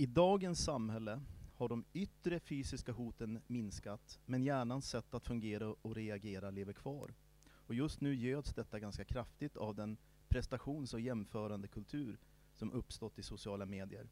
I 0.00 0.06
dagens 0.06 0.64
samhälle 0.64 1.20
har 1.54 1.68
de 1.68 1.84
yttre 1.92 2.40
fysiska 2.40 2.92
hoten 2.92 3.40
minskat, 3.46 4.18
men 4.26 4.42
hjärnans 4.42 4.88
sätt 4.88 5.14
att 5.14 5.26
fungera 5.26 5.74
och 5.82 5.94
reagera 5.94 6.50
lever 6.50 6.72
kvar. 6.72 7.14
Och 7.50 7.74
just 7.74 8.00
nu 8.00 8.14
göds 8.14 8.54
detta 8.54 8.80
ganska 8.80 9.04
kraftigt 9.04 9.56
av 9.56 9.74
den 9.74 9.96
prestations 10.28 10.94
och 10.94 11.00
jämförande 11.00 11.68
kultur 11.68 12.18
som 12.54 12.72
uppstått 12.72 13.18
i 13.18 13.22
sociala 13.22 13.66
medier. 13.66 14.08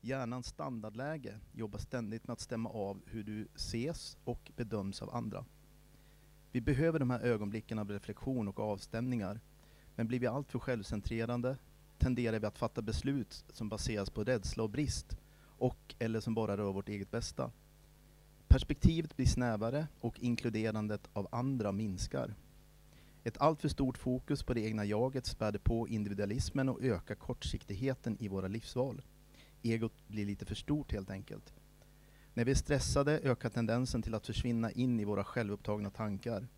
Hjärnans 0.00 0.46
standardläge 0.46 1.40
jobbar 1.52 1.78
ständigt 1.78 2.26
med 2.26 2.32
att 2.32 2.40
stämma 2.40 2.70
av 2.70 3.02
hur 3.06 3.24
du 3.24 3.48
ses 3.54 4.18
och 4.24 4.52
bedöms 4.56 5.02
av 5.02 5.14
andra. 5.14 5.44
Vi 6.52 6.60
behöver 6.60 6.98
de 6.98 7.10
här 7.10 7.20
ögonblicken 7.20 7.78
av 7.78 7.90
reflektion 7.90 8.48
och 8.48 8.60
avstämningar, 8.60 9.40
men 9.94 10.06
blir 10.06 10.20
vi 10.20 10.26
alltför 10.26 10.58
självcentrerande 10.58 11.56
tenderar 11.98 12.38
vi 12.38 12.46
att 12.46 12.58
fatta 12.58 12.82
beslut 12.82 13.44
som 13.52 13.68
baseras 13.68 14.10
på 14.10 14.24
rädsla 14.24 14.62
och 14.62 14.70
brist 14.70 15.16
och 15.58 15.94
eller 15.98 16.20
som 16.20 16.34
bara 16.34 16.56
rör 16.56 16.72
vårt 16.72 16.88
eget 16.88 17.10
bästa. 17.10 17.50
Perspektivet 18.48 19.16
blir 19.16 19.26
snävare 19.26 19.86
och 20.00 20.20
inkluderandet 20.20 21.08
av 21.12 21.28
andra 21.32 21.72
minskar. 21.72 22.34
Ett 23.24 23.38
alltför 23.38 23.68
stort 23.68 23.98
fokus 23.98 24.42
på 24.42 24.54
det 24.54 24.60
egna 24.60 24.84
jaget 24.84 25.26
späder 25.26 25.58
på 25.58 25.88
individualismen 25.88 26.68
och 26.68 26.82
ökar 26.82 27.14
kortsiktigheten 27.14 28.16
i 28.20 28.28
våra 28.28 28.48
livsval. 28.48 29.02
Egot 29.62 30.08
blir 30.08 30.26
lite 30.26 30.44
för 30.44 30.54
stort 30.54 30.92
helt 30.92 31.10
enkelt. 31.10 31.54
När 32.34 32.44
vi 32.44 32.50
är 32.50 32.54
stressade 32.54 33.20
ökar 33.20 33.48
tendensen 33.48 34.02
till 34.02 34.14
att 34.14 34.26
försvinna 34.26 34.70
in 34.70 35.00
i 35.00 35.04
våra 35.04 35.24
självupptagna 35.24 35.90
tankar. 35.90 36.48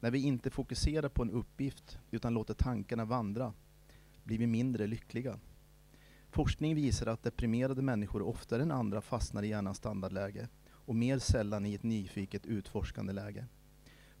När 0.00 0.10
vi 0.10 0.22
inte 0.22 0.50
fokuserar 0.50 1.08
på 1.08 1.22
en 1.22 1.30
uppgift 1.30 1.98
utan 2.10 2.34
låter 2.34 2.54
tankarna 2.54 3.04
vandra 3.04 3.52
blir 4.30 4.38
vi 4.38 4.46
mindre 4.46 4.86
lyckliga. 4.86 5.38
Forskning 6.30 6.74
visar 6.74 7.06
att 7.06 7.22
deprimerade 7.22 7.82
människor 7.82 8.22
oftare 8.22 8.62
än 8.62 8.70
andra 8.70 9.00
fastnar 9.00 9.42
i 9.42 9.48
hjärnans 9.48 9.76
standardläge 9.76 10.48
och 10.68 10.94
mer 10.94 11.18
sällan 11.18 11.66
i 11.66 11.74
ett 11.74 11.82
nyfiket 11.82 12.46
utforskande 12.46 13.12
läge. 13.12 13.46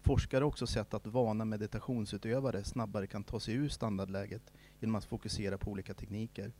Forskare 0.00 0.38
har 0.38 0.48
också 0.48 0.66
sett 0.66 0.94
att 0.94 1.06
vana 1.06 1.44
meditationsutövare 1.44 2.64
snabbare 2.64 3.06
kan 3.06 3.24
ta 3.24 3.40
sig 3.40 3.54
ur 3.54 3.68
standardläget 3.68 4.52
genom 4.80 4.94
att 4.94 5.04
fokusera 5.04 5.58
på 5.58 5.70
olika 5.70 5.94
tekniker. 5.94 6.52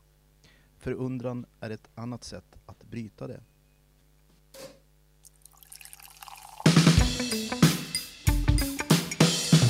Förundran 0.77 1.45
är 1.59 1.69
ett 1.69 1.89
annat 1.95 2.23
sätt 2.23 2.59
att 2.65 2.83
bryta 2.83 3.27
det. 3.27 3.41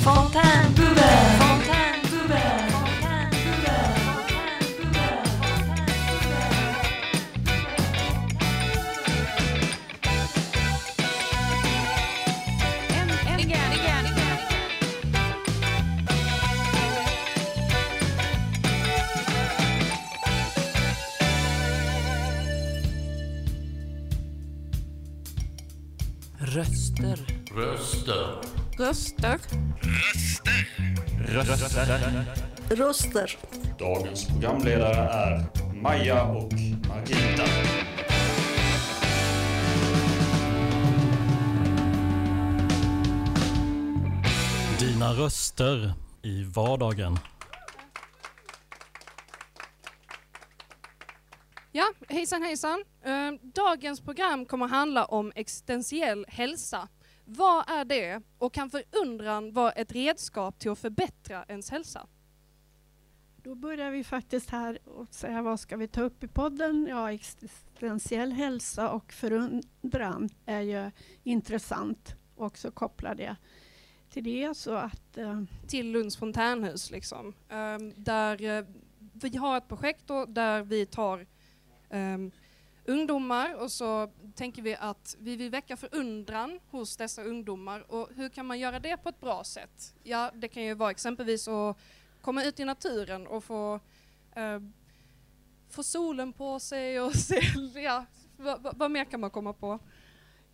Fontaine 0.04 0.74
Röster. 28.92 29.38
Röster. 31.28 32.76
Röster. 32.76 33.36
Dagens 33.78 34.26
programledare 34.26 34.94
är 34.96 35.46
Maja 35.82 36.22
och 36.24 36.52
Margita. 36.88 37.44
Dina 44.80 45.12
röster 45.12 45.92
i 46.22 46.44
vardagen. 46.44 47.18
Ja, 51.72 51.92
hejsan 52.08 52.42
hejsan. 52.42 52.84
Eh, 53.04 53.32
Dagens 53.54 54.00
program 54.00 54.46
kommer 54.46 54.68
handla 54.68 55.04
om 55.04 55.32
existentiell 55.34 56.24
hälsa. 56.28 56.88
Vad 57.24 57.70
är 57.70 57.84
det 57.84 58.22
och 58.38 58.54
kan 58.54 58.70
förundran 58.70 59.52
vara 59.52 59.72
ett 59.72 59.92
redskap 59.92 60.58
till 60.58 60.70
att 60.70 60.78
förbättra 60.78 61.44
ens 61.48 61.70
hälsa? 61.70 62.06
Då 63.36 63.54
börjar 63.54 63.90
vi 63.90 64.04
faktiskt 64.04 64.50
här 64.50 64.88
och 64.88 65.14
säga 65.14 65.42
vad 65.42 65.60
ska 65.60 65.76
vi 65.76 65.88
ta 65.88 66.02
upp 66.02 66.24
i 66.24 66.28
podden? 66.28 66.86
Ja, 66.90 67.12
existentiell 67.12 68.32
hälsa 68.32 68.90
och 68.90 69.12
förundran 69.12 70.28
är 70.46 70.60
ju 70.60 70.90
intressant. 71.22 72.14
Och 72.36 72.58
så 72.58 72.70
kopplar 72.70 73.14
det 73.14 73.36
till 74.10 74.24
det 74.24 74.56
så 74.56 74.74
att 74.74 75.16
eh, 75.18 75.42
Till 75.68 75.92
Lunds 75.92 76.16
fontänhus 76.16 76.90
liksom. 76.90 77.34
Eh, 77.48 77.78
Där 77.96 78.42
eh, 78.42 78.64
vi 79.12 79.36
har 79.36 79.56
ett 79.56 79.68
projekt 79.68 80.06
då, 80.06 80.24
där 80.24 80.62
vi 80.62 80.86
tar 80.86 81.26
um, 81.90 82.30
ungdomar 82.84 83.54
och 83.54 83.70
så 83.70 84.10
tänker 84.34 84.62
vi 84.62 84.74
att 84.74 85.16
vi 85.20 85.36
vill 85.36 85.50
väcka 85.50 85.76
förundran 85.76 86.60
hos 86.70 86.96
dessa 86.96 87.22
ungdomar. 87.24 87.92
Och 87.92 88.08
hur 88.16 88.28
kan 88.28 88.46
man 88.46 88.58
göra 88.58 88.80
det 88.80 88.96
på 88.96 89.08
ett 89.08 89.20
bra 89.20 89.44
sätt? 89.44 89.94
Ja, 90.02 90.30
det 90.34 90.48
kan 90.48 90.62
ju 90.62 90.74
vara 90.74 90.90
exempelvis 90.90 91.48
att 91.48 91.78
komma 92.20 92.44
ut 92.44 92.60
i 92.60 92.64
naturen 92.64 93.26
och 93.26 93.44
få, 93.44 93.80
eh, 94.32 94.60
få 95.70 95.82
solen 95.82 96.32
på 96.32 96.60
sig 96.60 97.00
och 97.00 97.14
se, 97.16 97.40
ja, 97.74 98.04
vad, 98.36 98.76
vad, 98.76 98.90
mer 98.90 99.04
kan 99.04 99.20
man 99.20 99.30
komma 99.30 99.52
på? 99.52 99.78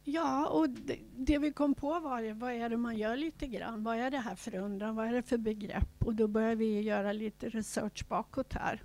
Ja, 0.04 0.46
och 0.46 0.70
det, 0.70 0.98
det, 1.16 1.38
vi 1.38 1.52
kom 1.52 1.74
på 1.74 2.00
var 2.00 2.20
ju, 2.20 2.32
vad 2.32 2.52
är 2.52 2.68
det 2.68 2.76
man 2.76 2.96
gör 2.96 3.16
lite 3.16 3.46
grann? 3.46 3.84
Vad 3.84 3.96
är 3.96 4.10
det 4.10 4.18
här 4.18 4.34
för 4.34 4.54
undran? 4.54 4.96
Vad 4.96 5.06
är 5.06 5.12
det 5.12 5.22
för 5.22 5.38
begrepp? 5.38 6.04
Och 6.04 6.14
då 6.14 6.28
börjar 6.28 6.54
vi 6.54 6.80
göra 6.80 7.12
lite 7.12 7.48
research 7.48 8.08
bakåt 8.08 8.52
här. 8.52 8.82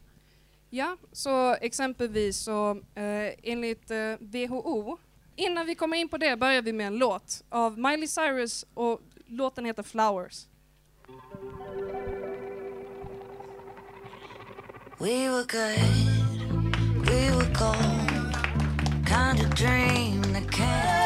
Ja, 0.75 0.97
så 1.11 1.55
exempelvis 1.61 2.37
så 2.37 2.71
eh, 2.95 3.33
enligt 3.43 3.91
eh, 3.91 4.13
WHO, 4.19 4.97
innan 5.35 5.65
vi 5.65 5.75
kommer 5.75 5.97
in 5.97 6.09
på 6.09 6.17
det 6.17 6.37
börjar 6.37 6.61
vi 6.61 6.73
med 6.73 6.87
en 6.87 6.97
låt 6.97 7.43
av 7.49 7.79
Miley 7.79 8.07
Cyrus 8.07 8.65
och 8.73 9.01
låten 9.25 9.65
heter 9.65 9.83
Flowers. 9.83 10.47
We 14.99 15.29
were 15.29 15.43
good, 15.43 15.77
we 17.07 17.31
were 17.31 17.53
gold, 17.59 18.35
kind 19.07 19.39
of 19.39 19.55
dream 19.55 20.21
that 20.33 20.51
came 20.51 21.02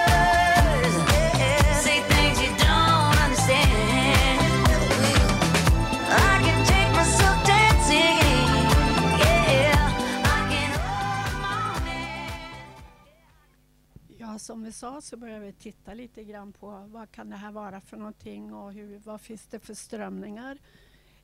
Ja, 14.38 14.42
som 14.42 14.64
vi 14.64 14.72
sa 14.72 15.02
så 15.02 15.18
börjar 15.18 15.40
vi 15.40 15.54
titta 15.54 15.94
lite 15.94 16.24
grann 16.24 16.54
på 16.54 16.86
vad 16.88 17.12
kan 17.12 17.30
det 17.30 17.36
här 17.36 17.52
vara 17.52 17.82
för 17.82 17.98
någonting 17.98 18.54
och 18.54 18.74
hur, 18.74 19.00
vad 19.00 19.22
finns 19.22 19.48
det 19.48 19.60
för 19.60 19.74
strömningar. 19.74 20.58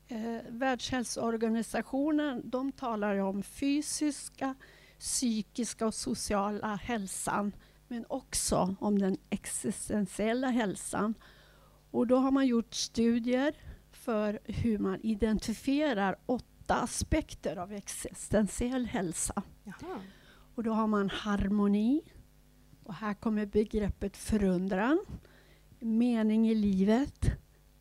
Eh, 0.08 0.38
Världshälsoorganisationen 0.50 2.50
de 2.50 2.72
talar 2.72 3.18
om 3.18 3.44
fysiska, 3.44 4.56
psykiska 5.00 5.86
och 5.86 5.94
sociala 5.94 6.76
hälsan 6.76 7.56
men 7.88 8.06
också 8.10 8.76
om 8.80 9.00
den 9.00 9.18
existentiella 9.30 10.48
hälsan. 10.48 11.14
Och 11.92 12.08
då 12.08 12.18
har 12.18 12.32
man 12.32 12.48
gjort 12.48 12.74
studier 12.74 13.54
för 13.92 14.40
hur 14.44 14.78
man 14.78 15.00
identifierar 15.04 16.16
åtta 16.26 16.76
aspekter 16.76 17.58
av 17.58 17.72
existentiell 17.72 18.86
hälsa. 18.86 19.44
Jaha. 19.64 20.02
Och 20.56 20.64
då 20.64 20.74
har 20.74 20.88
man 20.88 21.10
harmoni. 21.10 22.02
Och 22.94 23.00
här 23.00 23.14
kommer 23.14 23.46
begreppet 23.46 24.18
förundran, 24.18 25.06
mening 25.80 26.50
i 26.50 26.56
livet, 26.56 27.26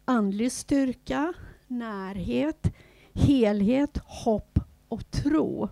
andlig 0.04 0.52
styrka, 0.52 1.32
närhet, 1.66 2.74
helhet, 3.12 3.98
hopp 4.04 4.58
och 4.88 5.10
tro. 5.10 5.68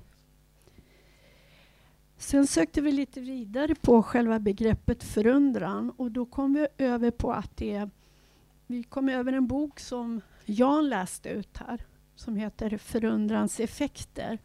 Sen 2.16 2.46
sökte 2.46 2.80
vi 2.80 2.92
lite 2.92 3.20
vidare 3.20 3.74
på 3.74 4.02
själva 4.02 4.38
begreppet 4.38 5.02
förundran 5.02 5.90
och 5.90 6.10
då 6.10 6.26
kom 6.26 6.54
vi 6.54 6.66
över 6.78 7.10
på 7.10 7.32
att 7.32 7.56
det 7.56 7.88
vi 8.66 8.82
kom 8.82 9.08
över 9.08 9.32
en 9.32 9.46
bok 9.46 9.80
som 9.80 10.20
Jan 10.44 10.88
läste 10.88 11.28
ut 11.28 11.56
här 11.56 11.86
som 12.14 12.36
heter 12.36 12.78
Förundrans 12.78 13.60
effekter. 13.60 14.38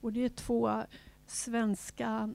Och 0.00 0.12
det 0.12 0.24
är 0.24 0.28
två 0.28 0.82
svenska 1.26 2.34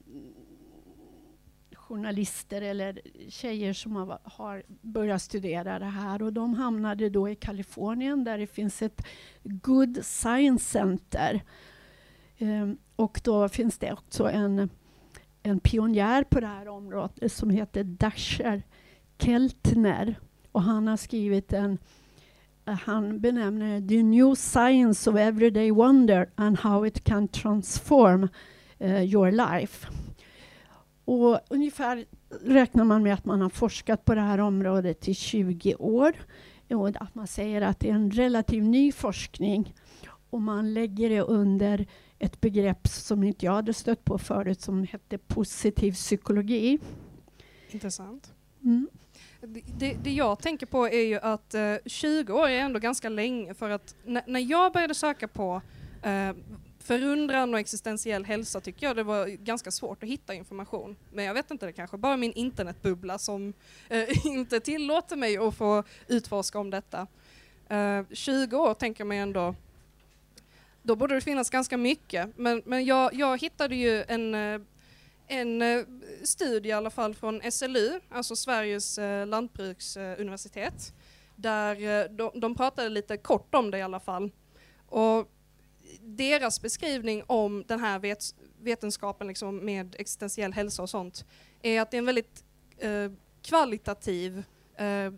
journalister 1.89 2.61
eller 2.61 3.01
tjejer 3.29 3.73
som 3.73 3.95
har, 3.95 4.19
har 4.23 4.63
börjat 4.81 5.21
studera 5.21 5.79
det 5.79 5.85
här 5.85 6.21
och 6.21 6.33
de 6.33 6.53
hamnade 6.53 7.09
då 7.09 7.29
i 7.29 7.35
Kalifornien 7.35 8.23
där 8.23 8.37
det 8.37 8.47
finns 8.47 8.81
ett 8.81 9.05
Good 9.43 10.05
Science 10.05 10.65
Center. 10.65 11.41
Ehm, 12.37 12.77
och 12.95 13.21
då 13.23 13.49
finns 13.49 13.77
det 13.77 13.93
också 13.93 14.29
en 14.29 14.69
en 15.43 15.59
pionjär 15.59 16.23
på 16.23 16.39
det 16.39 16.47
här 16.47 16.67
området 16.67 17.31
som 17.31 17.49
heter 17.49 17.83
Dasher 17.83 18.63
Keltner. 19.19 20.19
Och 20.51 20.61
han 20.61 20.87
har 20.87 20.97
skrivit 20.97 21.53
en 21.53 21.77
han 22.65 23.19
benämner 23.19 23.87
The 23.87 24.03
New 24.03 24.35
Science 24.35 25.09
of 25.09 25.15
Everyday 25.15 25.71
Wonder 25.71 26.29
and 26.35 26.59
How 26.59 26.85
It 26.85 27.03
Can 27.03 27.27
Transform 27.27 28.27
uh, 28.81 29.03
Your 29.03 29.31
Life. 29.31 29.87
Och 31.09 31.39
ungefär 31.49 32.05
räknar 32.41 32.83
man 32.83 33.03
med 33.03 33.13
att 33.13 33.25
man 33.25 33.41
har 33.41 33.49
forskat 33.49 34.05
på 34.05 34.15
det 34.15 34.21
här 34.21 34.37
området 34.39 35.07
i 35.07 35.13
20 35.13 35.75
år. 35.75 36.13
Och 36.69 36.87
att 36.87 37.15
man 37.15 37.27
säger 37.27 37.61
att 37.61 37.79
det 37.79 37.89
är 37.89 37.93
en 37.93 38.11
relativt 38.11 38.63
ny 38.63 38.91
forskning 38.91 39.73
och 40.29 40.41
man 40.41 40.73
lägger 40.73 41.09
det 41.09 41.21
under 41.21 41.87
ett 42.19 42.41
begrepp 42.41 42.87
som 42.87 43.23
inte 43.23 43.45
jag 43.45 43.53
hade 43.53 43.73
stött 43.73 44.05
på 44.05 44.17
förut 44.17 44.61
som 44.61 44.83
hette 44.83 45.17
positiv 45.17 45.91
psykologi. 45.91 46.79
Intressant. 47.69 48.33
Mm. 48.63 48.89
Det, 49.77 49.93
det, 50.03 50.11
jag 50.11 50.39
tänker 50.39 50.65
på 50.65 50.87
är 50.87 51.05
ju 51.05 51.19
att 51.19 51.53
eh, 51.53 51.75
20 51.85 52.33
år 52.33 52.49
är 52.49 52.59
ändå 52.59 52.79
ganska 52.79 53.09
länge 53.09 53.53
för 53.53 53.69
att 53.69 53.95
när 54.05 54.51
jag 54.51 54.73
började 54.73 54.95
söka 54.95 55.27
på 55.27 55.61
eh, 56.03 56.31
förundran 56.89 57.53
och 57.53 57.59
existentiell 57.59 58.25
hälsa 58.25 58.61
tycker 58.61 58.87
jag 58.87 58.95
det 58.95 59.03
var 59.03 59.27
ganska 59.27 59.71
svårt 59.71 60.03
att 60.03 60.09
hitta 60.09 60.33
information. 60.33 60.95
Men 61.11 61.25
jag 61.25 61.33
vet 61.33 61.51
inte, 61.51 61.65
det 61.65 61.71
kanske 61.71 61.97
bara 61.97 62.13
är 62.13 62.17
min 62.17 62.33
internetbubbla 62.33 63.17
som 63.17 63.53
eh, 63.89 64.25
inte 64.25 64.59
tillåter 64.59 65.15
mig 65.15 65.37
att 65.37 65.55
få 65.55 65.83
utforska 66.07 66.59
om 66.59 66.69
detta. 66.69 67.07
Eh, 67.67 68.01
20 68.11 68.57
år 68.57 68.73
tänker 68.73 69.03
man 69.03 69.17
ändå, 69.17 69.55
då 70.83 70.95
borde 70.95 71.15
det 71.15 71.21
finnas 71.21 71.49
ganska 71.49 71.77
mycket. 71.77 72.37
Men, 72.37 72.61
men 72.65 72.85
jag, 72.85 73.13
jag 73.13 73.41
hittade 73.41 73.75
ju 73.75 74.03
en 74.07 74.35
eh, 74.35 74.61
en 75.27 75.61
eh, 75.61 75.85
studie 76.23 76.69
i 76.69 76.71
alla 76.71 76.89
fall 76.89 77.15
från 77.15 77.51
SLU, 77.51 77.99
alltså 78.09 78.35
Sveriges 78.35 78.97
eh, 78.97 79.27
lantbruksuniversitet, 79.27 80.93
där 81.35 82.01
eh, 82.01 82.11
de, 82.11 82.39
de 82.39 82.55
pratade 82.55 82.89
lite 82.89 83.17
kort 83.17 83.55
om 83.55 83.71
det 83.71 83.77
i 83.77 83.81
alla 83.81 83.99
fall. 83.99 84.31
Och 84.85 85.29
deras 86.01 86.61
beskrivning 86.61 87.23
om 87.27 87.63
den 87.67 87.79
här 87.79 87.99
vet, 87.99 88.35
vetenskapen 88.61 89.27
liksom 89.27 89.65
med 89.65 89.95
existentiell 89.99 90.53
hälsa 90.53 90.81
och 90.81 90.89
sånt 90.89 91.25
är 91.61 91.81
att 91.81 91.91
det 91.91 91.97
är 91.97 91.99
en 91.99 92.05
väldigt 92.05 92.43
eh, 92.77 93.11
kvalitativ 93.41 94.43
eh, 94.75 95.13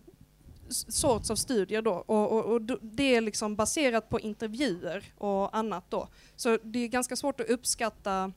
sorts 0.70 1.32
av 1.32 1.36
studier 1.36 1.82
då 1.82 1.92
och, 1.92 2.32
och, 2.32 2.46
och 2.46 2.62
det 2.82 3.16
är 3.16 3.22
liksom 3.22 3.56
baserat 3.56 4.10
på 4.10 4.20
intervjuer 4.20 5.04
och 5.18 5.58
annat 5.58 5.84
då. 5.90 6.08
Så 6.36 6.58
det 6.64 6.80
är 6.80 6.88
ganska 6.88 7.16
svårt 7.16 7.40
att 7.40 7.50
uppskatta 7.50 8.32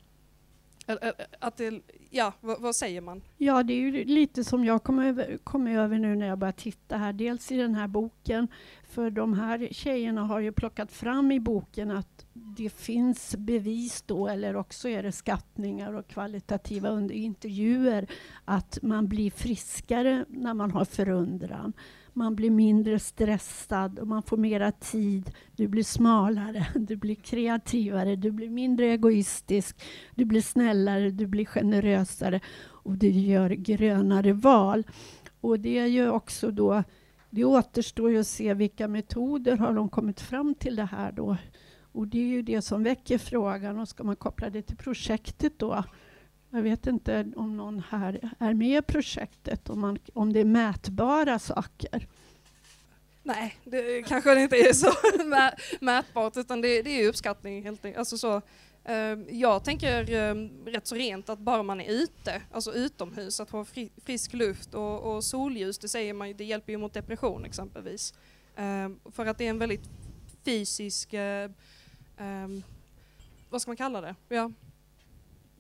eh, 0.87 0.97
eh, 1.03 1.13
Att 1.39 1.57
det, 1.57 1.81
ja, 2.11 2.33
vad, 2.41 2.61
vad 2.61 2.77
säger 2.77 3.01
man? 3.01 3.23
Ja, 3.37 3.63
det 3.63 3.73
är 3.73 3.79
ju 3.79 4.05
lite 4.05 4.45
som 4.45 4.65
jag 4.65 4.83
kom 4.83 4.99
över, 4.99 5.39
kom 5.45 5.67
över 5.67 5.99
nu 5.99 6.17
när 6.17 6.27
jag 6.27 6.39
började 6.39 6.59
titta 6.59 6.97
här. 6.97 7.13
Dels 7.13 7.53
i 7.53 7.57
den 7.57 7.75
här 7.75 7.89
boken, 7.89 8.49
för 8.95 9.11
de 9.11 9.33
här 9.33 9.69
tjejerna 9.71 10.23
har 10.23 10.41
ju 10.41 10.53
plockat 10.53 10.93
fram 10.93 11.33
i 11.33 11.41
boken 11.41 11.91
att 11.91 12.27
det 12.33 12.69
finns 12.69 13.37
bevis 13.37 14.03
då, 14.03 14.29
eller 14.29 14.57
också 14.57 14.89
är 14.89 15.03
det 15.03 15.13
skattningar 15.13 15.93
och 15.93 16.07
kvalitativa 16.07 17.01
intervjuer, 17.13 18.07
att 18.45 18.79
man 18.83 19.09
blir 19.09 19.31
friskare 19.31 20.25
när 20.29 20.55
man 20.55 20.71
har 20.71 20.85
förundran. 20.85 21.73
Man 22.13 22.37
blir 22.37 22.51
mindre 22.51 22.99
stressad 22.99 23.99
och 23.99 24.07
man 24.07 24.23
får 24.23 24.37
mera 24.37 24.73
tid. 24.73 25.31
Du 25.57 25.69
blir 25.69 25.85
smalare, 25.85 26.67
du 26.75 26.97
blir 26.97 27.15
kreativare, 27.15 28.17
du 28.17 28.31
blir 28.31 28.51
mindre 28.51 28.87
egoistisk, 28.87 29.83
du 30.15 30.25
blir 30.25 30.43
snällare, 30.43 31.11
du 31.11 31.27
blir 31.27 31.45
generösare 31.45 32.41
och 32.67 32.99
du 32.99 33.11
gör 33.11 33.51
grönare 33.51 34.33
val. 34.33 34.85
Och 35.41 35.61
det 35.61 35.79
är 35.79 35.87
ju 35.87 36.11
också 36.11 36.51
då, 36.51 36.85
det 37.35 37.45
återstår 37.45 38.11
ju 38.11 38.21
att 38.21 38.27
se 38.27 38.55
vilka 38.55 38.89
metoder 38.89 39.57
har 39.57 39.73
de 39.73 39.89
kommit 39.89 40.21
fram 40.21 40.55
till 40.55 40.77
det 40.77 40.85
här 40.85 41.13
då. 41.13 41.37
Och 41.93 42.09
det 42.09 42.19
är 42.19 42.27
ju 42.27 42.43
det 42.43 42.63
som 42.63 42.83
väcker 42.83 43.19
frågan 43.19 43.79
och 43.79 43.89
ska 43.89 44.05
man 44.05 44.17
koppla 44.17 44.51
det 44.51 44.63
till 44.63 44.77
projektet 44.77 45.59
då? 45.59 45.85
Jag 46.51 46.63
vet 46.63 46.87
inte 46.87 47.33
om 47.37 47.57
någon 47.57 47.83
här 47.89 48.31
är 48.39 48.55
med 48.55 48.79
i 48.79 48.83
projektet, 48.83 49.71
om, 49.71 49.81
man, 49.81 49.99
om 50.13 50.33
det 50.33 50.41
är 50.41 50.45
mätbara 50.45 51.39
saker. 51.39 52.09
Nej, 53.23 53.57
det 53.65 54.03
kanske 54.03 54.35
det 54.35 54.43
inte 54.43 54.57
är 54.57 54.73
så 54.73 54.93
mätbart 55.85 56.37
utan 56.37 56.61
det, 56.61 56.83
det 56.83 56.91
är 56.91 57.09
uppskattning 57.09 57.63
helt 57.63 57.85
enkelt. 57.85 57.99
Alltså 57.99 58.19
så, 58.19 58.43
jag 59.29 59.65
tänker 59.65 60.13
eh, 60.13 60.35
rätt 60.67 60.87
så 60.87 60.95
rent 60.95 61.29
att 61.29 61.39
bara 61.39 61.63
man 61.63 61.81
är 61.81 61.91
ute, 61.91 62.43
alltså 62.53 62.75
utomhus, 62.75 63.41
att 63.41 63.51
få 63.51 63.65
fri, 63.65 63.91
frisk 64.05 64.33
luft 64.33 64.75
och, 64.75 65.15
och 65.15 65.25
solljus, 65.25 65.79
det 65.79 65.89
säger 65.89 66.15
man 66.15 66.35
det 66.37 66.45
hjälper 66.45 66.73
ju 66.73 66.79
mot 66.79 66.93
depression 66.93 67.45
exempelvis. 67.45 68.15
Eh, 68.57 68.91
för 69.13 69.27
att 69.27 69.39
det 69.39 69.47
är 69.47 69.51
en 69.51 69.59
väldigt 69.59 69.91
fysisk, 70.45 71.13
eh, 71.13 71.51
vad 73.51 73.63
ska 73.63 73.71
man 73.71 73.77
kalla 73.77 74.01
det? 74.01 74.15
Ja, 74.29 74.51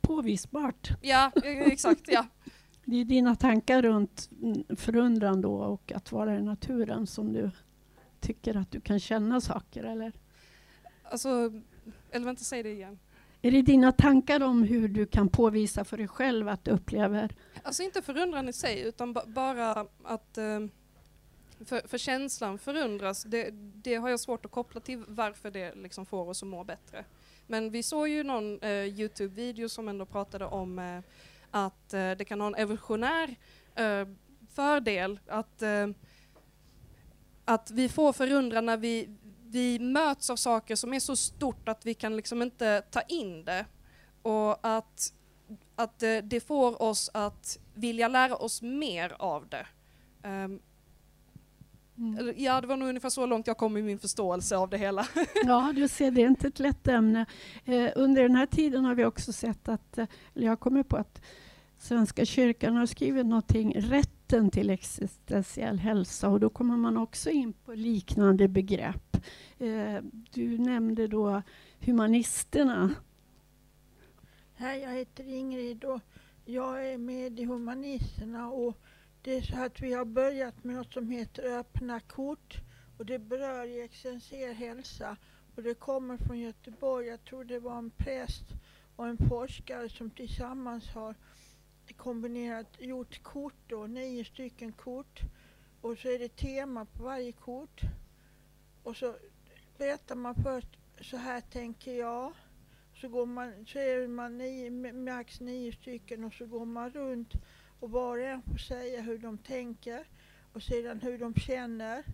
Påvisbart. 0.01 0.89
ja 1.03 1.33
eh, 1.45 1.61
exakt, 1.61 2.03
ja. 2.07 2.27
Det 2.85 2.97
är 2.97 3.05
dina 3.05 3.37
tankar 3.37 3.83
runt 3.83 4.31
mm, 4.43 4.65
förundran 4.77 5.41
då 5.41 5.55
och 5.55 5.93
att 5.93 6.13
vara 6.13 6.39
i 6.39 6.43
naturen 6.43 7.07
som 7.07 7.33
du 7.33 7.51
tycker 8.21 8.57
att 8.57 8.71
du 8.71 8.81
kan 8.81 9.01
känna 9.01 9.41
saker, 9.41 9.85
eller? 9.85 10.13
Alltså, 11.03 11.53
eller 12.11 12.27
vänta, 12.27 12.45
säg 12.45 12.63
det 12.63 12.71
igen. 12.71 12.99
Är 13.45 13.51
det 13.51 13.63
dina 13.63 13.93
tankar 13.93 14.43
om 14.43 14.63
hur 14.63 14.89
du 14.89 15.07
kan 15.07 15.29
påvisa 15.29 15.85
för 15.85 15.97
dig 15.97 16.09
själv 16.09 16.49
att 16.49 16.65
du 16.65 16.71
upplever 16.71 17.35
Alltså 17.63 17.83
inte 17.83 18.03
förundran 18.03 18.49
i 18.49 18.53
sig, 18.53 18.81
utan 18.81 19.13
bara 19.27 19.87
att 20.05 20.39
eh, 20.39 20.61
för, 21.65 21.89
för 21.89 21.99
känslan 21.99 22.59
förundras, 22.59 23.23
det, 23.23 23.51
det 23.75 23.95
har 23.95 24.09
jag 24.11 24.21
svårt 24.21 24.45
att 24.45 24.51
koppla 24.51 24.81
till 24.81 25.05
varför 25.09 25.51
det 25.51 25.75
liksom 25.75 26.07
får 26.07 26.29
oss 26.29 26.43
att 26.43 26.49
må 26.49 26.65
bättre. 26.65 27.05
Men 27.47 27.71
vi 27.71 27.83
såg 27.83 28.09
ju 28.09 28.25
någon 28.25 28.61
eh, 28.63 28.71
Youtube-video 28.71 29.69
som 29.69 29.89
ändå 29.89 30.07
pratade 30.07 30.45
om 30.45 30.79
eh, 30.79 31.01
att 31.51 31.95
eh, 31.95 32.11
det 32.11 32.25
kan 32.25 32.41
ha 32.41 32.47
en 32.47 32.55
evolutionär 32.55 33.37
eh, 33.75 34.09
fördel 34.55 35.21
att, 35.27 35.63
eh, 35.63 35.89
att 37.45 37.71
vi 37.71 37.89
får 37.89 38.13
förundran 38.13 38.67
när 38.67 38.77
vi, 38.77 39.09
vi 39.55 39.79
möts 39.79 40.31
av 40.31 40.37
saker 40.37 40.77
som 40.77 40.95
är 40.95 41.01
så 41.01 41.17
stort 41.17 41.69
att 41.69 41.87
vi 41.87 41.95
kan 41.95 42.17
liksom 42.17 42.43
inte 42.43 42.83
ta 42.91 43.01
in 43.01 43.45
det. 43.45 43.67
Och 44.23 44.67
att 44.67 45.13
att 45.77 45.99
det 46.23 46.47
får 46.47 46.83
oss 46.83 47.11
att 47.15 47.59
vilja 47.75 48.09
lära 48.09 48.37
oss 48.37 48.63
mer 48.63 49.17
av 49.19 49.49
det. 49.49 49.67
Ehm, 50.23 50.61
eller, 52.19 52.35
ja, 52.37 52.61
det 52.61 52.67
var 52.67 52.77
nog 52.77 52.89
ungefär 52.89 53.09
så 53.09 53.27
långt 53.27 53.47
jag 53.47 53.57
kom 53.57 53.77
i 53.77 53.83
min 53.83 53.99
förståelse 53.99 54.57
av 54.57 54.71
det 54.71 54.79
hela. 54.79 55.07
Ja, 55.45 55.73
du 55.77 55.89
ser, 55.89 56.11
det 56.11 56.23
är 56.23 56.27
inte 56.27 56.49
ett 56.49 56.59
lätt 56.59 56.89
ämne. 56.89 57.27
Eh, 57.65 57.91
under 57.97 58.23
den 58.23 58.37
här 58.37 58.47
tiden 58.47 58.85
har 58.85 58.95
vi 58.95 59.05
också 59.05 59.33
sett 59.33 59.69
att, 59.69 59.99
eh, 59.99 60.07
eller 60.35 60.47
jag 60.47 60.61
kommit 60.61 60.89
på 60.89 60.97
att 60.97 61.21
Svenska 61.79 62.25
kyrkan 62.25 62.77
har 62.77 62.87
skrivit 62.87 63.27
någonting, 63.27 63.81
rätten 63.81 64.51
till 64.51 64.71
existentiell 64.71 65.79
hälsa, 65.79 66.29
och 66.29 66.41
då 66.41 66.51
kommer 66.51 66.77
man 66.77 66.97
också 66.97 67.31
in 67.31 67.53
på 67.53 67.75
liknande 67.75 68.49
begrepp. 68.49 69.17
Eh, 69.65 70.03
du 70.33 70.59
nämnde 70.59 71.07
då 71.07 71.43
humanisterna. 71.81 72.95
Hej, 74.55 74.81
jag 74.81 74.91
heter 74.91 75.25
Ingrid 75.29 75.85
och 75.85 76.01
jag 76.45 76.93
är 76.93 76.99
med 76.99 77.41
i 77.41 77.45
Humanisterna 77.45 78.51
och 78.51 78.77
det 79.23 79.37
är 79.37 79.43
så 79.43 79.63
att 79.63 79.81
vi 79.81 79.93
har 79.93 80.05
börjat 80.05 80.65
med 80.65 80.77
något 80.77 80.93
som 80.93 81.11
heter 81.11 81.59
öppna 81.59 82.01
kort 82.01 82.55
och 82.99 83.07
det 83.07 83.19
berör 83.19 83.65
ju 83.65 83.81
existentiell 83.81 84.55
hälsa 84.55 85.17
och 85.57 85.63
det 85.63 85.75
kommer 85.75 86.17
från 86.17 86.39
Göteborg. 86.39 87.07
Jag 87.07 87.25
tror 87.25 87.45
det 87.45 87.59
var 87.59 87.79
en 87.79 87.91
präst 87.91 88.45
och 88.97 89.07
en 89.07 89.19
forskare 89.29 89.89
som 89.89 90.11
tillsammans 90.11 90.89
har 90.89 91.15
kombinerat, 91.97 92.77
gjort 92.79 93.23
kort 93.23 93.59
då, 93.67 93.87
nio 93.87 94.25
stycken 94.25 94.73
kort 94.73 95.21
och 95.81 95.99
så 95.99 96.09
är 96.09 96.19
det 96.19 96.37
tema 96.37 96.85
på 96.85 97.03
varje 97.03 97.33
kort 97.33 97.81
och 98.83 98.97
så 98.97 99.17
berättar 99.79 100.15
man 100.15 100.35
först 100.35 100.69
så 101.01 101.17
här 101.17 101.41
tänker 101.41 101.93
jag 101.95 102.33
så, 102.95 103.09
går 103.09 103.27
man, 103.27 103.67
så 103.67 103.79
är 103.79 104.09
man 104.09 104.39
nio, 104.39 104.71
max 104.93 105.41
nio 105.41 105.73
stycken 105.73 106.25
och 106.25 106.33
så 106.35 106.47
går 106.47 106.65
man 106.65 106.91
runt 106.91 107.33
och 107.81 107.91
var 107.91 108.19
och 108.19 108.25
en 108.25 108.43
får 108.43 108.57
säga 108.59 109.01
hur 109.01 109.19
de 109.19 109.39
tänker 109.39 110.07
och 110.53 110.63
sedan 110.63 111.01
hur 111.01 111.19
de 111.19 111.35
känner 111.35 112.05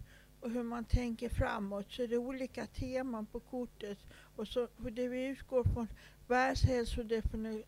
och 0.41 0.51
hur 0.51 0.63
man 0.63 0.85
tänker 0.85 1.29
framåt. 1.29 1.93
Så 1.93 2.07
det 2.07 2.15
är 2.15 2.19
olika 2.19 2.67
teman 2.67 3.27
på 3.27 3.41
kortet 3.41 3.99
och 4.37 4.49
så 4.49 4.69
och 4.77 4.93
det 4.93 5.09
vi 5.09 5.27
utgår 5.27 5.65
från 5.65 5.89
Världshälsodefini- 6.29 7.65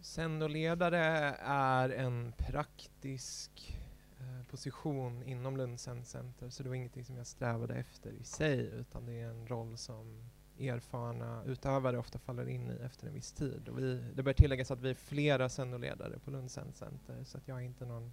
Sändoledare 0.00 0.06
Sendoledare 0.06 1.36
är 1.40 1.88
en 1.88 2.32
praktisk 2.38 3.76
eh, 4.20 4.46
position 4.50 5.22
inom 5.22 5.56
Lunds 5.56 5.88
Center, 6.04 6.50
så 6.50 6.62
det 6.62 6.68
var 6.68 6.76
ingenting 6.76 7.04
som 7.04 7.16
jag 7.16 7.26
strävade 7.26 7.74
efter 7.74 8.10
i 8.10 8.24
sig, 8.24 8.60
utan 8.60 9.06
det 9.06 9.12
är 9.12 9.28
en 9.28 9.48
roll 9.48 9.76
som 9.76 10.30
erfarna 10.58 11.42
utövare 11.44 11.98
ofta 11.98 12.18
faller 12.18 12.48
in 12.48 12.70
i 12.70 12.84
efter 12.84 13.06
en 13.06 13.14
viss 13.14 13.32
tid. 13.32 13.68
Och 13.68 13.78
vi, 13.78 14.12
det 14.14 14.22
bör 14.22 14.32
tilläggas 14.32 14.70
att 14.70 14.80
vi 14.80 14.90
är 14.90 14.94
flera 14.94 15.48
sendoledare 15.48 16.18
på 16.18 16.30
Lunds 16.30 16.54
Center, 16.54 17.24
så 17.24 17.38
att 17.38 17.48
jag 17.48 17.58
är 17.58 17.62
inte 17.64 17.86
någon 17.86 18.12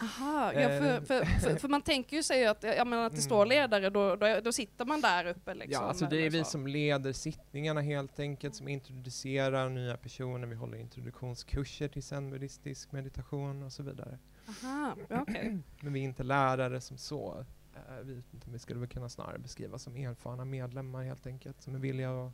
Aha, 0.00 0.52
ja, 0.52 0.68
för, 0.68 1.00
för, 1.00 1.24
för, 1.24 1.56
för 1.56 1.68
man 1.68 1.82
tänker 1.82 2.16
ju 2.16 2.22
sig 2.22 2.46
att, 2.46 2.62
jag 2.62 2.86
menar, 2.86 3.06
att 3.06 3.16
det 3.16 3.22
står 3.22 3.36
Mm. 3.46 3.48
ledare, 3.48 3.90
då, 3.90 4.16
då, 4.16 4.40
då 4.44 4.52
sitter 4.52 4.84
man 4.84 5.00
där 5.00 5.26
uppe 5.26 5.54
liksom. 5.54 5.72
Ja, 5.82 5.88
alltså 5.88 6.06
det 6.06 6.26
är 6.26 6.30
vi 6.30 6.38
så. 6.38 6.50
som 6.50 6.66
leder 6.66 7.12
sittningarna 7.12 7.80
helt 7.80 8.20
enkelt, 8.20 8.54
som 8.54 8.68
introducerar 8.68 9.68
nya 9.68 9.96
personer. 9.96 10.46
Vi 10.46 10.54
håller 10.54 10.78
introduktionskurser 10.78 11.88
till 11.88 12.02
zen-buddhistisk 12.02 12.92
meditation 12.92 13.62
och 13.62 13.72
så 13.72 13.82
vidare. 13.82 14.18
Aha, 14.48 14.96
okej. 15.10 15.58
Men 15.80 15.92
vi 15.92 16.00
är 16.00 16.04
inte 16.04 16.22
lärare 16.22 16.80
som 16.80 16.98
så. 16.98 17.44
Eh, 17.74 18.04
vi, 18.04 18.22
vi 18.44 18.58
skulle 18.58 18.80
väl 18.80 18.88
kunna 18.88 19.08
snarare 19.08 19.38
beskriva 19.38 19.78
som 19.78 19.96
erfarna 19.96 20.44
medlemmar 20.44 21.02
helt 21.02 21.26
enkelt, 21.26 21.62
som 21.62 21.74
är 21.74 21.78
villiga 21.78 22.26
att 22.26 22.32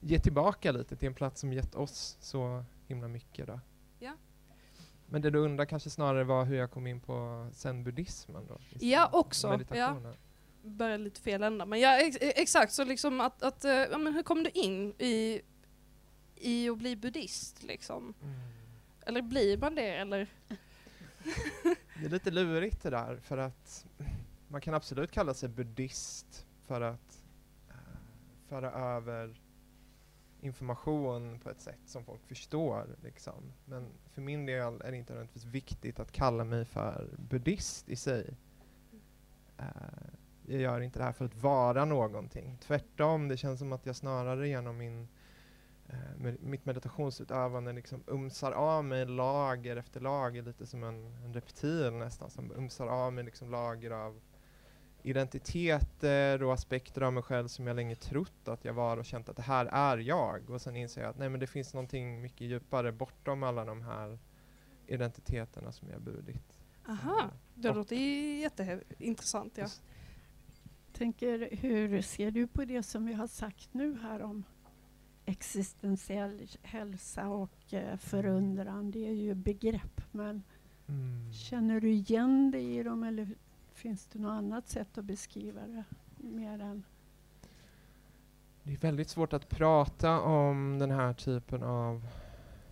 ge 0.00 0.18
tillbaka 0.18 0.72
lite 0.72 0.96
till 0.96 1.08
en 1.08 1.14
plats 1.14 1.40
som 1.40 1.52
gett 1.52 1.74
oss 1.74 2.16
så 2.20 2.64
himla 2.86 3.08
mycket. 3.08 3.46
Då. 3.46 3.60
Men 5.12 5.22
det 5.22 5.30
du 5.30 5.38
undrar 5.38 5.64
kanske 5.64 5.90
snarare 5.90 6.24
var 6.24 6.44
hur 6.44 6.56
jag 6.56 6.70
kom 6.70 6.86
in 6.86 7.00
på 7.00 7.48
zen-buddhismen 7.52 8.46
då? 8.48 8.58
Ja, 8.80 9.10
också. 9.12 9.60
Ja. 9.74 9.96
Börjar 10.62 10.98
lite 10.98 11.20
fel 11.20 11.42
ända. 11.42 11.66
Men 11.66 11.80
ja, 11.80 12.00
ex 12.00 12.16
exakt, 12.20 12.72
så 12.72 12.84
liksom 12.84 13.20
att, 13.20 13.42
att 13.42 13.64
eh, 13.64 13.72
ja, 13.72 13.98
men 13.98 14.14
hur 14.14 14.22
kom 14.22 14.42
du 14.42 14.50
in 14.50 14.94
i, 14.98 15.40
i 16.36 16.68
att 16.68 16.78
bli 16.78 16.96
buddhist 16.96 17.62
liksom? 17.62 18.14
Mm. 18.22 18.34
Eller 19.06 19.22
blir 19.22 19.58
man 19.58 19.74
det 19.74 19.96
eller? 19.96 20.26
Det 22.00 22.06
är 22.06 22.10
lite 22.10 22.30
lurigt 22.30 22.82
det 22.82 22.90
där, 22.90 23.16
för 23.16 23.38
att 23.38 23.86
man 24.48 24.60
kan 24.60 24.74
absolut 24.74 25.10
kalla 25.10 25.34
sig 25.34 25.48
buddhist 25.48 26.46
för 26.66 26.80
att 26.80 27.22
eh, 27.68 27.74
föra 28.48 28.72
över 28.72 29.40
information 30.42 31.38
på 31.38 31.50
ett 31.50 31.60
sätt 31.60 31.80
som 31.86 32.04
folk 32.04 32.26
förstår. 32.26 32.86
Liksom. 33.02 33.52
Men 33.64 33.86
för 34.10 34.22
min 34.22 34.46
del 34.46 34.80
är 34.80 34.90
det 34.90 34.96
inte 34.96 35.12
nödvändigtvis 35.12 35.44
viktigt 35.44 36.00
att 36.00 36.12
kalla 36.12 36.44
mig 36.44 36.64
för 36.64 37.08
buddhist 37.18 37.88
i 37.88 37.96
sig. 37.96 38.36
Uh, 39.60 39.66
jag 40.46 40.60
gör 40.60 40.80
inte 40.80 40.98
det 40.98 41.04
här 41.04 41.12
för 41.12 41.24
att 41.24 41.34
vara 41.34 41.84
någonting. 41.84 42.58
Tvärtom, 42.60 43.28
det 43.28 43.36
känns 43.36 43.58
som 43.58 43.72
att 43.72 43.86
jag 43.86 43.96
snarare 43.96 44.48
genom 44.48 44.76
min 44.76 45.08
uh, 45.90 46.16
med 46.16 46.42
mitt 46.42 46.64
meditationsutövande 46.64 47.72
liksom 47.72 48.04
umsar 48.06 48.52
av 48.52 48.84
mig 48.84 49.06
lager 49.06 49.76
efter 49.76 50.00
lager, 50.00 50.42
lite 50.42 50.66
som 50.66 50.84
en, 50.84 51.06
en 51.24 51.34
reptil 51.34 51.92
nästan, 51.92 52.30
som 52.30 52.52
umsar 52.56 52.86
av 52.86 53.12
mig 53.12 53.24
liksom 53.24 53.50
lager 53.50 53.90
av 53.90 54.20
identiteter 55.02 56.42
och 56.42 56.52
aspekter 56.52 57.00
av 57.00 57.12
mig 57.12 57.22
själv 57.22 57.48
som 57.48 57.66
jag 57.66 57.76
länge 57.76 57.94
trott 57.94 58.48
att 58.48 58.64
jag 58.64 58.72
var 58.74 58.96
och 58.96 59.04
känt 59.04 59.28
att 59.28 59.36
det 59.36 59.42
här 59.42 59.66
är 59.66 59.98
jag. 59.98 60.50
Och 60.50 60.60
sen 60.60 60.76
inser 60.76 61.00
jag 61.00 61.10
att 61.10 61.18
nej 61.18 61.28
men 61.28 61.40
det 61.40 61.46
finns 61.46 61.74
någonting 61.74 62.20
mycket 62.22 62.40
djupare 62.40 62.92
bortom 62.92 63.42
alla 63.42 63.64
de 63.64 63.82
här 63.82 64.18
identiteterna 64.86 65.72
som 65.72 65.88
jag 65.90 66.00
burit. 66.02 66.58
Aha, 66.88 67.30
det 67.54 67.70
Och- 67.70 67.76
låter 67.76 67.96
jätteintressant 68.40 69.52
ja. 69.58 69.66
tänker, 70.92 71.48
hur 71.56 72.02
ser 72.02 72.30
du 72.30 72.46
på 72.46 72.64
det 72.64 72.82
som 72.82 73.06
vi 73.06 73.12
har 73.12 73.26
sagt 73.26 73.74
nu 73.74 73.98
här 74.02 74.22
om 74.22 74.44
existentiell 75.24 76.48
hälsa 76.62 77.28
och 77.28 77.74
eh, 77.74 77.96
förundran? 77.96 78.90
Det 78.90 79.06
är 79.08 79.12
ju 79.12 79.34
begrepp, 79.34 80.00
men 80.12 80.42
Mm. 80.88 81.32
känner 81.32 81.80
du 81.80 81.90
igen 81.92 82.50
dig 82.50 82.76
i 82.78 82.82
dem 82.82 83.02
eller 83.02 83.34
finns 83.82 84.06
det 84.06 84.18
något 84.18 84.30
annat 84.30 84.68
sätt 84.68 84.98
att 84.98 85.04
beskriva 85.04 85.60
det? 85.60 85.84
Mer 86.16 86.58
än 86.58 86.84
Det 88.62 88.72
är 88.72 88.76
väldigt 88.76 89.08
svårt 89.08 89.32
att 89.32 89.48
prata 89.48 90.20
om 90.20 90.78
den 90.78 90.90
här 90.90 91.12
typen 91.12 91.62
av 91.62 92.06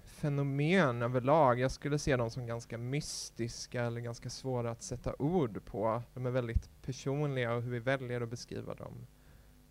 fenomen 0.05 1.03
överlag. 1.03 1.61
Jag 1.61 1.71
skulle 1.71 1.99
se 1.99 2.17
dem 2.17 2.31
som 2.31 2.47
ganska 2.47 2.79
mystiska 2.79 3.83
eller 3.85 4.01
ganska 4.01 4.31
svåra 4.31 4.71
att 4.71 4.83
sätta 4.83 5.15
ord 5.19 5.65
på. 5.65 6.03
De 6.15 6.27
är 6.27 6.31
väldigt 6.31 6.83
personliga 6.83 7.55
och 7.55 7.63
hur 7.63 7.71
vi 7.71 7.79
väljer 7.79 8.21
att 8.21 8.31
beskriva 8.31 8.75
dem 8.75 9.07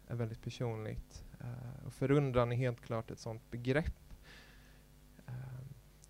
är 0.07 0.15
väldigt 0.15 0.41
personligt. 0.41 1.25
Uh, 1.41 1.85
och 1.85 1.93
förundran 1.93 2.51
är 2.51 2.55
helt 2.55 2.81
klart 2.81 3.11
ett 3.11 3.19
sådant 3.19 3.51
begrepp. 3.51 4.08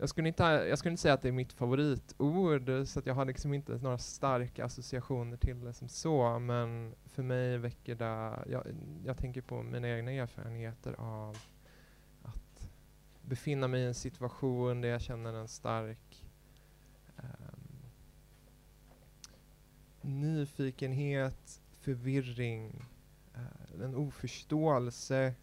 Jag, 0.01 0.09
skulle 0.09 0.27
inte, 0.27 0.43
jag 0.43 0.79
skulle 0.79 0.91
inte 0.91 1.01
säga 1.01 1.13
att 1.13 1.21
det 1.21 1.27
är 1.27 1.31
mitt 1.31 1.53
favoritord, 1.53 2.87
så 2.87 2.99
att 2.99 3.05
jag 3.05 3.13
har 3.13 3.25
liksom 3.25 3.53
inte 3.53 3.77
några 3.77 3.97
starka 3.97 4.65
associationer 4.65 5.37
till 5.37 5.61
det 5.61 5.73
som 5.73 5.89
så, 5.89 6.39
men 6.39 6.95
för 7.05 7.23
mig 7.23 7.57
väcker 7.57 7.95
det, 7.95 8.43
jag, 8.51 8.63
jag 9.05 9.17
tänker 9.17 9.41
på 9.41 9.63
mina 9.63 9.89
egna 9.89 10.11
erfarenheter 10.11 10.93
av 10.93 11.37
att 12.21 12.69
befinna 13.21 13.67
mig 13.67 13.81
i 13.81 13.85
en 13.85 13.93
situation 13.93 14.81
där 14.81 14.89
jag 14.89 15.01
känner 15.01 15.33
en 15.33 15.47
stark 15.47 16.25
um, 17.17 17.91
nyfikenhet, 20.01 21.61
förvirring, 21.81 22.85
uh, 23.35 23.83
en 23.83 23.95
oförståelse 23.95 25.33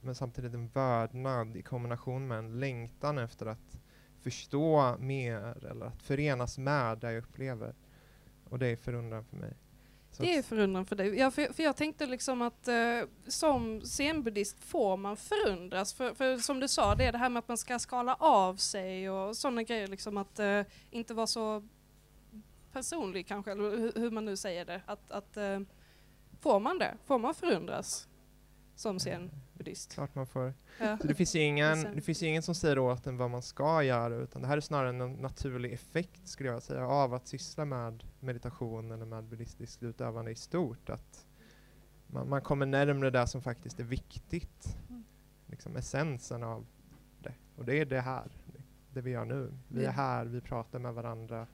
men 0.00 0.14
samtidigt 0.14 0.54
en 0.54 0.68
vördnad 0.68 1.56
i 1.56 1.62
kombination 1.62 2.28
med 2.28 2.38
en 2.38 2.60
längtan 2.60 3.18
efter 3.18 3.46
att 3.46 3.81
förstå 4.22 4.96
mer 4.98 5.66
eller 5.70 5.86
att 5.86 6.02
förenas 6.02 6.58
med 6.58 6.98
det 6.98 7.12
jag 7.12 7.22
upplever. 7.22 7.74
Och 8.50 8.58
det 8.58 8.66
är 8.66 8.76
förundran 8.76 9.24
för 9.24 9.36
mig. 9.36 9.54
Så 10.10 10.22
Det 10.22 10.34
är 10.36 10.42
förundran 10.42 10.86
för 10.86 10.96
dig. 10.96 11.18
Ja, 11.18 11.30
för, 11.30 11.52
för 11.52 11.62
jag 11.62 11.76
tänkte 11.76 12.06
liksom 12.06 12.42
att 12.42 12.68
eh, 12.68 13.00
som 13.26 13.80
zenbuddhist 13.80 14.64
får 14.64 14.96
man 14.96 15.16
förundras. 15.16 15.94
För, 15.94 16.14
för 16.14 16.38
som 16.38 16.60
du 16.60 16.68
sa, 16.68 16.94
det 16.94 17.04
är 17.04 17.12
det 17.12 17.18
här 17.18 17.28
med 17.28 17.38
att 17.38 17.48
man 17.48 17.58
ska 17.58 17.78
skala 17.78 18.14
av 18.14 18.56
sig 18.56 19.10
och 19.10 19.36
sådana 19.36 19.62
grejer. 19.62 19.86
Liksom 19.86 20.16
att 20.16 20.38
eh, 20.38 20.62
inte 20.90 21.14
vara 21.14 21.26
så 21.26 21.68
personlig 22.72 23.26
kanske, 23.26 23.52
eller 23.52 23.62
hur, 23.62 23.92
hur 23.94 24.10
man 24.10 24.24
nu 24.24 24.36
säger 24.36 24.64
det. 24.64 24.82
Att, 24.86 25.10
att 25.10 25.36
eh, 25.36 25.60
får 26.40 26.60
man 26.60 26.78
det? 26.78 26.94
Får 27.04 27.18
man 27.18 27.34
förundras 27.34 28.08
som 28.74 28.98
zenbuddhist? 29.62 29.94
Klart 29.94 30.14
man 30.14 30.26
får. 30.26 30.54
Ja. 30.80 30.98
Så 30.98 31.06
det 31.06 31.14
finns 31.14 31.34
ju 31.34 31.40
ingen, 31.40 31.94
det 31.94 32.00
finns 32.00 32.22
ingen 32.22 32.42
som 32.42 32.54
säger 32.54 32.78
åt 32.78 33.06
en 33.06 33.16
vad 33.16 33.30
man 33.30 33.42
ska 33.42 33.82
göra, 33.82 34.14
utan 34.16 34.42
det 34.42 34.48
här 34.48 34.56
är 34.56 34.60
snarare 34.60 34.88
en 34.88 35.12
naturlig 35.12 35.72
effekt, 35.72 36.28
skulle 36.28 36.48
jag 36.48 36.62
säga, 36.62 36.86
av 36.86 37.14
att 37.14 37.26
syssla 37.26 37.64
med 37.64 38.04
meditation 38.20 38.90
eller 38.90 39.04
med 39.04 39.24
buddhistiskt 39.24 39.82
utövande 39.82 40.30
i 40.30 40.34
stort. 40.34 40.90
Att 40.90 41.26
man, 42.06 42.28
man 42.28 42.40
kommer 42.40 42.66
närmare 42.66 43.10
det 43.10 43.26
som 43.26 43.42
faktiskt 43.42 43.80
är 43.80 43.84
viktigt, 43.84 44.76
Mm. 44.88 45.04
liksom 45.46 45.76
essensen 45.76 46.42
av 46.42 46.66
det. 47.22 47.34
Och 47.56 47.64
det 47.64 47.76
är 47.80 47.84
det 47.86 48.00
här, 48.00 48.30
det, 48.90 49.00
vi 49.00 49.10
gör 49.10 49.24
nu. 49.24 49.52
Vi 49.68 49.84
är 49.84 49.90
här, 49.90 50.24
vi 50.24 50.40
pratar 50.40 50.78
med 50.78 50.94
varandra. 50.94 51.46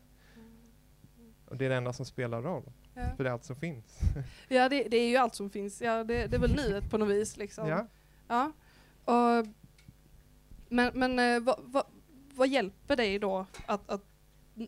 Och 1.48 1.56
det 1.56 1.64
är 1.64 1.68
det 1.68 1.76
enda 1.76 1.92
som 1.92 2.06
spelar 2.06 2.42
roll. 2.42 2.72
Ja. 2.94 3.02
För 3.16 3.24
det 3.24 3.30
är 3.30 3.32
allt 3.32 3.44
som 3.44 3.56
finns. 3.56 4.00
Ja, 4.48 4.68
det, 4.68 4.82
det 4.88 4.96
är 4.96 5.08
ju 5.08 5.16
allt 5.16 5.34
som 5.34 5.50
finns. 5.50 5.82
Ja, 5.82 6.04
det, 6.04 6.26
det 6.26 6.36
är 6.36 6.40
väl 6.40 6.54
nuet 6.56 6.90
på 6.90 6.98
något 6.98 7.08
vis. 7.08 7.36
Liksom. 7.36 7.68
Ja. 7.68 7.86
Ja. 8.28 8.52
Och, 9.04 9.46
men 10.68 10.92
men 10.94 11.18
eh, 11.18 11.40
vad, 11.40 11.60
vad, 11.62 11.84
vad 12.34 12.48
hjälper 12.48 12.96
dig 12.96 13.18
då 13.18 13.46
att... 13.66 13.90
att 13.90 14.02
eh, 14.56 14.66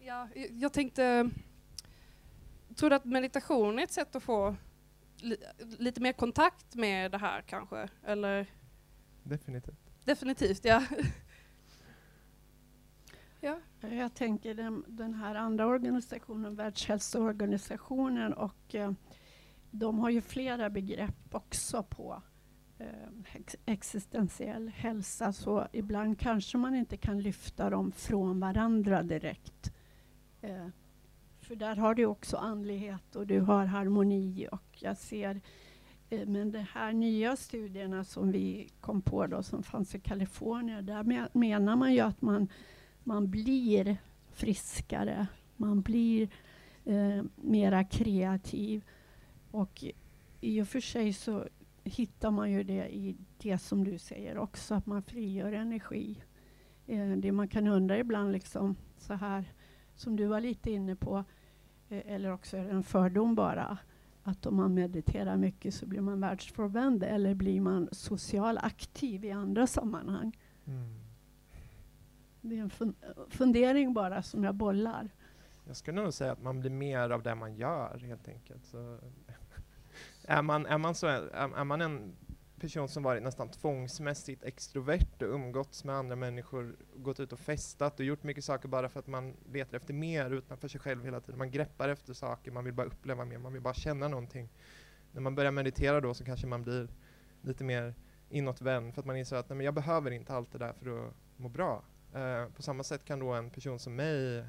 ja, 0.00 0.28
jag 0.50 0.72
tänkte... 0.72 1.30
Tror 2.76 2.90
du 2.90 2.96
att 2.96 3.04
meditation 3.04 3.78
är 3.78 3.82
ett 3.82 3.92
sätt 3.92 4.16
att 4.16 4.22
få 4.22 4.56
li, 5.16 5.36
lite 5.78 6.00
mer 6.00 6.12
kontakt 6.12 6.74
med 6.74 7.10
det 7.10 7.18
här 7.18 7.42
kanske? 7.42 7.88
Eller 8.04 8.46
Definitivt. 9.22 10.04
definitivt, 10.04 10.64
ja. 10.64 10.82
ja. 13.40 13.60
Jag 13.80 14.14
tänker 14.14 14.54
den, 14.54 14.84
den 14.86 15.14
här 15.14 15.34
andra 15.34 15.66
organisationen, 15.66 16.56
Världshälsoorganisationen, 16.56 18.32
och 18.32 18.74
eh, 18.74 18.92
de 19.70 19.98
har 19.98 20.10
ju 20.10 20.20
flera 20.20 20.70
begrepp 20.70 21.34
också 21.34 21.82
på 21.82 22.22
Eh, 22.78 23.40
existentiell 23.66 24.68
hälsa, 24.68 25.32
så 25.32 25.66
ibland 25.72 26.18
kanske 26.18 26.58
man 26.58 26.74
inte 26.74 26.96
kan 26.96 27.20
lyfta 27.20 27.70
dem 27.70 27.92
från 27.92 28.40
varandra 28.40 29.02
direkt. 29.02 29.72
Eh, 30.40 30.66
för 31.40 31.56
där 31.56 31.76
har 31.76 31.94
du 31.94 32.06
också 32.06 32.36
andlighet 32.36 33.16
och 33.16 33.26
du 33.26 33.40
har 33.40 33.64
harmoni 33.64 34.48
och 34.52 34.62
jag 34.70 34.96
ser 34.96 35.40
eh, 36.10 36.26
men 36.26 36.52
de 36.52 36.58
här 36.58 36.92
nya 36.92 37.36
studierna 37.36 38.04
som 38.04 38.32
vi 38.32 38.68
kom 38.80 39.02
på 39.02 39.26
då, 39.26 39.42
som 39.42 39.62
fanns 39.62 39.94
i 39.94 40.00
Kalifornien, 40.00 40.86
där 40.86 41.28
menar 41.38 41.76
man 41.76 41.94
ju 41.94 42.00
att 42.00 42.22
man 42.22 42.48
man 43.04 43.30
blir 43.30 43.96
friskare, 44.32 45.26
man 45.56 45.82
blir 45.82 46.28
eh, 46.84 47.22
mera 47.36 47.84
kreativ. 47.84 48.84
Och 49.50 49.84
i 50.40 50.62
och 50.62 50.68
för 50.68 50.80
sig 50.80 51.12
så 51.12 51.46
hittar 51.88 52.30
man 52.30 52.50
ju 52.50 52.62
det 52.62 52.94
i 52.94 53.16
det 53.38 53.58
som 53.58 53.84
du 53.84 53.98
säger 53.98 54.38
också, 54.38 54.74
att 54.74 54.86
man 54.86 55.02
frigör 55.02 55.52
energi. 55.52 56.22
Eh, 56.86 57.10
det 57.10 57.32
man 57.32 57.48
kan 57.48 57.66
undra 57.66 57.98
ibland, 57.98 58.32
liksom 58.32 58.76
så 58.98 59.14
här 59.14 59.52
som 59.94 60.16
du 60.16 60.26
var 60.26 60.40
lite 60.40 60.70
inne 60.70 60.96
på, 60.96 61.24
eh, 61.88 62.02
eller 62.06 62.32
också 62.32 62.56
är 62.56 62.64
det 62.64 62.70
en 62.70 62.82
fördom 62.82 63.34
bara, 63.34 63.78
att 64.22 64.46
om 64.46 64.56
man 64.56 64.74
mediterar 64.74 65.36
mycket 65.36 65.74
så 65.74 65.86
blir 65.86 66.00
man 66.00 66.20
världsfrånvänd 66.20 67.04
eller 67.04 67.34
blir 67.34 67.60
man 67.60 67.88
social 67.92 68.58
aktiv 68.58 69.24
i 69.24 69.30
andra 69.30 69.66
sammanhang. 69.66 70.38
Mm. 70.66 70.94
Det 72.40 72.58
är 72.58 72.62
en 72.62 72.70
fun 72.70 72.94
fundering 73.28 73.94
bara 73.94 74.22
som 74.22 74.44
jag 74.44 74.54
bollar. 74.54 75.10
Jag 75.66 75.76
skulle 75.76 76.02
nog 76.02 76.14
säga 76.14 76.32
att 76.32 76.42
man 76.42 76.60
blir 76.60 76.70
mer 76.70 77.10
av 77.10 77.22
det 77.22 77.34
man 77.34 77.56
gör 77.56 77.98
helt 77.98 78.28
enkelt. 78.28 78.64
Så 78.64 78.98
är, 80.28 80.42
man, 80.42 80.66
är, 80.66 80.78
man 80.78 80.94
så, 80.94 81.06
är, 81.06 81.22
är 81.56 81.64
man 81.64 81.80
en 81.80 82.16
person 82.60 82.88
som 82.88 83.02
varit 83.02 83.22
nästan 83.22 83.48
tvångsmässigt 83.48 84.44
extrovert 84.44 85.22
och 85.22 85.28
umgåtts 85.28 85.84
med 85.84 85.94
andra 85.94 86.16
människor, 86.16 86.76
gått 86.96 87.20
ut 87.20 87.32
och 87.32 87.38
festat 87.38 88.00
och 88.00 88.06
gjort 88.06 88.22
mycket 88.22 88.44
saker 88.44 88.68
bara 88.68 88.88
för 88.88 89.00
att 89.00 89.06
man 89.06 89.36
letar 89.52 89.76
efter 89.76 89.94
mer 89.94 90.30
utanför 90.30 90.68
sig 90.68 90.80
själv 90.80 91.04
hela 91.04 91.20
tiden. 91.20 91.38
Man 91.38 91.50
greppar 91.50 91.88
efter 91.88 92.14
saker, 92.14 92.50
man 92.50 92.64
vill 92.64 92.74
bara 92.74 92.86
uppleva 92.86 93.24
mer, 93.24 93.38
man 93.38 93.52
vill 93.52 93.62
bara 93.62 93.74
känna 93.74 94.08
någonting. 94.08 94.48
När 95.12 95.20
man 95.20 95.34
börjar 95.34 95.50
meditera 95.50 96.00
då 96.00 96.14
så 96.14 96.24
kanske 96.24 96.46
man 96.46 96.62
blir 96.62 96.88
lite 97.42 97.64
mer 97.64 97.94
inåtvänd 98.30 98.94
för 98.94 99.02
att 99.02 99.06
man 99.06 99.16
inser 99.16 99.36
att 99.36 99.48
nej, 99.48 99.56
men 99.56 99.64
jag 99.64 99.74
behöver 99.74 100.10
inte 100.10 100.32
allt 100.32 100.52
det 100.52 100.58
där 100.58 100.72
för 100.72 101.06
att 101.06 101.14
må 101.36 101.48
bra. 101.48 101.84
Uh, 102.16 102.52
på 102.52 102.62
samma 102.62 102.82
sätt 102.82 103.04
kan 103.04 103.18
då 103.18 103.32
en 103.32 103.50
person 103.50 103.78
som 103.78 103.96
mig, 103.96 104.38
uh, 104.38 104.44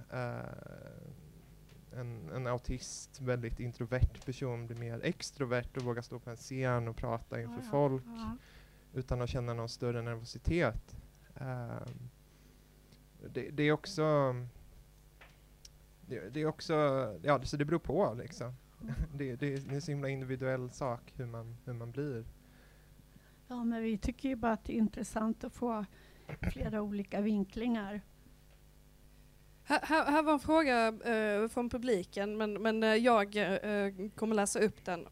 en, 1.96 2.30
en 2.30 2.48
autist, 2.48 3.22
väldigt 3.22 3.60
introvert 3.60 4.26
person, 4.26 4.68
bli 4.68 4.76
mer 4.76 5.00
extrovert 5.04 5.78
och 5.78 5.84
våga 5.84 6.02
stå 6.02 6.20
på 6.20 6.30
en 6.30 6.36
scen 6.36 6.88
och 6.88 6.96
prata 6.96 7.42
inför 7.42 7.62
Ja, 7.64 7.72
folk 7.72 8.04
Ja. 8.08 8.38
utan 8.94 9.22
att 9.22 9.30
känna 9.30 9.54
någon 9.54 9.70
större 9.70 10.02
nervositet. 10.02 10.96
Ehm, 11.36 12.10
det, 13.34 13.50
det 13.50 13.64
är 13.64 13.72
också 13.72 14.36
det, 16.08 16.30
det 16.30 16.42
är 16.42 16.46
också, 16.46 16.74
ja 17.24 17.42
så 17.44 17.58
det 17.58 17.66
beror 17.66 17.80
på 17.80 18.14
liksom. 18.20 18.54
Det, 19.16 19.36
det, 19.36 19.54
är- 19.54 19.58
det 19.58 19.72
är 19.72 19.74
en 19.76 19.82
så 19.82 19.92
himla 19.92 20.10
individuell 20.10 20.70
sak 20.72 21.14
hur 21.16 21.26
man, 21.26 21.58
hur 21.66 21.74
man 21.74 21.92
blir. 21.92 22.26
Ja, 23.48 23.64
men 23.64 23.82
vi 23.84 23.98
tycker 23.98 24.30
ju 24.30 24.36
bara 24.36 24.54
att 24.54 24.64
det 24.66 24.74
är 24.74 24.78
intressant 24.78 25.44
att 25.44 25.54
få 25.54 25.86
flera 26.52 26.82
olika 26.82 27.22
vinklingar. 27.22 28.02
Här, 29.70 30.06
här, 30.12 30.24
var 30.24 30.34
en 30.34 30.40
fråga 30.40 30.88
eh, 30.88 31.48
från 31.48 31.70
publiken, 31.70 32.38
men, 32.38 32.54
men 32.54 32.84
eh, 32.84 32.96
jag 32.96 33.36
eh, 33.36 33.94
kommer 34.16 34.36
läsa 34.36 34.60
upp 34.60 34.86
den. 34.86 35.08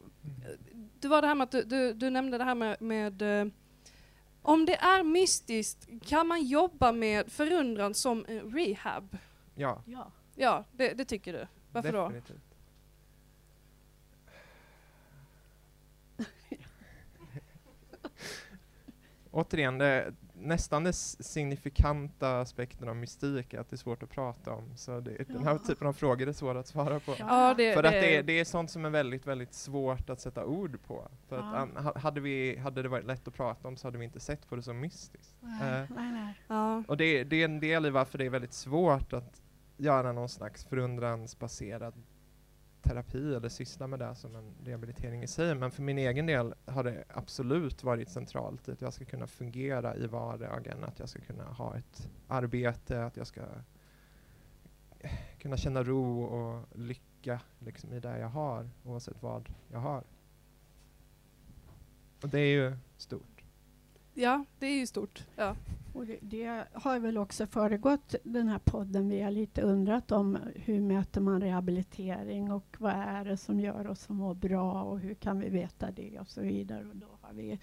Det 1.00 1.08
var 1.08 1.22
det 1.22 1.28
här 1.28 1.34
med 1.34 1.44
att 1.44 1.50
du, 1.50 1.62
du, 1.62 1.92
du 1.92 2.10
nämnde 2.10 2.38
det 2.38 2.44
här 2.44 2.54
med, 2.54 2.82
med 2.82 3.22
eh, 3.22 3.46
om 4.42 4.66
det 4.66 4.76
är 4.76 5.04
mystiskt, 5.04 5.88
kan 6.06 6.26
man 6.26 6.42
jobba 6.42 6.92
med 6.92 7.32
förundran 7.32 7.94
som 7.94 8.24
eh, 8.24 8.44
rehab? 8.44 9.18
Ja, 9.54 9.82
Ja. 9.86 10.12
Ja, 10.34 10.64
det, 10.72 10.92
det 10.92 11.04
tycker 11.04 11.32
du. 11.32 11.46
Varför 11.72 11.92
då? 11.92 12.08
definitivt. 12.08 12.54
Återigen, 19.30 19.78
det, 19.78 20.14
nästan 20.40 20.84
den 20.84 20.92
signifikanta 20.92 22.40
aspekten 22.40 22.88
av 22.88 22.96
mystik 22.96 23.54
är 23.54 23.60
att 23.60 23.70
det 23.70 23.74
är 23.74 23.78
svårt 23.78 24.02
att 24.02 24.10
prata 24.10 24.52
om. 24.52 24.76
Så 24.76 25.00
det, 25.00 25.28
den 25.28 25.44
här 25.44 25.58
typen 25.58 25.86
av 25.86 25.92
frågor 25.92 26.28
är 26.28 26.32
svåra 26.32 26.60
att 26.60 26.66
svara 26.66 27.00
på. 27.00 27.14
Ja, 27.18 27.54
det, 27.54 27.74
För 27.74 27.84
att 27.84 27.92
det, 27.92 28.16
är- 28.16 28.22
det 28.22 28.32
är 28.40 28.44
sånt 28.44 28.70
som 28.70 28.84
är 28.84 28.90
väldigt, 28.90 29.26
väldigt 29.26 29.54
svårt 29.54 30.10
att 30.10 30.20
sätta 30.20 30.44
ord 30.44 30.78
på. 30.86 31.08
För 31.28 31.36
att 31.38 31.44
Ja. 31.44 31.56
an, 31.56 31.76
ha- 31.84 31.98
hade, 31.98 32.20
vi, 32.20 32.56
hade 32.58 32.82
det 32.82 32.88
varit 32.88 33.06
lätt 33.06 33.28
att 33.28 33.34
prata 33.34 33.68
om 33.68 33.76
så 33.76 33.86
hade 33.86 33.98
vi 33.98 34.04
inte 34.04 34.20
sett 34.20 34.48
på 34.48 34.56
det 34.56 34.62
som 34.62 34.80
mystiskt. 34.80 35.36
Nej, 35.40 35.80
Eh, 35.80 35.86
nej, 35.96 36.12
nej. 36.12 36.34
Ja. 36.48 36.82
och 36.88 36.96
det, 36.96 37.24
det 37.24 37.36
är 37.40 37.44
en 37.44 37.60
del 37.60 37.86
i 37.86 37.90
varför 37.90 38.18
det 38.18 38.26
är 38.26 38.30
väldigt 38.30 38.52
svårt 38.52 39.12
att 39.12 39.42
göra 39.76 40.12
någon 40.12 40.28
slags 40.28 40.64
förundransbaserad 40.64 41.94
terapi 42.88 43.34
eller 43.34 43.48
syssla 43.48 43.86
med 43.86 43.98
det 43.98 44.14
som 44.14 44.36
en 44.36 44.54
rehabilitering 44.64 45.22
i 45.22 45.26
sig. 45.26 45.54
Men 45.54 45.70
för 45.70 45.82
min 45.82 45.98
egen 45.98 46.26
del 46.26 46.54
har 46.64 46.84
det 46.84 47.04
absolut 47.08 47.84
varit 47.84 48.08
centralt 48.08 48.68
att 48.68 48.80
jag 48.80 48.92
ska 48.92 49.04
kunna 49.04 49.26
fungera 49.26 49.96
i 49.96 50.06
vardagen, 50.06 50.84
att 50.84 50.98
jag 50.98 51.08
ska 51.08 51.20
kunna 51.20 51.44
ha 51.44 51.76
ett 51.76 52.08
arbete, 52.28 53.04
att 53.04 53.16
jag 53.16 53.26
ska 53.26 53.42
kunna 55.38 55.56
känna 55.56 55.82
ro 55.82 56.22
och 56.22 56.78
lycka 56.78 57.40
liksom, 57.58 57.92
i 57.92 58.00
det 58.00 58.18
jag 58.18 58.28
har, 58.28 58.70
oavsett 58.84 59.22
vad 59.22 59.48
jag 59.68 59.78
har. 59.78 60.04
Och 62.22 62.28
det 62.28 62.40
är 62.40 62.52
ju 62.52 62.76
stort. 62.96 63.44
ja, 64.14 64.44
det 64.58 64.66
är 64.66 64.78
ju 64.78 64.86
stort. 64.86 65.26
Ja. 65.36 65.56
Och 65.98 66.06
det, 66.06 66.18
det 66.20 66.64
har 66.72 66.98
väl 66.98 67.18
också 67.18 67.46
föregått 67.46 68.14
den 68.22 68.48
här 68.48 68.58
podden. 68.58 69.08
Vi 69.08 69.22
har 69.22 69.30
lite 69.30 69.62
undrat 69.62 70.12
om 70.12 70.38
hur 70.54 70.80
mäter 70.80 71.20
man 71.20 71.40
rehabilitering 71.40 72.52
och 72.52 72.76
vad 72.78 72.92
är 72.92 73.24
det 73.24 73.36
som 73.36 73.60
gör 73.60 73.86
oss 73.86 74.00
som 74.00 74.16
mår 74.16 74.34
bra 74.34 74.82
och 74.82 75.00
hur 75.00 75.14
kan 75.14 75.40
vi 75.40 75.48
veta 75.48 75.90
det 75.90 76.18
och 76.20 76.28
så 76.28 76.40
vidare. 76.40 76.84
Och 76.84 76.96
då 76.96 77.06
har 77.20 77.32
vi 77.32 77.58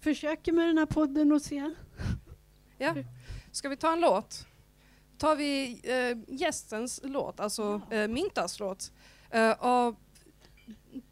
försöker 0.00 0.52
med 0.52 0.68
den 0.68 0.78
här 0.78 0.86
podden 0.86 1.32
och 1.32 1.42
se. 1.42 1.70
Ja. 2.78 2.94
Ska 3.52 3.68
vi 3.68 3.76
ta 3.76 3.92
en 3.92 4.00
låt? 4.00 4.46
Tar 5.18 5.36
vi 5.36 5.80
eh, 5.82 6.34
gästens 6.34 7.00
låt, 7.04 7.40
alltså 7.40 7.80
eh, 7.90 8.08
Mintas 8.08 8.60
låt. 8.60 8.92
Eh, 9.30 9.52
av 9.58 9.96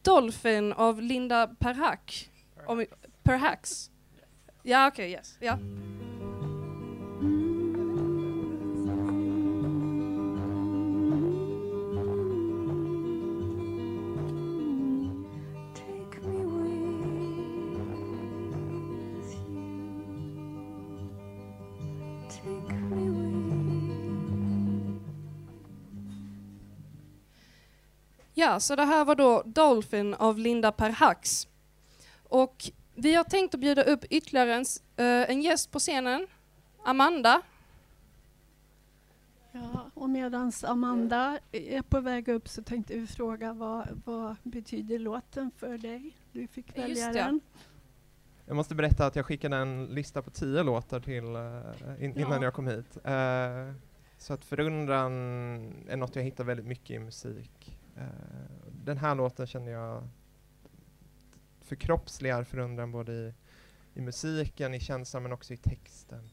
Dolphin 0.02 0.72
av 0.72 1.02
Linda 1.02 1.46
Perhack. 1.46 2.30
Om, 2.66 2.86
Perhax. 3.22 3.90
Ja, 4.62 4.88
okej, 4.88 5.10
yes. 5.10 5.36
Ja. 5.40 5.58
Ja, 28.34 28.60
så 28.60 28.76
det 28.76 28.84
här 28.84 29.04
var 29.04 29.14
då 29.14 29.42
Dolphin 29.46 30.14
av 30.14 30.38
Linda 30.38 30.72
Perhax. 30.72 31.48
Och 32.28 32.70
vi 33.00 33.14
har 33.14 33.24
tänkt 33.24 33.54
att 33.54 33.60
bjuda 33.60 33.82
upp 33.82 34.04
ytterligare 34.10 34.54
en, 34.54 34.64
eh, 34.96 35.30
en 35.30 35.42
gäst 35.42 35.70
på 35.70 35.78
scenen. 35.78 36.26
Amanda. 36.84 37.42
Ja, 39.52 39.90
och 39.94 40.10
medan 40.10 40.52
Amanda 40.64 41.38
är 41.52 41.82
på 41.82 42.00
väg 42.00 42.28
upp 42.28 42.48
så 42.48 42.62
tänkte 42.62 42.94
vi 42.94 43.06
fråga 43.06 43.52
vad, 43.52 44.02
vad 44.04 44.36
betyder 44.42 44.98
låten 44.98 45.50
för 45.56 45.78
dig? 45.78 46.16
Du 46.32 46.46
fick 46.46 46.78
välja 46.78 47.12
den. 47.12 47.40
Jag 48.46 48.56
måste 48.56 48.74
berätta 48.74 49.06
att 49.06 49.16
jag 49.16 49.26
skickade 49.26 49.56
en 49.56 49.86
lista 49.86 50.22
på 50.22 50.30
tio 50.30 50.62
låtar 50.62 51.00
till 51.00 51.24
eh, 51.36 52.04
in, 52.04 52.16
innan 52.18 52.32
Ja. 52.32 52.42
jag 52.44 52.54
kom 52.54 52.66
hit. 52.66 52.96
Eh, 53.04 53.72
Så 54.18 54.32
att 54.32 54.44
förundran 54.44 55.12
är 55.88 55.96
något 55.96 56.16
jag 56.16 56.22
hittar 56.22 56.44
väldigt 56.44 56.66
mycket 56.66 56.90
i 56.90 56.98
musik. 56.98 57.78
Eh, 57.96 58.02
den 58.84 58.98
här 58.98 59.14
låten 59.14 59.46
känner 59.46 59.72
jag 59.72 60.08
förkroppsligar 61.70 62.44
förundran 62.44 62.92
både 62.92 63.12
i, 63.12 63.32
i 63.94 64.00
musiken, 64.00 64.74
i 64.74 64.80
känslan 64.80 65.22
men 65.22 65.32
också 65.32 65.52
i 65.54 65.56
texten. 65.56 66.28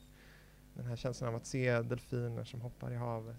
Den 0.74 0.86
här 0.86 0.96
känslan 0.96 1.30
av 1.30 1.36
att 1.36 1.46
se 1.46 1.82
delfiner 1.82 2.44
som 2.44 2.62
hoppar 2.62 2.92
i 2.92 2.96
havet 2.96 3.36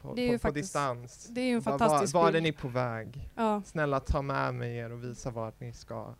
på, 0.00 0.14
Det 0.14 0.22
är 0.22 0.26
på, 0.28 0.32
ju 0.32 0.38
på 0.38 0.42
faktiskt- 0.42 0.64
distans. 0.68 1.28
Det 1.30 1.40
är 1.40 1.44
ju 1.44 1.52
en 1.54 1.60
Va- 1.60 1.70
va- 1.72 1.78
fantastisk 1.78 2.14
Var 2.14 2.32
är 2.32 2.40
ni 2.40 2.52
på 2.52 2.68
väg? 2.68 3.30
Ja. 3.34 3.62
Snälla 3.62 4.00
ta 4.00 4.22
med 4.22 4.54
mig 4.54 4.76
er 4.76 4.92
och 4.92 5.04
visa 5.04 5.30
vart 5.30 5.60
ni 5.60 5.72
ska. 5.72 6.14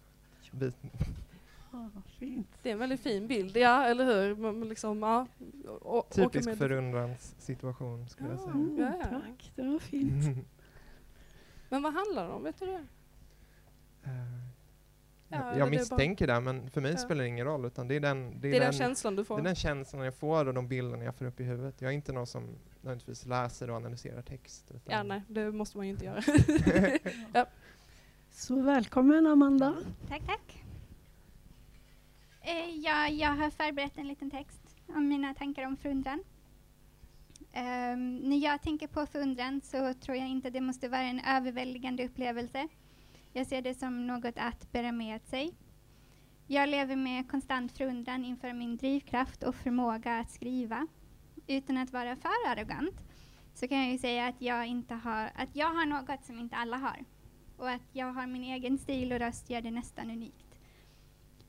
Vi. 0.50 0.72
Det 2.62 2.68
är 2.68 2.72
en 2.72 2.79
väldigt 2.79 3.00
fin 3.00 3.26
bild, 3.26 3.57
ja 3.57 3.85
eller 3.85 4.05
hur? 4.05 4.37
Man, 4.37 4.68
liksom, 4.68 5.03
ja, 5.03 5.26
åker 5.83 6.22
typisk 6.24 6.46
med- 6.48 6.59
förundrans 6.59 7.35
situation 7.38 8.09
skulle 8.09 8.29
jag 8.29 8.38
Ja. 8.38 8.42
säga. 8.42 8.53
Mm, 8.55 8.76
Ja, 8.79 8.92
ja. 8.98 9.20
Tack, 9.20 9.53
det 9.57 9.62
var 9.62 9.79
fint. 9.79 10.46
Men 11.68 11.83
vad 11.83 11.94
handlar 11.94 12.26
det 12.26 12.33
om, 12.33 12.42
vet 12.42 12.59
du 12.61 12.66
det? 12.66 12.85
Eh, 14.05 14.11
Ja, 15.33 15.38
jag 15.38 15.59
jag 15.59 15.71
det 15.71 15.77
är 15.77 15.79
misstänker 15.79 16.27
det, 16.27 16.40
men 16.40 16.71
för 16.71 16.81
mig 16.81 16.90
Ja. 16.93 16.99
spelar 16.99 17.23
det 17.23 17.29
ingen 17.29 17.47
roll. 17.47 17.64
Utan 17.64 17.88
det 17.88 17.95
är 17.97 18.01
den, 18.01 18.40
Det 18.40 18.57
är 18.57 18.61
den 18.61 18.73
känslan 18.73 19.16
du 19.16 19.25
får. 19.25 19.37
det 19.37 19.43
är 19.43 19.45
den 19.45 19.55
känslan 19.55 20.05
jag 20.05 20.14
får 20.14 20.49
och 20.49 20.55
de 20.55 20.69
bilderna 20.69 21.05
jag 21.05 21.14
får 21.14 21.25
upp 21.25 21.40
i 21.40 21.45
huvudet. 21.45 21.81
Jag 21.81 21.90
är 21.90 21.95
inte 21.95 22.12
någon 22.12 22.27
som 22.27 22.47
nödvändigtvis 22.81 23.27
läser 23.27 23.71
och 23.71 23.77
analyserar 23.77 24.23
text. 24.23 24.71
Utan 24.75 24.97
Ja, 24.97 25.03
nej, 25.03 25.23
det 25.29 25.53
måste 25.53 25.77
man 25.77 25.87
ju 25.87 25.93
inte 25.93 26.05
göra. 26.05 26.23
Så 28.31 28.61
välkommen 28.62 29.27
Amanda. 29.27 29.75
Tack, 30.09 30.23
tack. 30.27 30.64
Eh, 32.40 32.71
ja, 32.77 33.09
jag 33.09 33.29
har 33.29 33.51
förberett 33.51 33.99
en 33.99 34.09
liten 34.09 34.31
text 34.31 34.77
om 34.88 35.09
mina 35.09 35.35
tankar 35.35 35.66
om 35.66 35.77
förundran. 35.77 36.23
Ehm, 37.53 38.16
när 38.16 38.37
jag 38.37 38.62
tänker 38.62 38.87
på 38.87 39.07
förundran 39.07 39.61
så 39.64 39.95
tror 39.95 40.16
jag 40.16 40.29
inte 40.29 40.51
det 40.51 40.61
måste 40.61 40.88
vara 40.88 41.01
en 41.03 41.21
överväldigande 41.27 42.05
upplevelse. 42.07 42.69
Jag 43.33 43.47
ser 43.47 43.62
det 43.62 43.75
som 43.75 44.07
något 44.07 44.38
att 44.38 44.73
bära 44.73 44.93
med 44.93 45.23
sig. 45.23 45.55
Jag 46.47 46.69
lever 46.69 46.97
med 46.97 47.31
konstant 47.31 47.73
förundran 47.73 48.25
inför 48.25 48.53
min 48.53 48.77
drivkraft 48.77 49.43
och 49.43 49.55
förmåga 49.55 50.19
att 50.19 50.31
skriva. 50.31 50.87
Utan 51.47 51.77
att 51.77 51.93
vara 51.93 52.16
för 52.16 52.49
arrogant 52.49 53.01
så 53.55 53.69
kan 53.69 53.79
jag 53.79 53.93
ju 53.93 53.99
säga 53.99 54.27
att 54.27 54.43
jag, 54.43 54.66
inte 54.66 54.95
har, 54.95 55.31
att 55.35 55.49
jag 55.57 55.66
har 55.66 55.87
något 55.87 56.25
som 56.25 56.38
inte 56.38 56.57
alla 56.57 56.77
har 56.77 57.05
och 57.57 57.71
att 57.71 57.88
jag 57.93 58.12
har 58.12 58.27
min 58.27 58.45
egen 58.45 58.79
stil 58.79 59.12
och 59.12 59.19
röst 59.19 59.51
gör 59.51 59.61
det 59.61 59.71
nästan 59.71 60.11
unikt. 60.11 60.59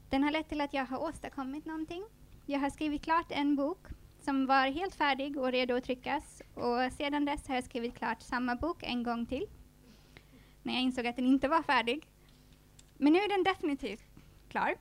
Den 0.10 0.24
har 0.24 0.32
lett 0.32 0.50
till 0.50 0.62
att 0.62 0.74
jag 0.74 0.86
har 0.86 1.04
åstadkommit 1.04 1.65
någonting. 1.65 2.04
Jag 2.46 2.60
har 2.60 2.70
skrivit 2.70 3.04
klart 3.04 3.32
en 3.32 3.56
bok 3.56 3.88
som 4.20 4.46
var 4.46 4.72
helt 4.72 4.96
färdig 4.96 5.38
och 5.38 5.52
redo 5.52 5.76
att 5.76 5.84
tryckas 5.84 6.41
och 6.54 6.94
sedan 6.98 7.26
dess 7.26 7.48
har 7.48 7.56
jag 7.56 7.63
skrivit 7.63 7.96
klart 7.96 8.22
samma 8.22 8.56
bok 8.56 8.84
en 8.84 9.04
gång 9.04 9.26
till 9.26 9.48
när 10.63 10.74
jag 10.74 10.82
insåg 10.82 11.08
att 11.08 11.15
den 11.15 11.26
inte 11.26 11.47
var 11.47 11.63
färdig. 11.63 12.08
Men 12.97 13.13
nu 13.13 13.19
är 13.19 13.30
den 13.30 13.43
definitivt 13.43 14.04
klar. 14.50 14.76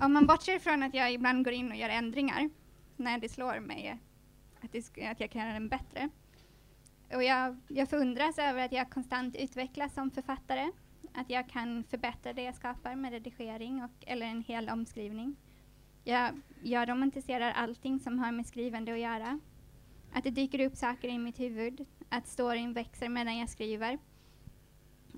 Om 0.00 0.12
man 0.12 0.26
bortser 0.26 0.58
från 0.58 0.82
att 0.82 0.94
jag 0.94 1.12
ibland 1.12 1.44
går 1.44 1.52
in 1.52 1.70
och 1.70 1.76
gör 1.76 1.88
ändringar 1.88 2.50
när 2.96 3.18
det 3.18 3.28
slår 3.28 3.60
mig 3.60 3.98
att, 4.62 4.72
det 4.72 5.08
att 5.10 5.20
jag 5.20 5.30
kan 5.30 5.42
göra 5.42 5.52
den 5.52 5.68
bättre. 5.68 6.08
Och 7.14 7.22
jag, 7.22 7.56
jag 7.68 7.88
förundras 7.88 8.38
över 8.38 8.64
att 8.64 8.72
jag 8.72 8.90
konstant 8.90 9.36
utvecklas 9.36 9.94
som 9.94 10.10
författare. 10.10 10.70
Att 11.14 11.30
jag 11.30 11.48
kan 11.48 11.84
förbättra 11.84 12.32
det 12.32 12.42
jag 12.42 12.54
skapar 12.54 12.94
med 12.94 13.12
redigering 13.12 13.84
och, 13.84 13.90
eller 14.06 14.26
en 14.26 14.42
hel 14.42 14.68
omskrivning. 14.68 15.36
Jag, 16.04 16.40
jag 16.62 16.88
romantiserar 16.88 17.52
allting 17.52 18.00
som 18.00 18.18
har 18.18 18.32
med 18.32 18.46
skrivande 18.46 18.92
att 18.92 18.98
göra. 18.98 19.40
Att 20.12 20.24
det 20.24 20.30
dyker 20.30 20.66
upp 20.66 20.76
saker 20.76 21.08
i 21.08 21.18
mitt 21.18 21.40
huvud. 21.40 21.86
Att 22.08 22.28
storyn 22.28 22.72
växer 22.72 23.08
medan 23.08 23.38
jag 23.38 23.48
skriver. 23.48 23.98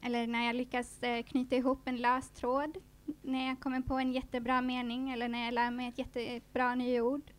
Eller 0.05 0.27
när 0.27 0.47
jag 0.47 0.57
lyckas 0.57 1.03
eh, 1.03 1.23
knyta 1.23 1.57
ihop 1.57 1.89
en 1.89 1.97
lös 1.97 2.31
tråd. 2.31 2.77
När 3.23 3.47
jag 3.47 3.61
kommer 3.61 3.81
på 3.81 3.95
en 3.95 4.13
jättebra 4.13 4.61
mening 4.61 5.11
eller 5.11 5.29
när 5.29 5.45
jag 5.45 5.55
lär 5.55 5.71
mig 5.71 5.89
ett 5.89 5.99
jättebra 5.99 6.75
nyord. 6.75 7.31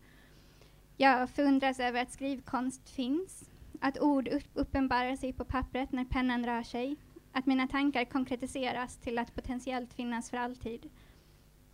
Jag 0.97 1.29
förundras 1.29 1.79
över 1.79 2.01
att 2.01 2.11
skrivkonst 2.11 2.89
finns. 2.89 3.49
Att 3.81 3.99
ord 3.99 4.29
uppenbarar 4.53 5.15
sig 5.15 5.33
på 5.33 5.45
pappret 5.45 5.91
när 5.91 6.05
pennan 6.05 6.45
rör 6.45 6.63
sig. 6.63 6.95
Att 7.31 7.45
mina 7.45 7.67
tankar 7.67 8.05
konkretiseras 8.05 8.97
till 8.97 9.17
att 9.17 9.35
potentiellt 9.35 9.93
finnas 9.93 10.29
för 10.29 10.37
alltid. 10.37 10.89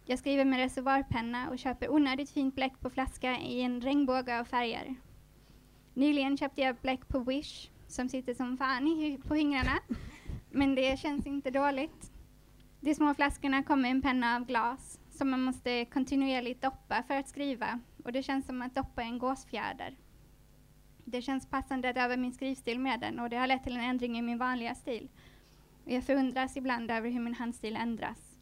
Jag 0.06 0.19
skriver 0.19 0.45
med 0.45 0.60
reservoarpenna 0.60 1.49
och 1.49 1.60
köper 1.60 1.91
onödigt 1.91 2.30
fint 2.30 2.56
bläck 2.56 2.80
på 2.80 2.89
flaska 2.89 3.39
i 3.39 3.62
en 3.62 3.82
regnbåge 3.82 4.39
av 4.39 4.45
färger. 4.45 4.95
Nyligen 5.93 6.38
köpte 6.38 6.62
jag 6.62 6.75
bläck 6.75 7.08
på 7.08 7.19
Wish 7.19 7.69
som 7.88 8.10
sitter 8.10 8.34
som 8.34 8.58
fan 8.58 9.17
på 9.27 9.36
fingrarna. 9.36 9.80
Men 10.52 10.76
det 10.76 11.00
känns 11.00 11.26
inte 11.26 11.52
dåligt. 11.52 12.12
De 12.80 12.96
små 12.96 13.14
flaskorna 13.14 13.64
kommer 13.64 13.90
i 13.90 13.92
en 13.92 14.02
penna 14.02 14.36
av 14.36 14.46
glas 14.46 15.00
som 15.12 15.30
man 15.30 15.42
måste 15.42 15.86
kontinuerligt 15.86 16.62
doppa 16.62 17.04
för 17.04 17.14
att 17.14 17.30
skriva 17.30 17.80
och 18.04 18.12
det 18.12 18.24
känns 18.24 18.46
som 18.46 18.62
att 18.62 18.76
doppa 18.76 19.02
en 19.02 19.20
gåsfjäder. 19.20 19.98
Det 21.06 21.22
känns 21.22 21.50
passande 21.50 21.90
att 21.90 21.98
öva 21.98 22.18
min 22.18 22.34
skrivstil 22.34 22.80
med 22.80 23.00
den 23.00 23.20
och 23.20 23.30
det 23.30 23.38
har 23.38 23.48
lett 23.48 23.64
till 23.64 23.76
en 23.76 23.84
ändring 23.84 24.18
i 24.18 24.22
min 24.22 24.38
vanliga 24.38 24.76
stil. 24.76 25.10
Och 25.86 25.92
jag 25.92 26.04
förundras 26.04 26.58
ibland 26.58 26.92
över 26.92 27.10
hur 27.10 27.20
min 27.20 27.34
handstil 27.34 27.76
ändras. 27.76 28.38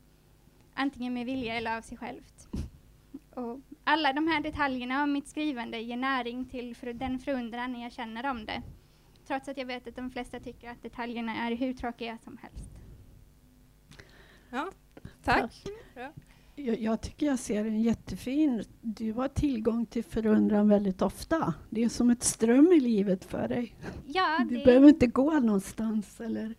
Antingen 0.73 1.13
med 1.13 1.25
vilja 1.25 1.55
eller 1.55 1.77
av 1.77 1.81
sig 1.81 1.97
självt. 1.97 2.47
Och 3.33 3.59
alla 3.83 4.13
de 4.13 4.27
här 4.27 4.41
detaljerna 4.41 5.03
om 5.03 5.11
mitt 5.11 5.27
skrivande 5.27 5.79
ger 5.79 5.97
näring 5.97 6.45
till 6.45 6.75
för 6.75 6.93
den 6.93 7.19
förundran 7.19 7.79
jag 7.79 7.91
känner 7.91 8.29
om 8.29 8.45
det. 8.45 8.61
Trots 9.29 9.47
att 9.47 9.57
jag 9.57 9.65
vet 9.65 9.87
att 9.87 9.95
de 9.95 10.11
flesta 10.11 10.39
tycker 10.39 10.69
att 10.69 10.81
detaljerna 10.81 11.35
är 11.35 11.55
hur 11.55 11.73
tråkiga 11.73 12.17
som 12.17 12.37
helst. 12.37 12.69
Ja, 14.49 14.69
tack. 15.23 15.63
Jag, 16.55 16.79
jag 16.79 17.01
tycker 17.01 17.25
jag 17.25 17.39
ser 17.39 17.65
en 17.65 17.81
jättefin... 17.81 18.63
Du 18.81 19.13
har 19.13 19.27
tillgång 19.27 19.85
till 19.85 20.03
förundran 20.03 20.69
väldigt 20.69 21.01
ofta. 21.01 21.53
Det 21.69 21.83
är 21.83 21.89
som 21.89 22.09
ett 22.09 22.23
ström 22.23 22.71
i 22.71 22.79
livet 22.79 23.25
för 23.25 23.47
dig. 23.47 23.75
Ja, 24.05 24.45
Du 24.49 24.57
det, 24.57 24.65
behöver 24.65 24.89
inte 24.89 25.07
gå 25.07 25.39
någonstans. 25.39 26.21
Eller, 26.21 26.55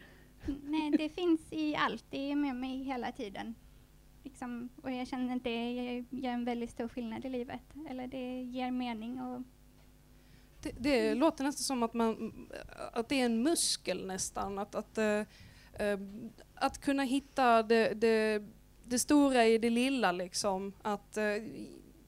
nej, 0.64 0.90
det 0.90 1.08
finns 1.08 1.40
i 1.52 1.76
allt. 1.76 2.04
Det 2.10 2.30
är 2.32 2.36
med 2.36 2.56
mig 2.56 2.82
hela 2.82 3.12
tiden. 3.12 3.54
Liksom, 4.22 4.68
och 4.82 4.90
jag 4.92 5.08
känner 5.08 5.36
att 5.36 5.44
det 5.44 5.72
gör 6.10 6.32
en 6.32 6.44
väldigt 6.44 6.70
stor 6.70 6.88
skillnad 6.88 7.24
i 7.24 7.28
livet. 7.28 7.74
Eller 7.88 8.06
det 8.06 8.42
ger 8.42 8.70
mening. 8.70 9.20
Och, 9.20 9.42
Det, 10.62 10.72
det 10.78 11.14
låter 11.14 11.44
nästan 11.44 11.62
som 11.62 11.82
att, 11.82 11.94
man, 11.94 12.32
att 12.92 13.08
det 13.08 13.20
är 13.20 13.24
en 13.24 13.42
muskel 13.42 14.06
nästan. 14.06 14.58
Att, 14.58 14.74
att, 14.74 14.98
eh, 14.98 15.98
att 16.54 16.80
kunna 16.80 17.02
hitta 17.02 17.62
det, 17.62 17.94
det, 17.94 18.42
det 18.84 18.98
stora 18.98 19.46
i 19.46 19.58
det 19.58 19.70
lilla 19.70 20.12
liksom. 20.12 20.72
Att, 20.82 21.16
eh, 21.16 21.24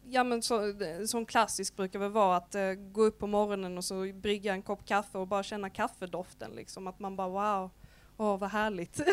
ja, 0.04 0.24
men 0.24 0.42
så, 0.42 0.74
sån 1.06 1.26
klassisk 1.26 1.76
brukar 1.76 1.98
väl 1.98 2.10
vara 2.10 2.36
att 2.36 2.54
eh, 2.54 2.72
gå 2.72 3.02
upp 3.02 3.18
på 3.18 3.26
morgonen 3.26 3.78
och 3.78 3.84
så 3.84 4.12
brygga 4.14 4.52
en 4.52 4.62
kopp 4.62 4.86
kaffe 4.86 5.18
och 5.18 5.28
bara 5.28 5.42
känna 5.42 5.70
kaffedoften. 5.70 6.50
Liksom. 6.50 6.86
Att 6.86 7.00
man 7.00 7.16
bara 7.16 7.28
wow, 7.28 7.70
åh 8.16 8.38
vad 8.38 8.50
härligt. 8.50 9.00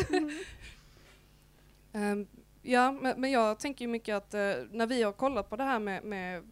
Ehm, 1.92 2.26
ja, 2.62 2.92
men, 2.92 3.20
men 3.20 3.30
jag 3.30 3.58
tänker 3.58 3.86
mycket 3.86 4.16
att 4.16 4.32
när 4.72 4.86
vi 4.86 5.02
har 5.02 5.12
kollat 5.12 5.50
på 5.50 5.56
det 5.56 5.64
här 5.64 5.78
med, 5.78 6.04
med 6.04 6.42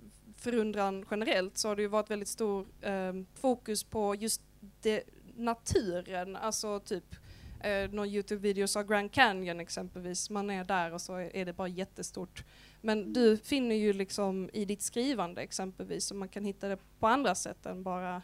förundran 0.40 1.05
generellt 1.11 1.59
så 1.59 1.68
har 1.68 1.77
det 1.77 1.83
ju 1.83 1.88
varit 1.88 2.11
väldigt 2.11 2.29
stor 2.29 2.66
eh, 2.81 3.12
fokus 3.35 3.85
på 3.85 4.14
just 4.14 4.42
det, 4.83 5.03
naturen, 5.37 6.37
alltså 6.37 6.81
typ 6.81 7.14
eh, 7.61 7.90
någon 7.90 8.09
Youtube-video 8.09 8.66
sa 8.66 8.83
Grand 8.83 9.12
Canyon 9.12 9.61
exempelvis, 9.61 10.31
man 10.31 10.51
är 10.51 10.64
där 10.64 10.92
och 10.92 11.01
så 11.01 11.14
är, 11.14 11.44
det 11.44 11.53
bara 11.53 11.68
jättestort. 11.68 12.44
Men 12.81 13.12
du 13.12 13.37
finner 13.37 13.77
ju 13.77 13.92
liksom 13.92 14.51
i 14.53 14.64
ditt 14.64 14.83
skrivande 14.83 15.42
exempelvis, 15.42 16.05
så 16.05 16.14
man 16.14 16.29
kan 16.29 16.44
hitta 16.44 16.68
det 16.68 16.79
på 16.98 17.07
andra 17.07 17.35
sätt 17.35 17.66
än 17.66 17.83
bara 17.83 18.22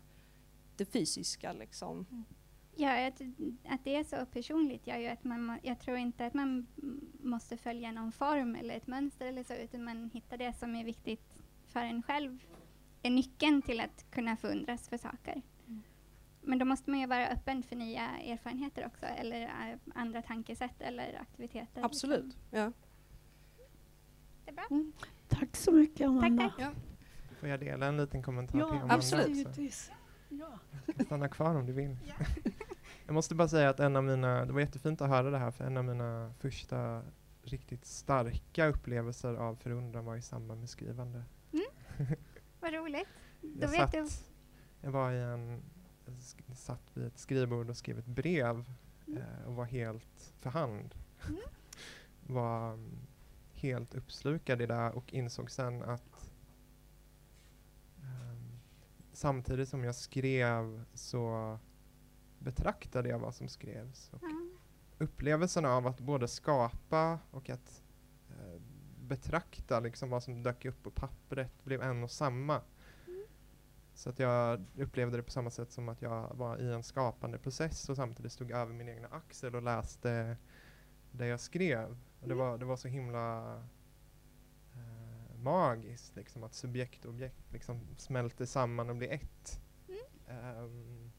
det 0.76 0.84
fysiska 0.84 1.52
liksom. 1.52 2.06
Mm. 2.10 2.24
Ja, 2.76 3.06
att, 3.06 3.20
att 3.68 3.84
det 3.84 3.96
är 3.96 4.04
så 4.04 4.26
personligt 4.26 4.86
gör 4.86 4.98
ju 4.98 5.06
att 5.06 5.24
man, 5.24 5.44
må- 5.44 5.58
jag 5.62 5.80
tror 5.80 5.96
inte 5.96 6.26
att 6.26 6.34
man 6.34 6.66
måste 7.22 7.56
följa 7.56 7.92
någon 7.92 8.12
form 8.12 8.54
eller 8.56 8.76
ett 8.76 8.86
mönster 8.86 9.26
eller 9.26 9.44
så, 9.44 9.54
utan 9.54 9.84
man 9.84 10.10
hittar 10.14 10.36
det 10.36 10.52
som 10.52 10.76
är 10.76 10.84
viktigt 10.84 11.43
för 11.74 11.80
en 11.80 12.02
själv, 12.02 12.38
är 13.02 13.10
nyckeln 13.10 13.62
till 13.62 13.80
att 13.80 14.06
kunna 14.10 14.36
förundras 14.36 14.88
för 14.88 14.96
saker. 14.98 15.42
Men 16.42 16.58
då 16.58 16.64
måste 16.64 16.90
man 16.90 17.00
ju 17.00 17.06
vara 17.06 17.28
öppen 17.28 17.62
för 17.62 17.76
nya 17.76 18.02
erfarenheter 18.18 18.86
också, 18.86 19.06
eller 19.06 19.42
eh, 19.42 19.78
andra 19.94 20.22
tankesätt 20.22 20.80
eller 20.80 21.18
aktiviteter. 21.20 21.84
Absolut. 21.84 22.24
liksom. 22.24 22.40
Ja. 22.50 22.72
Det 24.44 24.50
är 24.50 24.54
bra. 24.54 24.64
tack 25.28 25.56
så 25.56 25.72
mycket 25.72 26.06
Amanda. 26.08 26.52
tack. 26.58 26.74
Får 27.40 27.48
jag 27.48 27.60
dela 27.60 27.86
en 27.86 27.96
liten 27.96 28.22
kommentar 28.22 28.58
Ja, 28.58 28.66
till 28.68 28.76
Amanda 28.76 28.94
absolut. 28.94 29.46
också? 29.46 29.92
Ja. 30.28 30.58
Stanna 31.04 31.28
kvar 31.28 31.54
om 31.54 31.66
du 31.66 31.72
vill. 31.72 31.96
Jag 33.06 33.14
måste 33.14 33.34
bara 33.34 33.48
säga 33.48 33.68
att 33.70 33.80
en 33.80 33.96
av 33.96 34.04
mina, 34.04 34.44
det 34.44 34.52
var 34.52 34.60
jättefint 34.60 35.00
att 35.00 35.08
höra 35.08 35.30
det 35.30 35.38
här, 35.38 35.50
för 35.50 35.64
en 35.64 35.76
av 35.76 35.84
mina 35.84 36.32
första 36.38 37.02
riktigt 37.42 37.84
starka 37.86 38.66
upplevelser 38.66 39.34
av 39.34 39.56
förundran 39.56 40.04
var 40.04 40.16
i 40.16 40.22
samband 40.22 40.60
med 40.60 40.68
skrivande. 40.70 41.22
Vad 42.60 42.72
roligt. 42.74 43.08
Då 43.40 43.48
Jag 43.60 43.68
vet 43.68 43.80
satt 43.80 43.94
Jag 44.80 44.90
var 44.90 45.12
i 45.12 45.20
en, 45.22 45.62
satt 46.54 46.90
vid 46.96 47.06
ett 47.06 47.18
skrivbord 47.18 47.70
och 47.70 47.76
skrev 47.76 47.98
ett 47.98 48.06
brev 48.06 48.64
Mm. 49.06 49.22
eh, 49.22 49.44
och 49.46 49.54
var 49.54 49.64
helt 49.64 50.34
för 50.40 50.50
hand. 50.50 50.94
Mm. 51.28 51.40
var 52.26 52.72
mm, 52.72 52.98
helt 53.52 53.94
uppslukad 53.94 54.62
i 54.62 54.66
det 54.66 54.90
och 54.90 55.12
insåg 55.14 55.50
sen 55.50 55.82
att 55.82 56.32
ehm, 58.02 58.58
samtidigt 59.12 59.68
som 59.68 59.84
jag 59.84 59.94
skrev 59.94 60.84
så 60.94 61.58
betraktade 62.38 63.08
jag 63.08 63.18
vad 63.18 63.34
som 63.34 63.48
skrevs. 63.48 64.10
Och 64.12 64.22
Ja. 64.22 64.28
upplevelsen 64.98 65.64
av 65.64 65.86
att 65.86 66.00
både 66.00 66.28
skapa 66.28 67.18
och 67.30 67.50
att 67.50 67.68
eh, 67.78 67.83
betrakta 69.16 69.80
liksom 69.80 70.10
vad 70.10 70.22
som 70.22 70.42
dök 70.42 70.64
upp 70.64 70.82
på 70.82 70.90
pappret 70.90 71.64
blev 71.64 71.82
en 71.82 72.02
och 72.02 72.10
samma. 72.10 72.60
Mm. 73.06 73.26
Så 73.94 74.10
att 74.10 74.18
jag 74.18 74.64
upplevde 74.78 75.16
det 75.16 75.22
på 75.22 75.30
samma 75.30 75.50
sätt 75.50 75.72
som 75.72 75.88
att 75.88 76.02
jag 76.02 76.34
var 76.34 76.58
i 76.58 76.72
en 76.72 76.82
skapande 76.82 77.38
process 77.38 77.88
och 77.88 77.96
samtidigt 77.96 78.32
stod 78.32 78.50
över 78.50 78.72
min 78.72 78.88
egna 78.88 79.08
axel 79.08 79.54
och 79.54 79.62
läste 79.62 80.36
det 81.12 81.26
jag 81.26 81.40
skrev. 81.40 81.90
Och 82.20 82.28
det, 82.28 82.34
Mm. 82.34 82.38
var, 82.38 82.58
det 82.58 82.64
var 82.64 82.76
så 82.76 82.88
himla 82.88 83.54
eh, 84.74 85.36
magiskt 85.38 86.16
liksom 86.16 86.42
att 86.44 86.54
subjekt 86.54 87.04
och 87.04 87.10
objekt 87.10 87.52
liksom 87.52 87.80
smälter 87.96 88.44
samman 88.46 88.90
och 88.90 88.96
blir 88.96 89.08
ett. 89.12 89.60
Mm. 89.88 90.00
Ehm, 90.28 91.10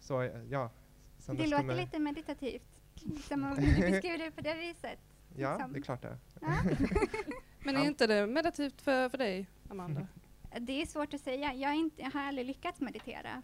så 0.00 0.22
ja. 0.50 0.70
sen 1.18 1.36
Det 1.36 1.42
låter 1.46 1.56
kommer- 1.58 1.74
lite 1.74 1.98
meditativt. 1.98 2.80
Som 3.28 3.44
om 3.44 3.54
du 3.56 3.90
beskriver 3.90 4.18
det 4.18 4.30
på 4.30 4.40
det 4.40 4.54
viset. 4.54 4.98
Ja, 5.36 5.52
liksom. 5.56 5.72
det 5.72 5.78
är 5.78 5.82
klart 5.82 6.02
det. 6.02 6.18
Ja. 6.40 6.48
Men 7.64 7.76
är 7.76 7.84
inte 7.86 8.06
det 8.06 8.26
meditativt 8.26 8.82
för, 8.82 9.08
för 9.08 9.18
dig, 9.18 9.46
Amanda? 9.70 10.06
Det 10.60 10.82
är 10.82 10.86
svårt 10.86 11.14
att 11.14 11.20
säga. 11.20 11.54
Jag, 11.54 11.74
inte, 11.74 12.02
jag 12.02 12.10
har 12.10 12.20
aldrig 12.20 12.46
lyckats 12.46 12.80
meditera 12.80 13.42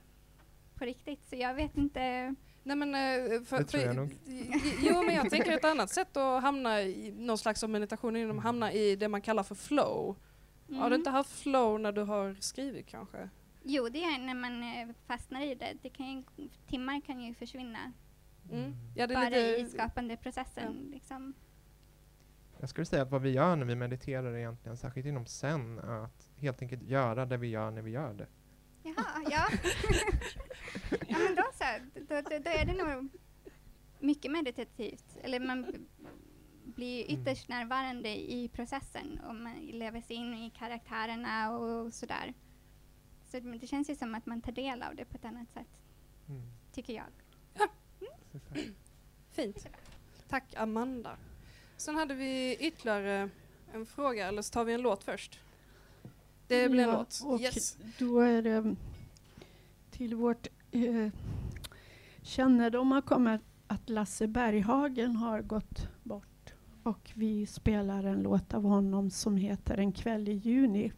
på 0.74 0.84
riktigt, 0.84 1.26
så 1.28 1.36
jag 1.36 1.54
vet 1.54 1.76
inte. 1.76 2.34
Nej 2.62 2.76
men, 2.76 2.94
eh, 2.94 3.42
för, 3.42 3.58
Det 3.58 3.64
tror 3.64 3.82
jag 3.82 3.94
för, 3.94 4.00
nog. 4.00 4.16
Jo 4.80 5.02
men 5.02 5.14
jag 5.14 5.30
tänker 5.30 5.52
ett 5.52 5.64
annat 5.64 5.90
sätt 5.90 6.16
att 6.16 6.42
hamna 6.42 6.82
i 6.82 7.12
någon 7.12 7.38
slags 7.38 7.64
meditation 7.64 8.16
är 8.16 8.28
att 8.28 8.42
hamna 8.42 8.72
i 8.72 8.96
det 8.96 9.08
man 9.08 9.20
kallar 9.22 9.42
för 9.42 9.54
flow. 9.54 10.16
Har 10.68 10.74
du 10.74 10.86
Mm. 10.86 10.92
inte 10.92 11.10
haft 11.10 11.30
flow 11.42 11.80
när 11.80 11.92
du 11.92 12.02
har 12.02 12.36
skrivit 12.40 12.86
kanske? 12.86 13.28
Jo, 13.62 13.88
det 13.88 14.04
är 14.04 14.18
när 14.18 14.34
man 14.34 14.62
eh, 14.62 14.88
fastnar 15.06 15.40
i 15.42 15.54
det. 15.54 15.72
det 15.82 15.88
kan 15.88 16.06
ju, 16.06 16.22
timmar 16.66 17.00
kan 17.00 17.20
ju 17.20 17.34
försvinna 17.34 17.92
Mm. 18.52 18.72
Ja, 18.96 19.06
det 19.06 19.14
är 19.14 19.18
bara 19.18 19.28
lite, 19.28 19.56
i 19.60 19.66
skapandeprocessen. 19.66 20.88
Liksom. 20.92 21.34
Jag 22.60 22.68
skulle 22.68 22.84
säga 22.84 23.02
att 23.02 23.10
vad 23.10 23.22
vi 23.22 23.30
gör 23.30 23.56
när 23.56 23.64
vi 23.66 23.74
mediterar 23.74 24.32
är 24.32 24.36
egentligen, 24.38 24.76
särskilt 24.76 25.06
inom 25.06 25.26
zen, 25.26 25.78
att 25.78 26.30
helt 26.36 26.62
enkelt 26.62 26.82
göra 26.82 27.26
det 27.26 27.36
vi 27.36 27.48
gör 27.48 27.70
när 27.70 27.82
vi 27.82 27.90
gör 27.90 28.14
det. 28.14 28.26
Jaha, 28.82 29.22
ja. 29.30 29.48
ja 31.08 31.18
men 31.18 31.34
då 31.36 31.42
så. 31.54 31.64
Då, 32.08 32.14
då, 32.14 32.38
då 32.38 32.50
är 32.50 32.64
det 32.64 32.84
nog 32.84 33.08
mycket 33.98 34.30
meditativt. 34.32 35.16
Eller 35.22 35.40
man 35.40 35.86
blir 36.64 37.04
Mm. 37.10 37.20
ytterst 37.20 37.48
närvarande 37.48 38.08
i 38.32 38.48
processen 38.48 39.20
och 39.28 39.34
man 39.34 39.54
lever 39.54 40.00
sig 40.00 40.16
in 40.16 40.34
i 40.34 40.50
karaktärerna 40.50 41.56
och 41.58 41.94
sådär. 41.94 42.34
Så 43.24 43.40
det 43.40 43.58
det 43.58 43.66
känns 43.66 43.90
ju 43.90 43.94
som 43.94 44.14
att 44.14 44.26
man 44.26 44.40
tar 44.40 44.52
del 44.52 44.82
av 44.82 44.96
det 44.96 45.04
på 45.04 45.16
ett 45.16 45.24
annat 45.24 45.50
sätt, 45.50 45.80
Mm. 46.28 46.42
tycker 46.72 46.92
jag. 46.92 47.04
Så. 47.56 47.64
Fint. 49.30 49.68
Tack 50.28 50.54
Amanda. 50.56 51.16
Sen 51.78 51.94
hade 51.96 52.14
vi 52.14 52.56
ytterligare 52.60 53.28
en 53.74 53.86
fråga, 53.86 54.28
eller 54.28 54.42
så 54.42 54.52
tar 54.52 54.64
vi 54.64 54.72
en 54.72 54.82
låt 54.82 55.04
först. 55.04 55.38
Det 56.46 56.68
blir 56.70 56.82
en 56.82 56.88
Ja, 56.88 56.96
låt. 56.98 57.22
och 57.24 57.40
Yes. 57.40 57.76
Då 57.98 58.20
är 58.20 58.42
det 58.42 58.74
till 59.90 60.14
vårt 60.14 60.46
eh, 60.70 61.08
kännedom 62.22 62.92
har 62.92 63.00
kommit 63.00 63.40
att 63.66 63.88
Lasse 63.90 64.26
Berghagen 64.26 65.16
har 65.16 65.42
gått 65.42 65.88
bort. 66.02 66.52
Och 66.82 67.10
vi 67.14 67.46
spelar 67.46 68.04
en 68.04 68.22
låt 68.22 68.54
av 68.54 68.62
honom 68.62 69.10
som 69.10 69.36
heter 69.36 69.78
En 69.78 69.92
kväll 69.92 70.28
i 70.28 70.32
juni. 70.32 70.92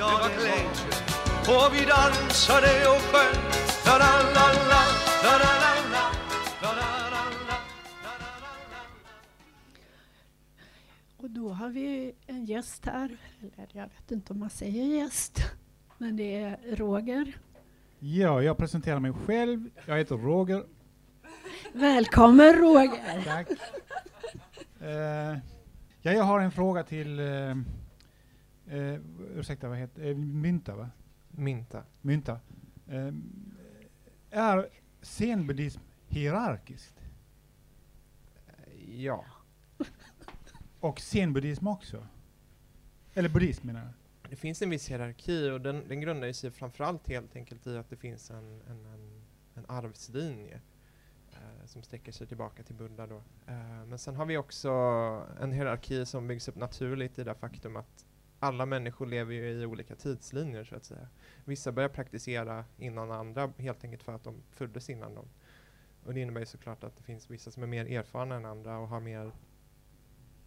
Det 0.00 0.04
var 0.04 0.30
glädje 0.38 0.84
Och 1.54 1.74
vi 1.74 1.84
dansade 1.84 2.72
och 2.92 3.02
sjöng 3.10 3.42
la 3.86 3.98
la 3.98 4.08
la 4.34 4.48
la 5.24 5.32
la 5.32 5.32
la 5.42 5.80
la 5.92 6.10
Och 11.16 11.30
då 11.30 11.48
har 11.48 11.68
vi 11.68 12.14
en 12.26 12.44
gäst 12.44 12.86
här, 12.86 13.16
eller 13.40 13.68
jag 13.72 13.82
vet 13.82 14.10
inte 14.10 14.32
om 14.32 14.38
man 14.38 14.50
säger 14.50 14.84
gäst, 14.84 15.38
men 15.98 16.16
det 16.16 16.36
är 16.36 16.76
Roger. 16.76 17.38
Ja, 17.98 18.42
jag 18.42 18.56
presenterar 18.56 19.00
mig 19.00 19.12
själv. 19.12 19.70
Jag 19.86 19.98
heter 19.98 20.16
Roger. 20.16 20.64
Välkommen 21.72 22.54
Roger! 22.54 23.24
Tack. 23.24 23.48
Eh, 24.80 25.38
ja, 26.02 26.12
jag 26.12 26.24
har 26.24 26.40
en 26.40 26.52
fråga 26.52 26.82
till 26.82 27.18
eh, 27.18 27.54
eh, 28.70 29.00
ursäkta, 29.36 29.68
vad 29.68 29.78
heter 29.78 30.10
eh, 30.10 30.16
Mynta, 30.16 30.76
va? 30.76 30.90
Mynta. 31.28 31.84
Mynta. 32.00 32.40
Eh, 32.86 33.12
är 34.30 34.68
zenbuddhism 35.00 35.80
hierarkiskt? 36.06 37.00
Ja. 38.86 39.24
Och 40.80 41.00
zenbuddhism 41.00 41.66
också? 41.66 42.06
Eller 43.14 43.28
buddhism 43.28 43.66
menar 43.66 43.80
jag. 43.80 43.92
Det 44.30 44.36
finns 44.36 44.62
en 44.62 44.70
viss 44.70 44.90
hierarki 44.90 45.50
och 45.50 45.60
den, 45.60 45.88
den 45.88 46.00
grundar 46.00 46.26
ju 46.26 46.34
sig 46.34 46.50
framförallt 46.50 47.08
helt 47.08 47.36
enkelt 47.36 47.66
i 47.66 47.76
att 47.76 47.90
det 47.90 47.96
finns 47.96 48.30
en, 48.30 48.60
en, 48.60 48.86
en, 48.86 49.22
en 49.54 49.64
arvslinje 49.68 50.60
eh, 51.32 51.66
som 51.66 51.82
sträcker 51.82 52.12
sig 52.12 52.26
tillbaka 52.26 52.62
till 52.62 52.74
Buddha 52.74 53.06
då. 53.06 53.22
Eh, 53.46 53.84
men 53.86 53.98
sen 53.98 54.16
har 54.16 54.26
vi 54.26 54.36
också 54.36 54.70
en 55.40 55.52
hierarki 55.52 56.06
som 56.06 56.26
byggs 56.26 56.48
upp 56.48 56.56
naturligt 56.56 57.18
i 57.18 57.24
det 57.24 57.34
faktum 57.34 57.76
att 57.76 58.06
alla 58.40 58.66
människor 58.66 59.06
lever 59.06 59.34
ju 59.34 59.48
i 59.48 59.66
olika 59.66 59.96
tidslinjer 59.96 60.64
så 60.64 60.76
att 60.76 60.84
säga. 60.84 61.08
Vissa 61.44 61.72
börjar 61.72 61.88
praktisera 61.88 62.64
innan 62.76 63.10
andra 63.10 63.52
helt 63.58 63.84
enkelt 63.84 64.02
för 64.02 64.12
att 64.12 64.24
de 64.24 64.42
föddes 64.50 64.90
innan 64.90 65.14
dem. 65.14 65.28
Och 66.04 66.14
det 66.14 66.20
innebär 66.20 66.40
ju 66.40 66.46
såklart 66.46 66.84
att 66.84 66.96
det 66.96 67.02
finns 67.02 67.30
vissa 67.30 67.50
som 67.50 67.62
är 67.62 67.66
mer 67.66 67.86
erfarna 67.86 68.34
än 68.34 68.44
andra 68.44 68.78
och 68.78 68.88
har 68.88 69.00
mer 69.00 69.32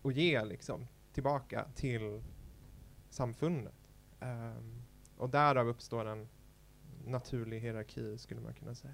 att 0.04 0.16
ge 0.16 0.46
liksom 0.46 0.88
tillbaka 1.14 1.66
till 1.76 2.24
samfundet. 3.10 3.90
Ehm, 4.20 4.82
och 5.18 5.30
därav 5.30 5.68
uppstår 5.68 6.06
en 6.06 6.28
naturlig 7.06 7.60
hierarki 7.60 8.18
skulle 8.18 8.42
man 8.42 8.54
kunna 8.54 8.76
säga. 8.76 8.94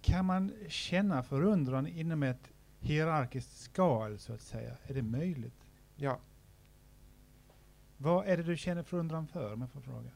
Kan 0.00 0.24
man 0.24 0.52
känna 0.68 1.22
förundran 1.22 1.86
inom 1.86 2.22
ett 2.22 2.52
hierarkiskt 2.80 3.56
skal 3.60 4.18
så 4.18 4.32
att 4.32 4.40
säga? 4.40 4.76
Är 4.82 4.94
det 4.94 5.02
möjligt? 5.02 5.66
Ja, 5.96 6.20
Vad 8.02 8.26
är 8.26 8.36
det 8.36 8.42
du 8.42 8.56
känner 8.56 8.82
förundran 8.82 9.26
för 9.26 9.52
om 9.52 9.60
jag 9.60 9.70
får 9.70 9.80
fråga? 9.80 10.10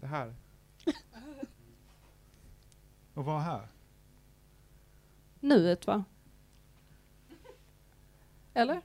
det 0.00 0.06
här. 0.06 0.34
Och 3.14 3.24
vad 3.24 3.40
här? 3.40 3.68
Nuet 5.40 5.86
va? 5.86 6.04
Eller? 8.54 8.80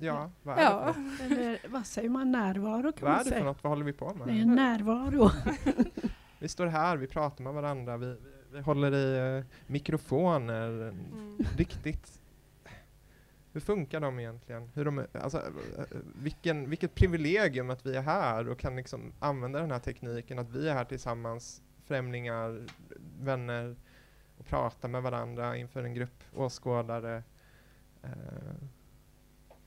Ja, 0.00 0.30
vad 0.42 0.58
är 0.58 0.62
Ja. 0.62 0.86
det 0.86 0.92
för 0.94 1.00
något? 1.00 1.20
Eller 1.30 1.58
vad 1.68 1.86
säger 1.86 2.08
man? 2.08 2.32
Närvaro 2.32 2.92
kan 2.92 3.08
Vad 3.08 3.10
man 3.10 3.12
är 3.12 3.18
det 3.18 3.24
för 3.24 3.30
säga. 3.30 3.44
något? 3.44 3.62
Vad 3.64 3.70
håller 3.70 3.84
vi 3.84 3.92
på 3.92 4.12
Det 4.12 4.22
är 4.22 4.26
med? 4.26 4.40
en 4.42 4.54
närvaro. 4.54 5.30
Vi 6.38 6.48
står 6.48 6.66
här, 6.66 6.96
vi 6.96 7.06
pratar 7.06 7.44
med 7.44 7.52
varandra, 7.54 7.96
vi, 7.96 8.06
vi, 8.06 8.16
vi 8.52 8.60
håller 8.60 8.94
i 8.94 9.38
eh, 9.38 9.44
mikrofoner. 9.66 10.68
Mm. 10.88 11.38
Riktigt. 11.56 12.20
Hur 13.52 13.60
funkar 13.60 14.00
de 14.00 14.18
egentligen? 14.18 14.70
Hur 14.74 14.84
de, 14.84 15.06
alltså, 15.12 15.38
eh, 15.38 15.84
vilken, 16.22 16.70
vilket 16.70 16.94
privilegium 16.94 17.70
att 17.70 17.86
vi 17.86 17.96
är 17.96 18.02
här 18.02 18.48
och 18.48 18.58
kan 18.58 18.76
liksom 18.76 19.12
använda 19.18 19.60
den 19.60 19.70
här 19.70 19.78
tekniken, 19.78 20.38
att 20.38 20.50
vi 20.50 20.68
är 20.68 20.74
här 20.74 20.84
tillsammans, 20.84 21.62
främlingar, 21.84 22.66
vänner, 23.20 23.76
och 24.38 24.46
pratar 24.46 24.88
med 24.88 25.02
varandra 25.02 25.56
inför 25.56 25.82
en 25.82 25.94
grupp 25.94 26.24
åskådare. 26.34 27.22
Eh, 28.02 28.10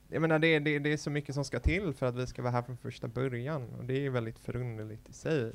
jag 0.08 0.22
menar, 0.22 0.40
det, 0.40 0.60
det, 0.60 0.80
det 0.80 0.94
är 0.94 0.98
så 0.98 1.10
mycket 1.10 1.36
som 1.36 1.46
ska 1.46 1.60
till 1.60 1.94
för 1.94 2.06
att 2.06 2.16
vi 2.16 2.28
ska 2.28 2.42
vara 2.42 2.52
här 2.52 2.62
från 2.62 2.78
första 2.78 3.08
början 3.08 3.70
och 3.80 3.86
det 3.86 4.06
är 4.06 4.10
väldigt 4.10 4.40
förunderligt 4.40 5.10
i 5.10 5.14
sig. 5.14 5.52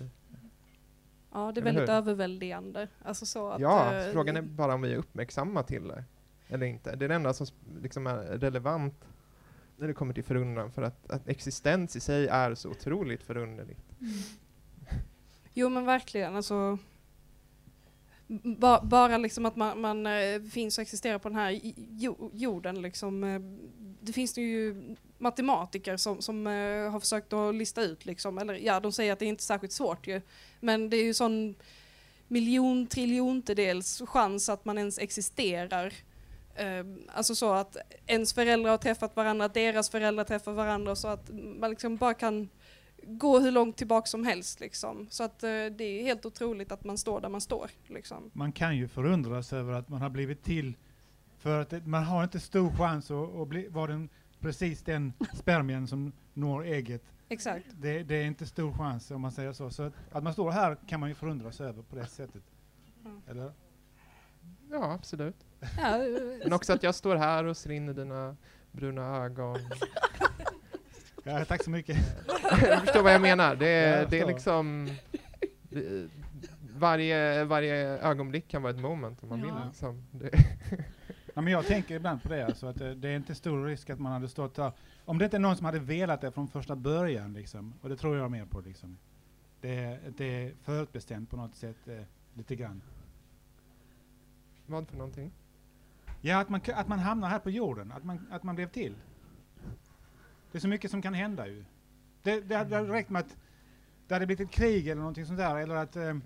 Ja, 1.33 1.53
det 1.53 1.61
är 1.61 1.63
Eller 1.63 1.63
väldigt 1.63 1.89
hur? 1.89 1.95
överväldigande. 1.95 2.89
Alltså 3.05 3.27
så 3.27 3.49
att, 3.49 3.61
Ja, 3.61 3.95
eh, 3.95 4.13
frågan 4.13 4.37
är 4.37 4.43
bara 4.43 4.75
om 4.75 4.83
vi 4.83 4.93
är 4.93 4.97
uppmärksamma 4.97 5.63
till 5.63 5.89
det. 5.89 6.05
Eller 6.49 6.67
inte. 6.67 6.97
Det 6.97 7.05
är 7.05 7.09
det 7.09 7.15
enda 7.15 7.35
som 7.35 7.47
liksom 7.83 8.07
är 8.07 8.17
relevant 8.17 9.05
när 9.77 9.89
det 9.89 9.95
kommer 9.95 10.15
till 10.15 10.25
förundran, 10.25 10.73
för 10.73 10.83
att, 10.83 11.11
att 11.11 11.29
existens 11.29 11.97
i 11.97 12.01
sig 12.01 12.27
är 12.27 12.55
så 12.55 12.71
otroligt 12.71 13.23
förunderligt. 13.23 13.81
Mm. 14.01 14.13
Jo 15.55 15.69
men 15.69 15.85
verkligen, 15.85 16.37
alltså. 16.37 16.79
ba, 18.27 18.81
bara 18.83 19.19
liksom 19.19 19.47
att 19.47 19.57
man, 19.57 19.81
man 19.81 20.07
eh, 20.07 20.43
finns 20.43 20.79
och 20.79 20.83
existerar 20.83 21.19
på 21.19 21.29
den 21.29 21.39
här 21.39 21.61
jo, 21.75 22.31
jorden. 22.35 22.83
Liksom. 22.83 23.25
Eh, 23.25 23.41
det 24.01 24.13
finns 24.13 24.35
det 24.35 24.41
ju 24.41 24.97
matematiker 25.19 25.97
som, 25.97 26.23
som 26.23 26.47
eh, 26.47 26.91
har 26.91 27.01
försökt 27.01 27.33
att 27.33 27.55
lista 27.55 27.83
ut, 27.83 28.07
liksom. 28.07 28.39
eller 28.39 28.55
ja, 28.55 28.81
de 28.81 28.93
säger 28.93 29.13
att 29.13 29.19
det 29.19 29.25
är 29.25 29.29
inte 29.29 29.43
är 29.43 29.45
särskilt 29.45 29.73
svårt 29.73 30.07
ju. 30.07 30.21
Men 30.61 30.91
det 30.91 30.97
är 30.97 31.05
ju 31.05 31.15
sån 31.15 31.55
miljon 32.29 32.87
triljontedels 32.87 34.03
chans 34.07 34.49
att 34.49 34.65
man 34.65 34.79
ens 34.79 34.99
existerar. 34.99 35.93
Eh, 36.57 36.85
alltså 37.09 37.35
så 37.35 37.53
att 37.53 37.77
ens 38.07 38.35
föräldrar 38.35 38.71
har 38.71 38.79
träffat 38.79 39.17
varandra, 39.17 39.49
deras 39.49 39.91
föräldrar 39.91 40.25
träffar 40.25 40.53
varandra 40.53 40.97
så 40.97 41.09
att 41.09 41.31
man 41.33 41.71
liksom 41.71 41.97
bara 41.97 42.15
kan 42.15 42.49
gå 43.07 43.39
hur 43.39 43.51
långt 43.51 43.77
tillbaka 43.77 44.07
som 44.07 44.25
helst. 44.25 44.61
Liksom. 44.61 45.07
Så 45.11 45.25
att 45.25 45.43
eh, 45.43 45.49
det 45.49 45.85
är 45.85 46.03
helt 46.03 46.27
otroligt 46.27 46.73
att 46.73 46.85
man 46.85 46.99
står 46.99 47.21
där 47.21 47.29
man 47.29 47.41
står. 47.41 47.71
Liksom. 47.87 48.31
Man 48.33 48.53
kan 48.53 48.77
ju 48.77 48.89
förundras 48.89 49.53
över 49.53 49.73
att 49.73 49.89
man 49.89 50.03
har 50.03 50.11
blivit 50.11 50.43
till 50.43 50.77
för 51.39 51.61
att 51.61 51.71
det, 51.71 51.87
man 51.87 52.05
har 52.05 52.25
inte 52.25 52.41
stor 52.41 52.71
chans 52.71 53.11
att, 53.11 53.35
att 53.35 53.49
bli, 53.49 53.69
vara 53.69 53.87
den, 53.87 54.09
precis 54.41 54.83
den 54.83 55.13
spermien 55.35 55.87
som 55.87 56.13
når 56.35 56.67
ägget. 56.67 57.03
Exakt. 57.29 57.67
Det, 57.73 58.03
det 58.03 58.15
är 58.15 58.25
inte 58.25 58.47
stor 58.47 58.73
chans 58.73 59.11
om 59.11 59.21
man 59.21 59.33
säger 59.33 59.53
så. 59.53 59.71
Så 59.71 59.83
att, 59.83 59.93
att 60.13 60.23
man 60.23 60.33
står 60.33 60.51
här 60.51 60.77
kan 60.87 61.01
man 61.01 61.09
ju 61.09 61.15
förundras 61.15 61.61
över 61.61 61.83
på 61.83 61.97
det 61.97 62.07
sättet. 62.07 62.43
Mm. 63.05 63.23
Eller? 63.29 63.53
Ja, 64.71 64.93
absolut. 64.93 65.46
Ja, 65.61 65.99
Men 66.45 66.53
också 66.53 66.73
att 66.73 66.83
jag 66.83 66.95
står 66.95 67.17
här 67.17 67.45
och 67.45 67.57
ser 67.57 67.71
in 67.71 67.89
i 67.89 67.93
dina 67.93 68.37
bruna 68.73 69.17
ögon. 69.25 69.59
Ja, 71.25 71.45
tack 71.45 71.65
så 71.65 71.71
mycket. 71.71 71.97
du 72.61 72.77
förstår 72.77 73.03
vad 73.03 73.15
jag 73.15 73.21
menar. 73.21 73.57
Det 73.57 73.67
Ja, 73.71 73.73
är, 73.89 73.99
jag 74.01 74.11
det 74.11 74.21
är 74.21 74.27
liksom... 74.27 74.91
Det, 75.63 76.09
varje, 76.79 77.45
varje 77.45 77.77
ögonblick 77.99 78.49
kan 78.49 78.63
vara 78.63 78.73
ett 78.73 78.81
moment 78.81 79.23
om 79.23 79.29
man 79.29 79.39
Ja. 79.41 79.45
vill. 79.45 79.55
Liksom. 79.67 80.07
Det, 80.11 80.31
Ja, 81.35 81.43
men 81.43 81.53
jag 81.53 81.67
tänker 81.67 81.95
ibland 81.95 82.23
på 82.23 82.29
det, 82.29 82.47
alltså, 82.47 82.67
att 82.67 82.77
det, 82.77 82.95
det 82.95 83.09
är 83.09 83.17
inte 83.17 83.35
stor 83.35 83.65
risk 83.67 83.91
att 83.91 83.99
man 83.99 84.13
hade 84.13 84.29
stått 84.29 84.55
där. 84.55 84.73
Om 85.05 85.19
det 85.19 85.25
inte 85.25 85.37
är 85.37 85.41
någon 85.41 85.57
som 85.57 85.67
hade 85.67 85.79
velat 85.79 86.21
det 86.21 86.31
från 86.33 86.49
första 86.49 86.77
början, 86.77 87.33
liksom, 87.33 87.75
och 87.83 87.89
det 87.89 87.97
tror 87.97 88.17
jag 88.17 88.31
mer 88.31 88.45
på. 88.45 88.61
Liksom. 88.61 88.99
Det, 89.61 89.99
det 90.17 90.25
är 90.25 90.53
förutbestämt 90.63 91.31
på 91.31 91.37
något 91.37 91.55
sätt, 91.57 91.89
eh, 91.89 92.01
lite 92.35 92.57
grann. 92.57 92.83
vad 94.67 94.89
för 94.89 94.97
någonting? 94.97 95.33
Ja, 96.27 96.41
att 96.41 96.49
man, 96.49 96.61
att 96.75 96.89
man 96.89 96.99
hamnar 96.99 97.29
här 97.29 97.39
på 97.39 97.51
jorden, 97.51 97.93
att 97.93 98.05
man, 98.05 98.27
att 98.31 98.43
man 98.43 98.55
blev 98.55 98.69
till. 98.69 98.95
Det 100.53 100.59
är 100.59 100.61
så 100.61 100.69
mycket 100.69 100.91
som 100.91 101.03
kan 101.03 101.15
hända 101.15 101.47
ju. 101.49 101.65
Det, 102.23 102.41
det 102.41 102.57
hade 102.57 102.83
räckt 102.83 103.11
med 103.11 103.21
att 103.21 103.37
det 104.07 104.15
hade 104.15 104.27
blivit 104.27 104.49
ett 104.49 104.55
krig 104.55 104.89
eller 104.89 105.01
någonting 105.01 105.27
sånt 105.27 105.39
där, 105.39 105.57
eller 105.57 105.75
att 105.75 105.97
eh, 105.97 106.17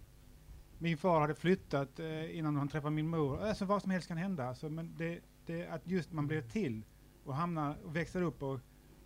min 0.78 0.96
far 0.96 1.20
hade 1.20 1.34
flyttat 1.34 2.00
eh, 2.00 2.38
innan 2.38 2.56
han 2.56 2.68
träffade 2.68 2.94
min 2.94 3.08
mor. 3.08 3.42
Alltså 3.42 3.64
vad 3.64 3.82
som 3.82 3.90
helst 3.90 4.08
kan 4.08 4.16
hända. 4.16 4.48
Alltså, 4.48 4.68
men 4.68 4.94
det, 4.96 5.20
det, 5.46 5.66
att 5.66 5.82
just 5.84 6.12
man 6.12 6.26
blir 6.26 6.42
till 6.42 6.84
och 7.24 7.34
hamnar 7.34 7.76
och 7.84 7.96
växer 7.96 8.22
upp 8.22 8.42
och 8.42 8.60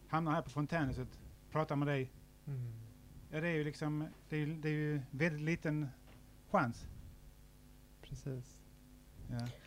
hamnar 0.09 0.33
här 0.33 0.43
på 0.43 0.51
fontänhuset, 0.51 1.09
pratar 1.51 1.77
med 1.77 1.89
dig. 1.89 2.13
Mm. 2.47 2.73
Ja, 3.31 3.41
det 3.41 3.49
är 3.49 3.55
ju 3.55 3.65
liksom, 3.65 4.09
det 4.29 4.37
är, 4.37 4.47
det 4.47 4.69
är 4.69 4.73
ju 4.73 5.01
väldigt 5.11 5.43
liten 5.43 5.89
chans. 6.51 6.89
Precis. 8.03 8.64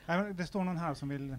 Ja. 0.06 0.24
Det 0.24 0.46
står 0.46 0.63
någon 0.63 0.78
här 0.78 0.93
som 0.93 1.10
vill 1.10 1.36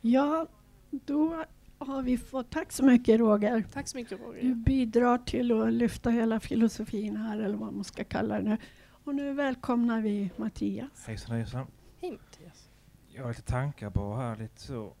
Ja, 0.00 0.46
då 0.90 1.44
har 1.78 2.02
vi 2.02 2.18
fått... 2.18 2.50
Tack 2.50 2.72
så 2.72 2.84
mycket 2.84 3.20
Roger. 3.20 3.64
Tack 3.72 3.88
så 3.88 3.96
mycket 3.96 4.18
Du 4.18 4.24
Roger. 4.24 4.54
bidrar 4.54 5.18
till 5.18 5.52
att 5.62 5.72
lyfta 5.72 6.10
hela 6.10 6.40
filosofin 6.40 7.16
här, 7.16 7.38
eller 7.40 7.56
vad 7.56 7.72
man 7.72 7.84
ska 7.84 8.04
kalla 8.04 8.34
det 8.40 8.48
nu. 8.48 8.56
Och 8.86 9.14
nu 9.14 9.32
välkomnar 9.34 10.00
vi 10.00 10.30
Mattias. 10.36 11.06
Hejsan 11.06 11.36
hejsan. 11.36 11.66
Hej 12.00 12.10
Mattias. 12.12 12.68
Jag 13.08 13.22
har 13.22 13.28
lite 13.30 13.42
tankar 13.42 13.90
bara 13.90 14.16
här 14.16 14.36
lite 14.36 14.60
så. 14.60 14.94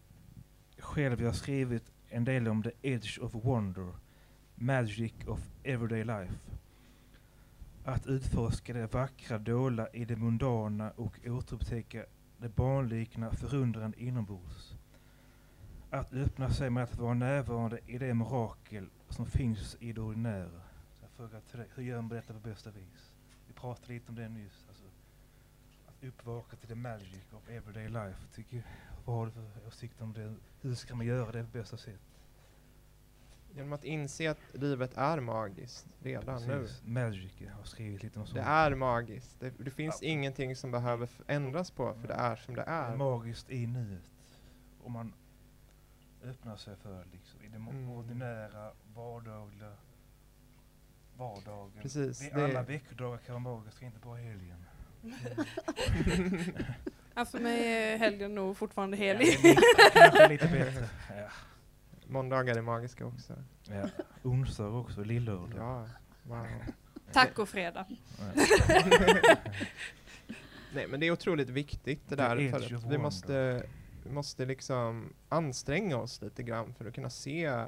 Själv 0.78 1.18
har 1.18 1.24
jag 1.26 1.34
skrivit 1.36 1.92
en 2.08 2.24
del 2.24 2.48
om 2.48 2.62
the 2.62 2.70
edge 2.82 3.18
of 3.22 3.34
wonder. 3.34 3.92
Magic 4.54 5.12
of 5.26 5.40
everyday 5.64 6.04
life. 6.04 6.34
Att 7.86 8.06
utforska 8.06 8.72
det 8.72 8.94
vackra 8.94 9.38
dolda 9.38 9.88
i 9.92 10.04
det 10.04 10.16
mundana 10.16 10.90
och 10.90 11.18
återupptäcka 11.26 12.04
det 12.38 12.48
barnlikna 12.48 13.30
förundran 13.30 13.94
inombords. 13.96 14.74
Att 15.90 16.12
öppna 16.12 16.50
sig 16.50 16.70
med 16.70 16.84
att 16.84 16.96
vara 16.96 17.14
närvarande 17.14 17.78
i 17.86 17.98
det 17.98 18.14
mirakel 18.14 18.88
som 19.08 19.26
finns 19.26 19.76
i 19.80 19.92
det 19.92 20.00
ordinära. 20.00 20.60
Så 20.98 21.04
jag 21.04 21.10
frågar 21.10 21.40
till 21.40 21.58
dig, 21.58 21.68
hur 21.74 21.82
gör 21.82 22.00
man 22.00 22.08
detta 22.08 22.32
på 22.32 22.38
bästa 22.38 22.70
vis? 22.70 23.12
Vi 23.46 23.54
pratade 23.54 23.92
lite 23.92 24.08
om 24.08 24.14
det 24.14 24.28
nyss. 24.28 24.64
Alltså, 24.68 24.84
att 25.86 26.04
uppvaka 26.04 26.56
till 26.56 26.68
the 26.68 26.74
magic 26.74 27.32
of 27.32 27.48
everyday 27.48 27.88
life. 27.88 28.20
Tycker, 28.34 28.62
vad 29.04 29.16
har 29.16 29.26
du 29.26 29.32
för 29.32 29.66
åsikt 29.66 30.00
om 30.00 30.12
det? 30.12 30.34
Hur 30.60 30.74
ska 30.74 30.94
man 30.94 31.06
göra 31.06 31.32
det 31.32 31.44
på 31.44 31.58
bästa 31.58 31.76
sätt? 31.76 32.13
Genom 33.56 33.72
att 33.72 33.84
inse 33.84 34.30
att 34.30 34.38
livet 34.52 34.96
är 34.96 35.20
magiskt 35.20 35.86
redan 36.02 36.42
nu. 36.42 36.60
Precis. 36.60 36.82
Magic, 36.84 37.32
jag 37.38 37.52
har 37.52 37.64
skrivit 37.64 38.02
lite 38.02 38.18
om 38.20 38.26
sånt. 38.26 38.36
Det 38.36 38.42
är 38.42 38.74
magiskt. 38.74 39.40
Det, 39.40 39.52
det 39.58 39.70
finns 39.70 40.02
ingenting 40.02 40.56
som 40.56 40.70
behöver 40.70 41.08
ändras 41.26 41.70
på, 41.70 41.94
för 42.00 42.08
det 42.08 42.14
är 42.14 42.36
som 42.36 42.54
det 42.54 42.60
Det 42.62 42.70
är 42.70 42.92
är. 42.92 42.96
magiskt 42.96 43.50
i 43.50 43.66
nuet. 43.66 44.10
Om 44.84 44.92
man 44.92 45.12
öppnar 46.24 46.56
sig 46.56 46.76
för 46.76 47.04
liksom, 47.12 47.42
i 47.42 47.48
det 47.48 47.56
Mm. 47.56 47.90
ordinära, 47.90 48.70
vardagliga 48.94 49.72
vardagen. 51.16 51.82
Precis, 51.82 52.30
Det, 52.30 52.44
alla 52.44 52.62
veckodagar 52.62 53.18
kan 53.18 53.42
vara 53.44 53.56
magiska, 53.56 53.86
inte 53.86 53.98
bara 53.98 54.16
helgen. 54.18 54.64
Ja, 57.14 57.24
för 57.24 57.38
mig 57.40 57.72
är 57.72 57.96
helgen 57.98 58.34
nog 58.34 58.56
fortfarande 58.56 58.96
Ja, 58.96 59.02
helig. 59.14 59.28
är 59.28 59.42
lite- 59.48 59.60
kanske 59.94 60.28
lite 60.28 60.46
bättre. 60.48 60.88
Ja. 61.16 61.28
Måndagar 62.06 62.56
är 62.56 62.62
magiska 62.62 63.06
också. 63.06 63.32
Ja. 63.68 63.88
Onsdag 64.22 64.68
också, 64.68 65.04
lillördag. 65.04 65.52
Ja, 65.56 65.88
wow. 66.22 66.46
Tacofredag. 67.12 67.86
Nej 70.74 70.86
men 70.88 71.00
det 71.00 71.06
är 71.06 71.10
otroligt 71.10 71.48
viktigt 71.48 72.08
det 72.08 72.16
där 72.16 72.50
för 72.50 72.76
att 72.76 72.92
vi 72.92 72.98
måste, 72.98 73.66
vi 74.04 74.10
måste 74.10 74.44
liksom 74.44 75.12
anstränga 75.28 75.96
oss 75.96 76.22
lite 76.22 76.42
grann 76.42 76.74
för 76.74 76.84
att 76.84 76.94
kunna 76.94 77.10
se 77.10 77.64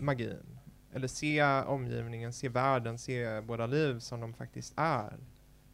magin. 0.00 0.58
Eller 0.92 1.08
se 1.08 1.42
omgivningen, 1.62 2.32
se 2.32 2.48
världen, 2.48 2.98
se 2.98 3.40
våra 3.40 3.66
liv 3.66 3.98
som 3.98 4.20
de 4.20 4.34
faktiskt 4.34 4.72
är. 4.76 5.16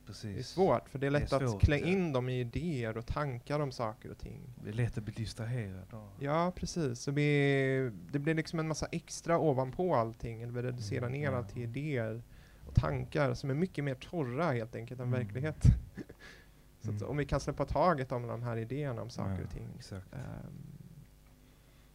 Precis. 0.07 0.35
Det 0.35 0.38
är 0.38 0.42
svårt, 0.42 0.88
för 0.88 0.99
det 0.99 1.07
är 1.07 1.11
Det 1.11 1.16
är 1.16 1.21
lätt 1.21 1.33
att 1.33 1.51
svårt, 1.51 1.61
klä 1.62 1.77
ja. 1.79 1.87
in 1.87 2.12
dem 2.12 2.29
i 2.29 2.40
idéer 2.40 2.97
och 2.97 3.07
tankar 3.07 3.61
om 3.61 3.73
saker 3.73 4.11
och 4.11 4.19
ting. 4.19 4.40
Det 4.64 4.69
är 4.69 4.73
lätt 4.75 4.99
att 4.99 5.05
bli 5.05 5.14
distraherad. 5.14 5.87
Ja, 6.21 6.53
precis. 6.57 7.01
Så 7.01 7.11
vi, 7.12 7.90
det 8.12 8.19
blir 8.19 8.35
liksom 8.35 8.59
en 8.59 8.69
massa 8.69 8.87
extra 8.87 9.38
ovanpå 9.38 9.95
allting, 9.95 10.42
eller 10.42 10.53
vi 10.53 10.62
reducerar 10.62 11.07
Mm, 11.07 11.21
ner 11.21 11.31
ja. 11.31 11.37
allt 11.37 11.49
till 11.49 11.62
idéer 11.62 12.23
och 12.66 12.75
tankar 12.75 13.35
som 13.35 13.51
är 13.51 13.55
mycket 13.55 13.85
mer 13.85 13.95
torra 13.95 14.53
helt 14.53 14.75
enkelt 14.77 15.01
än 15.01 15.07
Mm. 15.09 15.21
verklighet. 15.21 15.64
Så 16.81 16.90
Mm. 16.90 17.03
om 17.09 17.16
vi 17.16 17.25
kan 17.25 17.40
släppa 17.40 17.64
taget 17.64 18.12
om 18.12 18.27
de 18.27 18.42
här 18.42 18.57
idéerna 18.57 19.03
om 19.03 19.11
saker 19.11 19.38
Ja, 19.38 19.45
och 19.45 19.51
ting. 19.51 19.69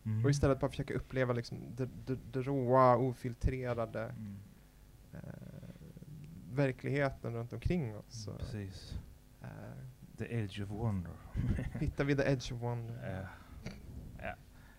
Mm. 0.05 0.25
och 0.25 0.31
istället 0.31 0.59
bara 0.59 0.69
försöka 0.71 0.93
uppleva 0.93 1.33
liksom 1.33 1.57
det, 1.75 1.89
det, 2.05 2.19
det 2.31 2.41
råa, 2.41 2.97
ofiltrerade 2.97 4.03
Mm. 4.03 4.37
Verkligheten 6.55 7.33
runt 7.33 7.53
omkring 7.53 7.97
oss. 7.97 8.23
Så, 8.23 8.31
Precis. 8.33 8.93
eh, 9.41 9.47
The 10.17 10.25
edge 10.35 10.63
of 10.63 10.69
wonder. 10.69 11.11
hittar 11.79 12.03
vi 12.03 12.15
the 12.15 12.23
edge 12.23 12.53
of 12.53 12.61
wonder. 12.61 12.95
Ja. 13.11 13.27
ja. 14.23 14.35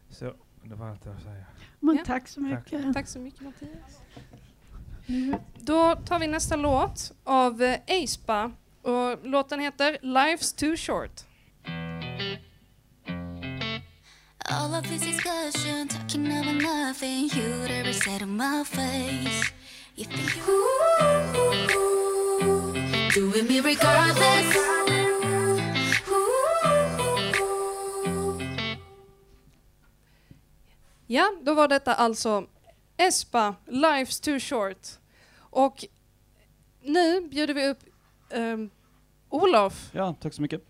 Så, 0.08 0.34
det 0.64 0.74
var 0.74 0.88
allt 0.88 1.06
jag 1.06 1.20
säga. 1.20 1.44
Men 1.80 1.96
Ja. 1.96 2.04
tack 2.04 2.28
så 2.28 2.40
Tack. 2.40 2.72
mycket. 2.72 2.94
Tack 2.94 3.06
så 3.08 3.18
mycket 3.18 3.40
Mattias. 3.40 4.02
Nu, 5.06 5.38
Då 5.60 5.96
tar 5.96 6.18
vi 6.18 6.26
nästa 6.26 6.56
låt 6.56 7.12
av 7.24 7.62
eh, 7.62 7.80
Aespa 7.88 8.52
och 8.82 9.26
låten 9.26 9.60
heter 9.60 9.98
Life's 10.02 10.56
Too 10.58 10.76
Short. 10.76 11.20
All 14.50 14.74
of 14.74 14.82
this 14.88 15.02
discussion, 15.02 15.88
talking 15.88 16.26
about 16.26 16.62
nothing 16.62 17.28
you'd 17.28 17.70
ever 17.70 17.92
say 17.92 18.18
to 18.18 18.26
my 18.26 18.64
face. 18.64 19.52
You 19.96 20.04
think 20.04 20.36
you 20.36 20.42
doing 23.14 23.46
me 23.46 23.60
regardless. 23.60 24.56
Ja, 31.06 31.32
då 31.42 31.54
var 31.54 31.68
detta 31.68 31.94
alltså 31.94 32.44
Espa, 32.96 33.54
Life's 33.66 34.24
Too 34.24 34.40
Short. 34.40 34.88
Och 35.38 35.84
nu 36.82 37.28
bjuder 37.28 37.54
vi 37.54 37.68
upp 37.68 37.78
ehm, 38.30 38.70
Olof. 39.28 39.90
Ja, 39.92 40.14
tack 40.20 40.34
så 40.34 40.42
mycket. 40.42 40.62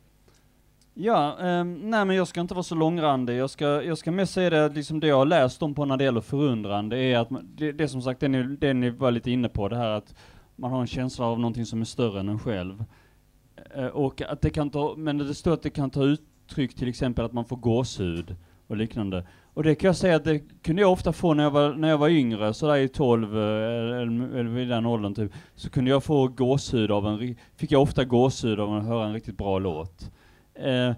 Ja, 0.95 1.39
ehm, 1.41 1.91
nej 1.91 2.05
men 2.05 2.17
jag 2.17 2.29
ska 2.29 2.41
inte 2.41 2.55
vara 2.55 2.63
så 2.63 2.75
långrandig. 2.75 3.37
Jag 3.37 3.51
ska, 3.51 3.83
jag 3.83 3.99
ska 3.99 4.11
mest 4.11 4.33
säga 4.33 4.51
det, 4.51 4.69
liksom 4.69 5.01
det 5.01 5.07
jag 5.07 5.17
har 5.17 5.27
läst 5.27 5.63
om 5.63 5.75
på 5.75 5.85
när 5.85 5.97
det 5.97 6.05
gäller 6.05 6.21
förundran, 6.21 6.89
det 6.89 6.99
är 6.99 7.19
att 7.19 7.31
man, 7.31 7.49
det, 7.55 7.73
det 7.73 7.89
som 7.89 8.03
sagt 8.03 8.21
det 8.21 8.29
ni, 8.29 8.43
det 8.43 8.75
ni 8.75 8.91
var 8.91 9.11
lite 9.11 9.31
inne 9.31 9.49
på, 9.49 9.69
det 9.69 9.77
här 9.77 9.91
att 9.91 10.15
man 10.57 10.71
har 10.71 10.81
en 10.81 10.87
känsla 10.87 11.27
av 11.27 11.41
någonting 11.41 11.67
som 11.67 11.81
är 11.81 11.85
större 11.85 12.21
än 12.21 12.29
en 12.29 12.39
själv. 12.39 12.85
Eh, 13.75 13.87
och 13.87 14.23
att 14.23 14.41
det 14.41 14.51
kan 14.51 14.71
ta, 14.71 14.95
men 14.97 15.19
det 15.19 15.35
står 15.35 15.53
att 15.53 15.63
det 15.63 15.71
kan 15.71 15.91
ta 15.91 16.05
uttryck 16.05 16.75
till 16.75 16.89
exempel 16.89 17.25
att 17.25 17.33
man 17.33 17.45
får 17.45 17.57
gåshud 17.57 18.37
och 18.67 18.77
liknande. 18.77 19.27
Och 19.55 19.63
det 19.63 19.75
kan 19.75 19.89
jag 19.89 19.97
säga 19.97 20.17
att 20.17 20.25
det 20.25 20.39
kunde 20.63 20.83
jag 20.83 20.93
ofta 20.93 21.13
få 21.13 21.35
när 21.35 21.45
jag 21.45 21.51
var, 21.51 21.73
när 21.75 21.89
jag 21.89 21.99
var 21.99 22.09
yngre, 22.09 22.55
sådär 22.55 22.77
i 22.77 22.89
12 22.89 23.39
eh, 23.39 23.43
eller, 23.43 24.39
eller 24.39 24.51
vid 24.51 24.69
den 24.69 24.87
åldern 24.87 25.15
typ, 25.15 25.33
så 25.55 25.71
kunde 25.71 25.91
jag 25.91 26.05
få 26.05 26.29
gåshud 26.29 26.91
av 26.91 27.07
en, 27.07 27.37
fick 27.57 27.73
jag 27.73 27.83
ofta 27.83 28.05
gåshud 28.05 28.61
av 28.61 28.75
att 28.75 28.85
höra 28.85 29.07
en 29.07 29.13
riktigt 29.13 29.37
bra 29.37 29.59
låt. 29.59 30.11
Eh, 30.55 30.93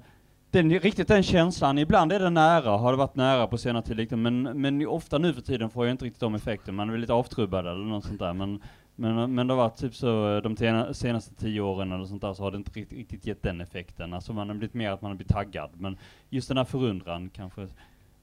den, 0.51 0.71
riktigt 0.81 1.09
den 1.09 1.23
känslan, 1.23 1.79
ibland 1.79 2.13
är 2.13 2.21
det 2.21 2.31
nära, 2.31 2.71
har 2.71 2.93
det 2.93 2.99
varit 2.99 3.17
nära 3.17 3.47
på 3.47 3.59
senare 3.59 3.83
tid, 3.83 3.97
liksom, 3.97 4.23
men, 4.23 4.43
men 4.43 4.87
ofta 4.87 5.19
nu 5.19 5.35
för 5.35 5.41
tiden 5.41 5.71
får 5.71 5.87
jag 5.87 5.95
inte 5.95 6.05
riktigt 6.05 6.21
de 6.21 6.35
effekterna, 6.35 6.77
man 6.77 6.95
är 6.95 6.99
lite 6.99 7.13
avtrubbad 7.13 7.67
eller 7.67 7.85
något 7.85 8.05
sånt 8.05 8.19
där, 8.19 8.33
men, 8.33 8.63
men, 8.97 9.35
men 9.35 9.47
det 9.47 9.53
har 9.55 9.59
varit 9.59 9.77
typ 9.77 9.95
så 9.95 10.37
eh, 10.37 10.43
de 10.43 10.57
tena, 10.57 10.95
senaste 10.95 11.35
tio 11.35 11.61
åren 11.61 11.93
eller 11.93 12.05
sånt 12.05 12.23
där 12.23 12.35
så 12.35 12.43
har 12.43 12.51
det 12.51 12.57
inte 12.57 12.71
riktigt, 12.71 12.99
riktigt 12.99 13.27
gett 13.27 13.43
den 13.43 13.61
effekten, 13.61 14.15
alltså 14.15 14.33
man 14.33 14.49
har 14.49 14.57
blivit 14.57 14.75
mer 14.75 14.91
att 14.91 15.03
man 15.03 15.11
har 15.11 15.17
blivit 15.17 15.33
taggad, 15.33 15.71
men 15.75 15.99
just 16.31 16.49
den 16.49 16.57
här 16.57 16.65
förundran 16.65 17.31
kanske 17.31 17.69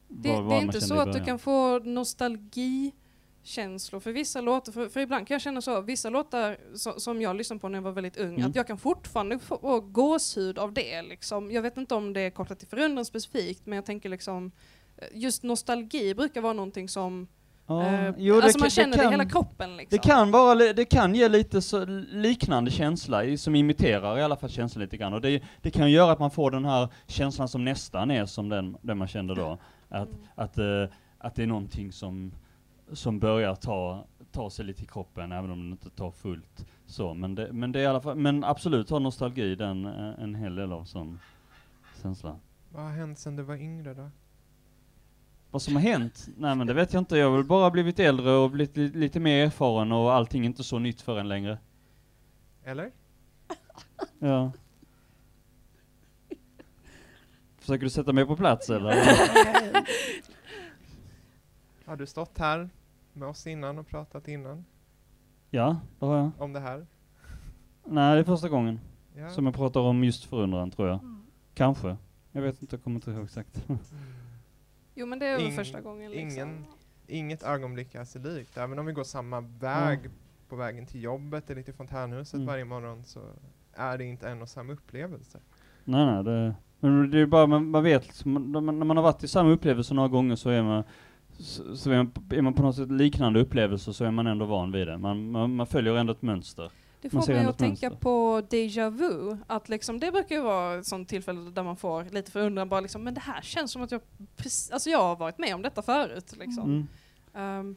Det, 0.07 0.29
var- 0.29 0.49
det 0.49 0.55
är 0.55 0.61
inte 0.61 0.81
så 0.81 0.99
att 0.99 1.13
du 1.13 1.23
kan 1.25 1.39
få 1.39 1.79
nostalgikänslor 1.79 3.99
för 3.99 4.11
vissa 4.11 4.41
låtar, 4.41 4.71
för, 4.71 4.89
för 4.89 4.99
ibland 4.99 5.27
kan 5.27 5.35
jag 5.35 5.41
känna 5.41 5.61
så, 5.61 5.81
vissa 5.81 6.09
låtar 6.09 6.57
so, 6.75 6.99
som 6.99 7.21
jag 7.21 7.35
lyssnade 7.35 7.59
på 7.59 7.69
när 7.69 7.77
jag 7.77 7.83
var 7.83 7.91
väldigt 7.91 8.17
ung, 8.17 8.35
Mm. 8.35 8.49
att 8.49 8.55
jag 8.55 8.67
kan 8.67 8.77
fortfarande 8.77 9.39
få 9.39 9.57
få 9.57 9.79
gåshud 9.79 10.57
av 10.59 10.73
det. 10.73 11.01
Liksom. 11.01 11.51
Jag 11.51 11.61
vet 11.61 11.77
inte 11.77 11.95
om 11.95 12.13
det 12.13 12.21
är 12.21 12.29
kopplat 12.29 12.59
till 12.59 12.67
förundran 12.67 13.05
specifikt, 13.05 13.65
men 13.65 13.75
jag 13.75 13.85
tänker 13.85 14.09
liksom, 14.09 14.51
eh, 14.97 15.07
just 15.13 15.43
nostalgi 15.43 16.15
brukar 16.15 16.41
vara 16.41 16.53
någonting 16.53 16.89
som 16.89 17.27
Ja, 17.71 17.83
eh, 18.07 18.13
jo, 18.17 18.35
det 18.35 18.43
alltså 18.43 18.57
kan- 18.59 18.63
man 18.63 18.69
känner 18.69 18.91
det, 18.91 19.03
kan- 19.03 19.07
i 19.07 19.11
hela 19.11 19.25
kroppen. 19.29 19.77
Liksom. 19.77 19.97
Det 20.01 20.07
kan 20.09 20.31
vara, 20.31 20.73
det 20.73 20.85
kan 20.85 21.15
ge 21.15 21.29
lite 21.29 21.61
så 21.61 21.85
liknande 22.09 22.71
känsla, 22.71 23.23
i- 23.23 23.37
som 23.37 23.55
imiterar 23.55 24.17
i 24.17 24.23
alla 24.23 24.35
fall 24.35 24.49
känslan 24.49 24.81
lite 24.81 24.97
grann. 24.97 25.13
Och 25.13 25.21
det, 25.21 25.43
det 25.61 25.71
kan 25.71 25.91
göra 25.91 26.11
att 26.11 26.19
man 26.19 26.31
får 26.31 26.51
den 26.51 26.65
här 26.65 26.87
känslan 27.07 27.47
som 27.47 27.65
nästan 27.65 28.11
är 28.11 28.25
som 28.25 28.49
den, 28.49 28.77
den 28.81 28.97
man 28.97 29.07
kände 29.07 29.35
då. 29.35 29.57
Att, 29.89 30.09
att, 30.35 30.57
eh, 30.57 30.85
att 31.17 31.35
det 31.35 31.43
är 31.43 31.47
någonting 31.47 31.91
som, 31.91 32.31
som 32.93 33.19
börjar 33.19 33.55
ta, 33.55 34.05
ta 34.31 34.49
sig 34.49 34.65
lite 34.65 34.83
i 34.83 34.85
kroppen, 34.85 35.31
även 35.31 35.51
om 35.51 35.59
den 35.59 35.71
inte 35.71 35.89
tar 35.89 36.11
fullt. 36.11 36.65
Så, 36.85 37.13
men, 37.13 37.35
det, 37.35 37.49
men 37.53 37.71
det 37.71 37.79
är 37.79 37.83
i 37.83 37.87
alla 37.87 38.01
fall, 38.01 38.15
men 38.15 38.43
absolut 38.43 38.89
har 38.89 38.99
nostalgi 38.99 39.55
den 39.55 39.85
eh, 39.85 40.23
en 40.23 40.35
hel 40.35 40.55
del 40.55 40.71
av 40.71 40.83
sån 40.83 41.19
känsla. 42.01 42.35
Vad 42.69 42.83
har 42.83 42.91
hänt 42.91 43.19
sen 43.19 43.35
du 43.35 43.43
var 43.43 43.55
yngre 43.55 43.93
då? 43.93 44.09
Vad 45.51 45.61
som 45.61 45.75
har 45.75 45.81
hänt? 45.81 46.27
Nej 46.37 46.55
men 46.55 46.67
det 46.67 46.73
vet 46.73 46.93
jag 46.93 47.01
inte, 47.01 47.17
jag 47.17 47.29
har 47.29 47.35
väl 47.37 47.45
bara 47.45 47.71
blivit 47.71 47.99
äldre 47.99 48.31
och 48.31 48.51
blivit 48.51 48.77
li- 48.77 48.87
lite 48.91 49.19
mer 49.19 49.45
erfaren 49.45 49.91
och 49.91 50.13
allting 50.13 50.41
är 50.41 50.45
inte 50.45 50.63
så 50.63 50.79
nytt 50.79 51.01
för 51.01 51.19
en 51.19 51.27
längre. 51.29 51.57
Eller? 52.63 52.91
Ja. 54.19 54.51
Försöker 57.59 57.83
du 57.83 57.89
sätta 57.89 58.13
mig 58.13 58.25
på 58.25 58.35
plats 58.35 58.69
eller? 58.69 58.95
Har 61.85 61.95
du 61.95 62.05
stått 62.07 62.37
här 62.37 62.69
med 63.13 63.27
oss 63.29 63.47
innan 63.47 63.79
och 63.79 63.87
pratat 63.87 64.27
innan 64.27 64.65
ja, 65.49 65.79
det 65.99 66.05
har 66.05 66.17
jag. 66.17 66.31
om 66.37 66.53
det 66.53 66.59
här? 66.59 66.87
Nej, 67.85 68.15
det 68.15 68.19
är 68.21 68.23
första 68.23 68.49
gången 68.49 68.79
Ja. 69.15 69.29
som 69.29 69.45
jag 69.45 69.55
pratar 69.55 69.79
om 69.79 70.03
just 70.03 70.23
förundran, 70.25 70.71
tror 70.71 70.87
jag. 70.89 70.99
Kanske. 71.53 71.97
Jag 72.31 72.41
vet 72.41 72.61
inte, 72.61 72.75
jag 72.75 72.83
kommer 72.83 72.95
inte 72.95 73.11
ihåg 73.11 73.23
exakt. 73.23 73.65
Jo 74.95 75.05
men 75.05 75.19
det 75.19 75.25
är 75.27 75.37
väl 75.37 75.47
Ing- 75.47 75.55
första 75.55 75.81
gången. 75.81 76.11
Liksom. 76.11 76.29
Ingen, 76.43 76.65
inget 77.07 77.43
ögonblick 77.43 77.95
är 77.95 78.03
sig 78.03 78.21
likt. 78.21 78.57
Även 78.57 78.79
om 78.79 78.85
vi 78.85 78.93
går 78.93 79.03
samma 79.03 79.41
väg 79.41 79.99
på 80.49 80.55
vägen 80.55 80.85
till 80.85 81.03
jobbet 81.03 81.49
eller 81.49 81.61
till 81.61 81.73
fontänhuset 81.73 82.33
Mm. 82.33 82.47
varje 82.47 82.65
morgon 82.65 83.03
så 83.03 83.19
är 83.73 83.97
det 83.97 84.05
inte 84.05 84.29
en 84.29 84.41
och 84.41 84.49
samma 84.49 84.73
upplevelse. 84.73 85.39
nej, 85.83 86.05
nej, 86.05 86.23
det, 86.23 86.55
men 86.79 87.11
det 87.11 87.19
är 87.19 87.25
bara, 87.25 87.47
man, 87.47 87.67
man 87.69 87.83
vet, 87.83 88.07
liksom, 88.07 88.31
man- 88.33 88.51
när 88.51 88.61
man, 88.61 88.79
när 88.79 88.85
man 88.85 88.97
har 88.97 89.03
varit 89.03 89.23
i 89.23 89.27
samma 89.27 89.49
upplevelse 89.49 89.93
några 89.93 90.07
gånger 90.09 90.35
så 90.35 90.49
är 90.49 90.63
man, 90.63 90.83
så, 91.37 91.75
så 91.77 91.91
är, 91.91 91.97
man, 91.97 92.11
är 92.31 92.41
man 92.41 92.53
på 92.53 92.61
något 92.61 92.75
sätt 92.75 92.91
liknande 92.91 93.39
upplevelser 93.39 93.91
så 93.91 94.05
är 94.05 94.11
man 94.11 94.27
ändå 94.27 94.45
van 94.45 94.71
vid 94.71 94.87
det. 94.87 94.97
Man, 94.97 95.31
man, 95.31 95.55
man 95.55 95.67
följer 95.67 95.95
ändå 95.95 96.11
ett 96.13 96.21
mönster. 96.21 96.71
Det 97.01 97.09
får 97.09 97.27
mig 97.27 97.45
att 97.45 97.57
tänka 97.57 97.89
mönster. 97.89 98.01
på 98.01 98.41
déjà 98.49 98.89
vu, 98.89 99.37
att 99.47 99.69
liksom, 99.69 99.99
det 99.99 100.11
brukar 100.11 100.35
ju 100.35 100.41
vara 100.41 100.79
ett 100.79 100.87
sånt 100.87 101.09
tillfälle 101.09 101.51
där 101.51 101.63
man 101.63 101.77
får 101.77 102.03
lite 102.03 102.31
förundran, 102.31 102.69
bara 102.69 102.79
liksom, 102.79 103.03
men 103.03 103.13
det 103.13 103.21
här 103.21 103.41
känns 103.41 103.71
som 103.71 103.81
att 103.81 103.91
jag, 103.91 104.01
precis, 104.35 104.71
alltså 104.71 104.89
jag 104.89 104.99
har 104.99 105.15
varit 105.15 105.37
med 105.37 105.55
om 105.55 105.61
detta 105.61 105.81
förut. 105.81 106.35
Liksom. 106.37 106.63
Mm. 106.63 106.87
Ehm, 107.33 107.75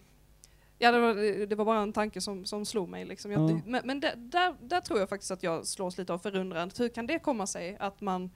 ja, 0.79 0.93
det 0.93 1.01
var, 1.01 1.47
det 1.47 1.57
var 1.57 1.64
bara 1.64 1.81
en 1.81 1.93
tanke 1.93 2.20
som, 2.20 2.45
som 2.45 2.66
slog 2.66 2.89
mig. 2.89 3.05
Liksom. 3.05 3.33
Jag, 3.33 3.51
Ja. 3.51 3.61
Men, 3.66 3.81
men 3.85 4.01
det, 4.01 4.14
där, 4.16 4.55
där 4.61 4.81
tror 4.81 4.99
jag 4.99 5.09
faktiskt 5.09 5.31
att 5.31 5.43
jag 5.43 5.66
slås 5.66 5.99
lite 5.99 6.12
av 6.12 6.18
förundran. 6.18 6.70
Hur 6.79 6.89
kan 6.89 7.07
det 7.07 7.18
komma 7.18 7.47
sig 7.47 7.77
att 7.81 8.01
man 8.01 8.31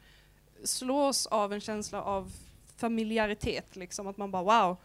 slås 0.64 1.26
av 1.26 1.52
en 1.52 1.60
känsla 1.60 2.02
av 2.02 2.32
familjaritet, 2.76 3.76
liksom, 3.76 4.06
att 4.06 4.16
man 4.16 4.30
bara 4.30 4.42
wow, 4.42 4.76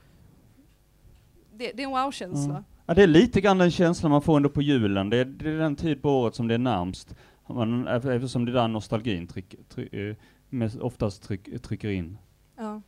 det, 1.52 1.72
det 1.72 1.84
är 1.84 1.88
en 1.88 2.04
wow-känsla. 2.04 2.64
Ja. 2.68 2.73
Ja, 2.86 2.94
det 2.94 3.04
är 3.04 3.08
lite 3.08 3.42
grann 3.42 3.58
den 3.58 3.72
känslan 3.72 4.12
man 4.12 4.22
får 4.22 4.38
ändå 4.38 4.50
på 4.50 4.62
julen. 4.62 5.10
Det 5.10 5.18
är, 5.18 5.26
det 5.26 5.50
är 5.50 5.58
den 5.58 5.76
tid 5.76 6.02
på 6.02 6.10
året 6.22 6.36
som 6.36 6.48
det 6.48 6.54
är 6.54 6.58
närmst. 6.58 7.16
Man, 7.50 7.88
eftersom 7.88 8.46
det 8.46 8.52
är 8.52 8.54
där 8.54 8.68
nostalgin 8.68 9.28
tryck, 9.28 9.56
tryck, 9.70 9.94
eh, 9.94 10.16
mest, 10.50 10.76
oftast 10.80 11.24
tryck, 11.24 11.62
trycker 11.62 11.90
in, 11.90 12.18
Ja. 12.58 12.82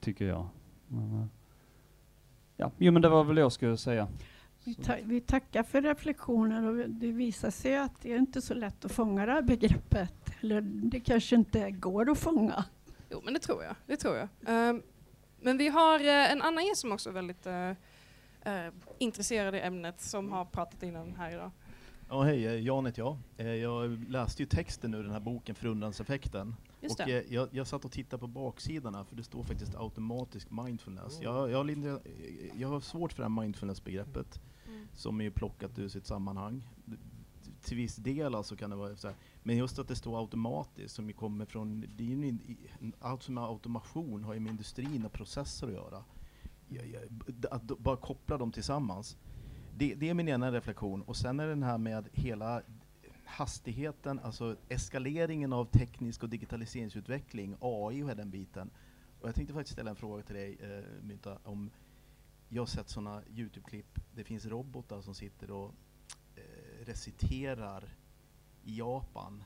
tycker 0.00 0.24
jag. 0.24 0.48
Men, 0.88 1.14
eh, 1.14 1.26
ja, 2.56 2.72
jo 2.78 2.92
men 2.92 3.02
det 3.02 3.08
var 3.08 3.24
väl 3.24 3.34
det 3.34 3.40
jag 3.40 3.52
skulle 3.52 3.76
säga. 3.76 4.08
Vi, 4.64 4.74
ta 4.74 4.94
vi 5.04 5.20
tackar 5.20 5.62
för 5.62 5.82
reflektionen 5.82 6.64
och 6.68 6.90
det 6.90 7.12
visar 7.12 7.50
sig 7.50 7.76
att 7.78 8.00
det 8.02 8.12
är 8.12 8.16
inte 8.18 8.42
så 8.42 8.54
lätt 8.54 8.84
att 8.84 8.92
fånga 8.92 9.26
det 9.26 9.32
här 9.32 9.42
begreppet. 9.42 10.30
Eller 10.40 10.60
det 10.60 11.00
kanske 11.00 11.36
inte 11.36 11.70
går 11.70 12.10
att 12.10 12.18
fånga. 12.18 12.64
Jo, 13.10 13.20
men 13.24 13.34
det 13.34 13.40
tror 13.40 13.64
jag. 13.64 13.74
Det 13.86 13.96
tror 13.96 14.16
jag. 14.16 14.28
Ehm, 14.46 14.82
men 15.40 15.58
vi 15.58 15.68
har 15.68 16.00
eh, 16.00 16.32
en 16.32 16.42
annan 16.42 16.66
gäst 16.66 16.80
som 16.80 16.92
också 16.92 17.08
är 17.10 17.14
väldigt 17.14 17.46
eh, 17.46 17.70
eh, 18.48 18.72
intresserad 18.98 19.54
i 19.54 19.60
ämnet 19.60 20.00
som 20.00 20.32
har 20.32 20.44
pratat 20.44 20.82
innan 20.82 21.14
här 21.16 21.30
idag. 21.32 21.50
Ja, 22.10 22.22
hej, 22.22 22.46
eh, 22.46 22.52
Jan 22.60 22.86
heter 22.86 23.02
jag. 23.02 23.16
Eh, 23.36 23.46
Jag 23.46 24.04
läste 24.10 24.42
ju 24.42 24.46
texten 24.46 24.94
ur 24.94 25.02
den 25.02 25.12
här 25.12 25.20
boken 25.20 25.54
Förundranseffekten. 25.54 26.54
Just 26.80 27.00
och 27.00 27.06
det. 27.06 27.26
eh, 27.26 27.34
jag, 27.34 27.48
jag 27.52 27.66
satt 27.66 27.84
och 27.84 27.92
tittade 27.92 28.20
på 28.20 28.26
baksidan 28.26 28.94
här, 28.94 29.04
för 29.04 29.16
det 29.16 29.22
står 29.24 29.42
faktiskt 29.42 29.74
automatisk 29.74 30.50
mindfulness. 30.50 31.18
Jag, 31.22 31.50
jag, 31.50 31.56
har 31.56 31.64
lite- 31.64 31.88
eh, 32.04 32.60
jag 32.60 32.68
har 32.68 32.80
svårt 32.80 33.12
för 33.12 33.22
det 33.22 33.28
här 33.28 33.42
mindfulness-begreppet, 33.42 34.40
Mm. 34.66 34.86
som 34.94 35.20
är 35.20 35.24
ju 35.24 35.30
plockat 35.30 35.78
ur 35.78 35.88
sitt 35.88 36.06
sammanhang. 36.06 36.68
Till 37.62 37.76
viss 37.76 37.96
del 37.96 38.34
alltså 38.34 38.56
kan 38.56 38.70
det 38.70 38.76
vara 38.76 38.96
så 38.96 39.08
här. 39.08 39.16
Men 39.42 39.56
just 39.56 39.78
att 39.78 39.88
det 39.88 39.96
står 39.96 40.18
automatiskt, 40.20 40.94
som 40.94 41.06
ju 41.06 41.12
kommer 41.12 41.44
från, 41.44 41.84
det 41.96 42.04
är 42.04 42.08
ju 42.08 42.38
en, 42.80 42.92
allt 43.00 43.22
som 43.22 43.38
är 43.38 43.42
automation 43.42 44.24
har 44.24 44.34
ju 44.34 44.40
med 44.40 44.50
industrin 44.50 45.04
och 45.04 45.12
processer 45.12 45.66
att 45.66 45.72
göra. 45.72 46.04
Att 47.50 47.62
bara 47.62 47.96
koppla 47.96 48.38
dem 48.38 48.52
tillsammans. 48.52 49.16
Det, 49.76 49.94
det 49.94 50.08
är 50.08 50.14
min 50.14 50.28
ena 50.28 50.52
reflektion. 50.52 51.02
Och 51.02 51.16
sen 51.16 51.40
är 51.40 51.46
den 51.46 51.62
här 51.62 51.78
med 51.78 52.08
hela 52.12 52.62
hastigheten, 53.24 54.18
alltså 54.18 54.56
eskaleringen 54.68 55.52
av 55.52 55.64
teknisk 55.64 56.22
och 56.22 56.28
digitaliseringsutveckling, 56.28 57.56
AI 57.60 58.02
och 58.02 58.16
den 58.16 58.30
biten. 58.30 58.70
Och 59.20 59.28
jag 59.28 59.34
tänkte 59.34 59.54
faktiskt 59.54 59.72
ställa 59.72 59.90
en 59.90 59.96
fråga 59.96 60.22
till 60.22 60.34
dig, 60.34 60.58
eh, 60.60 61.02
Mynta, 61.02 61.38
om 61.44 61.70
jag 62.48 62.62
har 62.62 62.66
sett 62.66 62.88
sådana 62.88 63.22
Youtube-klipp, 63.30 63.98
det 64.14 64.24
finns 64.24 64.46
robotar 64.46 65.00
som 65.00 65.14
sitter 65.14 65.50
och 65.50 65.74
eh, 66.34 66.84
reciterar 66.84 67.96
i 68.62 68.78
Japan. 68.78 69.44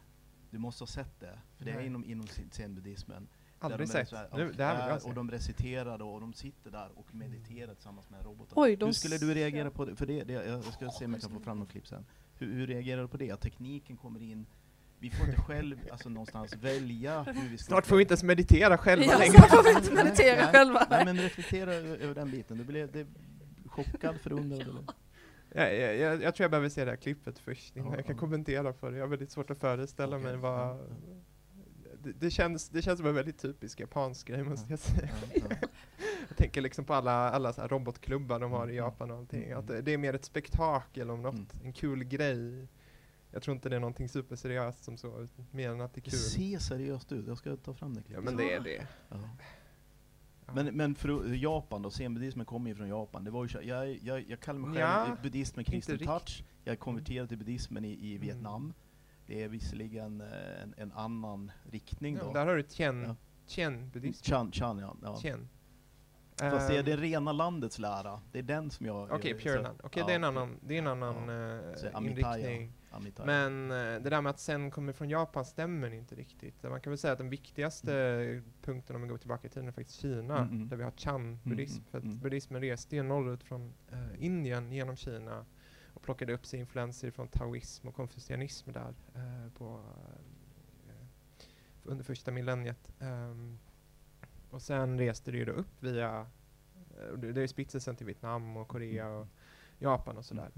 Du 0.50 0.58
måste 0.58 0.82
ha 0.82 0.86
sett 0.86 1.20
det, 1.20 1.38
för 1.56 1.64
det 1.64 1.70
är 1.70 1.76
Nej. 1.76 1.86
inom, 1.86 2.04
inom 2.04 2.26
zen-buddhismen. 2.26 3.22
Där 3.22 3.28
Aldrig 3.64 3.88
de 3.88 3.92
sett. 3.92 4.10
här, 4.10 4.28
Nu- 4.36 4.48
och, 4.48 4.56
det 4.56 4.64
här 4.64 4.92
vill 4.92 5.00
se. 5.02 5.08
och 5.08 5.14
de 5.14 5.30
reciterar 5.30 5.98
då, 5.98 6.08
och 6.08 6.20
de 6.20 6.32
sitter 6.32 6.70
där 6.70 6.88
och 6.94 7.14
mediterar 7.14 7.74
tillsammans 7.74 8.10
med 8.10 8.24
robotar. 8.24 8.52
Oj, 8.62 8.76
hur 8.80 8.92
skulle 8.92 9.18
du 9.18 9.34
reagera 9.34 9.70
på 9.70 9.84
det? 9.84 9.96
För 9.96 10.06
det, 10.06 10.24
det 10.24 10.32
jag 10.32 10.64
ska 10.64 10.90
se 10.90 11.04
om 11.04 11.12
jag 11.12 11.20
kan 11.22 11.30
få 11.30 11.40
fram 11.40 11.58
något 11.58 11.70
klipp 11.70 11.86
sen. 11.86 12.04
Hur, 12.38 12.52
hur 12.54 12.66
reagerar 12.66 13.02
du 13.02 13.08
på 13.08 13.16
det? 13.16 13.30
Att 13.30 13.40
tekniken 13.40 13.96
kommer 13.96 14.22
in, 14.22 14.46
vi 14.98 15.10
får 15.10 15.26
inte 15.28 15.40
själv 15.42 15.78
alltså, 15.92 16.08
någonstans 16.08 16.56
välja 16.56 17.22
hur 17.22 17.48
vi 17.50 17.58
ska... 17.58 17.66
Snart 17.68 17.86
får 17.86 17.96
vi 17.96 18.02
inte 18.02 18.12
ens 18.12 18.22
meditera 18.22 18.78
själva 18.78 19.04
Ja, 19.04 19.18
längre. 19.18 19.32
snart 19.32 19.50
får 19.50 19.62
vi 19.64 19.70
inte 19.78 20.04
meditera 20.04 20.36
nej, 20.42 20.52
själva. 20.52 20.86
Nej, 20.90 21.04
men 21.04 21.16
reflektera 21.16 21.72
över, 21.74 22.14
den 22.14 22.30
biten. 22.30 22.58
Du 22.58 22.64
blev 22.64 22.92
det, 22.92 23.06
chockad, 23.66 24.20
förundrad 24.20 24.60
eller? 24.60 24.82
Jag, 25.54 25.74
jag, 25.76 25.96
jag, 25.96 26.22
jag 26.22 26.34
tror 26.34 26.44
jag 26.44 26.50
behöver 26.50 26.68
se 26.68 26.84
det 26.84 26.90
här 26.90 26.96
klippet 26.96 27.38
först 27.38 27.76
innan 27.76 27.90
Ja, 27.90 27.96
jag 27.96 28.06
kan 28.06 28.14
ja. 28.14 28.20
kommentera 28.20 28.72
för 28.72 28.90
det. 28.90 28.96
Jag 28.96 29.04
har 29.04 29.08
väldigt 29.10 29.30
svårt 29.30 29.50
att 29.50 29.58
föreställa 29.58 30.16
Okej, 30.16 30.24
mig 30.24 30.32
ja, 30.34 30.38
vad... 30.40 30.78
Det, 32.02 32.12
det, 32.12 32.30
känns, 32.30 32.68
det 32.68 32.82
känns 32.82 32.98
som 32.98 33.08
en 33.08 33.14
väldigt 33.14 33.38
typisk 33.38 33.80
japansk 33.80 34.26
grej 34.26 34.42
måste 34.44 34.72
jag 34.72 34.78
säga. 34.78 35.08
Ja, 35.34 35.40
ja. 35.50 35.68
Jag 36.28 36.36
tänker 36.36 36.60
liksom 36.60 36.84
på 36.84 36.94
alla, 36.94 37.30
alla 37.30 37.52
så 37.52 37.62
robotklubbar 37.66 38.40
de 38.40 38.52
har 38.52 38.68
i 38.70 38.76
Japan 38.76 39.10
och 39.10 39.16
allting. 39.18 39.44
Mm. 39.44 39.58
Att 39.58 39.66
det, 39.66 39.82
det 39.82 39.92
är 39.92 39.98
mer 39.98 40.14
ett 40.14 40.24
spektakel 40.24 41.10
om 41.10 41.22
något, 41.22 41.34
Mm. 41.34 41.46
en 41.64 41.72
kul 41.72 42.04
grej. 42.04 42.68
Jag 43.30 43.42
tror 43.42 43.54
inte 43.56 43.68
det 43.68 43.76
är 43.76 43.80
någonting 43.80 44.08
superseriöst 44.08 44.84
som 44.84 44.96
så, 44.96 45.28
mer 45.50 45.70
än 45.70 45.80
att 45.80 45.94
det 45.94 45.98
är 46.00 46.02
Det 46.04 46.10
kul. 46.10 46.18
ser 46.20 46.58
seriöst 46.58 47.12
ut. 47.12 47.26
Jag 47.26 47.38
ska 47.38 47.56
ta 47.56 47.74
fram 47.74 47.94
det 47.94 48.02
Ja 48.08 48.20
men 48.20 48.36
det 48.36 48.52
är 48.52 48.60
det. 48.60 48.86
Ja. 49.08 49.16
Men, 50.54 50.66
men 50.66 50.94
för 50.94 51.34
Japan 51.34 51.82
då, 51.82 51.90
zenbuddismen 51.90 52.46
kommer 52.46 52.70
ju 52.70 52.76
från 52.76 52.88
Japan. 52.88 53.24
Det 53.24 53.30
var 53.30 53.44
ju, 53.48 53.60
jag, 53.62 53.98
jag, 54.02 54.30
jag 54.30 54.40
kallar 54.40 54.58
mig 54.60 54.68
själv 54.70 54.80
Ja, 54.80 55.16
buddhist 55.22 55.56
med 55.56 55.66
kristen 55.66 55.98
touch. 55.98 56.44
Jag 56.64 56.78
konverterade 56.78 57.28
till 57.28 57.38
buddhismen 57.38 57.84
i, 57.84 58.12
i 58.12 58.18
Vietnam. 58.18 58.72
Mm. 59.32 59.38
Det 59.38 59.44
är 59.44 59.48
visserligen 59.48 60.20
eh, 60.20 60.62
en, 60.62 60.74
en 60.76 60.92
annan 60.92 61.52
riktning 61.70 62.14
Ja, 62.16 62.24
då. 62.24 62.32
där 62.32 62.46
har 62.46 62.56
du 62.56 62.62
tien, 62.62 63.04
Ja. 63.06 63.16
tien 63.46 63.90
buddhism. 63.90 64.24
Chan, 64.24 64.52
chan 64.52 64.78
ja. 64.78 64.96
ja. 65.02 65.16
Tien. 65.16 65.48
Fast 66.36 66.68
det 66.68 66.76
är 66.76 66.82
det 66.82 66.96
rena 66.96 67.32
landets 67.32 67.78
lära. 67.78 68.20
Det 68.32 68.38
är 68.38 68.42
den 68.42 68.70
som 68.70 68.86
jag... 68.86 69.10
Okej, 69.12 69.30
jag- 69.30 69.40
Pure 69.40 69.62
Land. 69.62 69.80
Okej, 69.82 70.00
ja, 70.00 70.06
det 70.06 70.12
är 70.12 70.16
en 70.16 70.24
annan, 70.24 70.56
det 70.62 70.74
är 70.74 70.78
en 70.78 70.86
annan 70.86 71.16
Amitaya. 71.92 72.38
inriktning. 72.38 72.72
Amitaya. 72.90 73.26
Men 73.26 73.70
eh, 73.70 74.02
det 74.02 74.10
där 74.10 74.20
med 74.20 74.30
att 74.30 74.40
sen 74.40 74.70
kommer 74.70 74.92
från 74.92 75.08
Japan 75.08 75.44
stämmer 75.44 75.90
inte 75.94 76.14
riktigt. 76.14 76.62
Man 76.62 76.80
kan 76.80 76.90
väl 76.90 76.98
säga 76.98 77.12
att 77.12 77.18
den 77.18 77.30
viktigaste 77.30 78.42
punkten 78.62 78.96
om 78.96 79.02
vi 79.02 79.08
går 79.08 79.18
tillbaka 79.18 79.46
i 79.46 79.50
tiden 79.50 79.68
är 79.68 79.72
faktiskt 79.72 80.00
Kina, 80.00 80.38
Mm, 80.38 80.50
mm. 80.54 80.68
där 80.68 80.76
vi 80.76 80.84
har 80.84 80.90
Chan-buddhism. 80.90 81.78
Mm, 81.78 81.84
För 81.90 81.98
att 81.98 82.04
mm. 82.04 82.18
buddhismen 82.20 82.60
reste 82.62 82.96
ju 82.96 83.02
norrut 83.02 83.42
från 83.42 83.72
eh, 83.92 84.24
Indien 84.24 84.72
genom 84.72 84.96
Kina 84.96 85.44
och 85.94 86.02
plockade 86.02 86.32
upp 86.32 86.46
sig 86.46 86.60
influenser 86.60 87.10
från 87.10 87.28
taoism 87.28 87.88
och 87.88 87.94
konfucianism 87.94 88.72
där 88.72 88.94
eh, 89.14 89.52
på, 89.58 89.80
eh, 90.88 91.06
under 91.84 92.04
första 92.04 92.30
millenniet. 92.30 92.92
Ehm, 93.00 93.58
och 94.50 94.62
sen 94.62 94.98
reste 94.98 95.30
det 95.30 95.36
ju 95.38 95.44
då 95.44 95.52
upp 95.52 95.82
via, 95.82 96.26
eh, 96.98 97.16
det, 97.18 97.32
det 97.32 97.48
spritt 97.48 97.70
sig 97.70 97.96
till 97.96 98.06
Vietnam 98.06 98.56
och 98.56 98.68
Korea 98.68 99.08
och 99.08 99.26
Japan 99.78 100.16
och 100.16 100.24
sådär. 100.24 100.50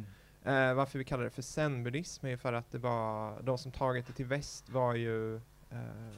Eh, 0.42 0.74
varför 0.74 0.98
vi 0.98 1.04
kallar 1.04 1.24
det 1.24 1.30
för 1.30 1.42
zen-buddhism 1.42 2.26
är 2.26 2.30
ju 2.30 2.36
för 2.36 2.52
att 2.52 2.70
det 2.70 2.78
var, 2.78 3.42
de 3.42 3.58
som 3.58 3.72
tagit 3.72 4.06
det 4.06 4.12
till 4.12 4.26
väst 4.26 4.68
var 4.68 4.94
ju 4.94 5.36
eh, 5.70 6.10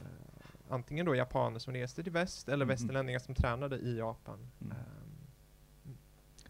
antingen 0.69 1.05
då 1.05 1.15
japaner 1.15 1.59
som 1.59 1.73
reste 1.73 2.03
till 2.03 2.11
väst 2.11 2.49
eller 2.49 2.65
Mhm. 2.65 2.69
västerlänningar 2.69 3.19
som 3.19 3.35
tränade 3.35 3.77
i 3.77 3.97
Japan. 3.97 4.39
Mm. 4.61 4.77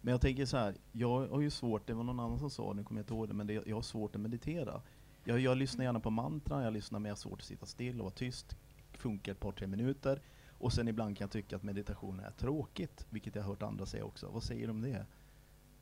Men 0.02 0.12
jag 0.12 0.22
tänker 0.22 0.46
så 0.46 0.58
här, 0.58 0.76
jag 0.92 1.28
har 1.28 1.42
ju 1.42 1.50
svårt, 1.50 1.88
det 1.88 1.94
var 1.94 2.04
någon 2.04 2.20
annan 2.20 2.40
som 2.40 2.50
sa, 2.50 2.74
nu 2.74 2.84
kommer 2.84 3.00
jag 3.00 3.04
inte 3.04 3.14
ihåg 3.14 3.28
det, 3.28 3.34
men 3.34 3.48
det, 3.48 3.54
jag 3.54 3.76
har 3.76 3.82
svårt 3.82 4.16
att 4.16 4.22
meditera. 4.22 4.82
Jag, 5.24 5.40
jag 5.40 5.58
lyssnar 5.58 5.86
gärna 5.86 6.00
på 6.00 6.10
mantra, 6.10 6.64
jag 6.64 6.74
lyssnar 6.74 7.00
men 7.00 7.10
jag 7.10 7.16
har 7.16 7.18
svårt 7.18 7.40
att 7.40 7.46
sitta 7.46 7.66
still 7.66 8.00
och 8.00 8.04
vara 8.04 8.14
tyst. 8.14 8.58
Funkar 8.92 9.32
ett 9.32 9.40
par, 9.40 9.52
tre 9.52 9.68
minuter. 9.68 10.22
Och 10.60 10.74
sen 10.74 10.88
ibland 10.88 11.18
kan 11.18 11.26
jag 11.26 11.32
tycka 11.32 11.56
att 11.56 11.64
meditation 11.64 12.20
är 12.20 12.32
tråkigt, 12.32 13.06
vilket 13.10 13.36
jag 13.36 13.44
har 13.44 13.50
hört 13.50 13.64
andra 13.64 13.86
säga 13.86 14.06
också. 14.06 14.30
Vad 14.30 14.44
säger 14.44 14.68
du 14.68 14.72
om 14.72 14.82
det? 14.82 15.06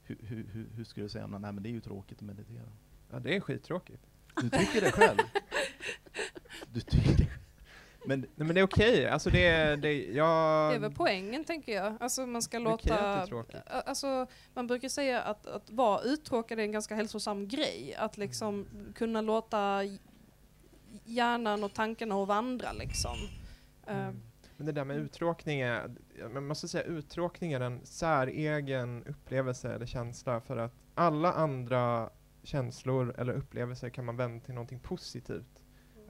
Hur, 0.03 0.17
hur, 0.21 0.69
hur, 0.75 0.83
skulle 0.83 1.05
du 1.05 1.09
säga 1.09 1.25
om 1.25 1.31
det? 1.31 1.39
Nej 1.39 1.51
men 1.51 1.63
det 1.63 1.69
är 1.69 1.71
ju 1.71 1.81
tråkigt 1.81 2.17
att 2.17 2.25
meditera. 2.25 2.71
ja, 3.11 3.19
det 3.19 3.35
är 3.35 3.39
skittråkigt. 3.39 4.07
Du 4.41 4.49
tycker 4.49 4.81
det 4.81 4.91
själv? 4.91 5.17
Du 6.73 6.81
tycker 6.81 7.17
det 7.17 7.24
Men 8.07 8.19
Nej 8.19 8.29
men 8.35 8.55
det 8.55 8.59
är 8.59 8.65
okej, 8.65 9.07
alltså 9.09 9.29
det 9.29 9.75
det, 9.75 10.05
jag... 10.05 10.71
Det 10.71 10.75
är 10.75 10.79
väl 10.79 10.93
poängen 10.95 11.43
tänker 11.43 11.73
jag. 11.75 11.93
Alltså 11.99 12.25
man 12.25 12.41
ska 12.41 12.59
låta... 12.59 13.27
Alltså 13.65 14.27
man 14.53 14.67
brukar 14.67 14.89
säga 14.89 15.21
att, 15.21 15.47
att 15.47 15.69
vara 15.69 16.01
uttråkad 16.01 16.59
är 16.59 16.63
en 16.63 16.71
ganska 16.71 16.95
hälsosam 16.95 17.47
grej. 17.47 17.95
Att 17.97 18.17
liksom 18.17 18.67
kunna 18.95 19.21
låta 19.21 19.81
hjärnan 21.05 21.63
och 21.63 21.73
tankarna 21.73 22.15
att 22.15 22.27
vandra 22.27 22.71
liksom. 22.71 23.17
Eh, 23.87 24.09
Men 24.57 24.65
det 24.65 24.71
där 24.71 24.85
med 24.85 24.97
uttråkning 24.97 25.59
är, 25.61 25.91
man 26.33 26.47
måste 26.47 26.67
säga 26.67 26.83
uttråkning 26.83 27.53
är 27.53 27.59
en 27.59 27.85
säregen 27.85 29.03
upplevelse 29.03 29.73
eller 29.73 29.85
känsla 29.85 30.41
för 30.41 30.57
att 30.57 30.73
alla 30.95 31.33
andra 31.33 32.09
känslor 32.43 33.15
eller 33.17 33.33
upplevelser 33.33 33.89
kan 33.89 34.05
man 34.05 34.17
vända 34.17 34.45
till 34.45 34.53
någonting 34.53 34.79
positivt. 34.79 35.64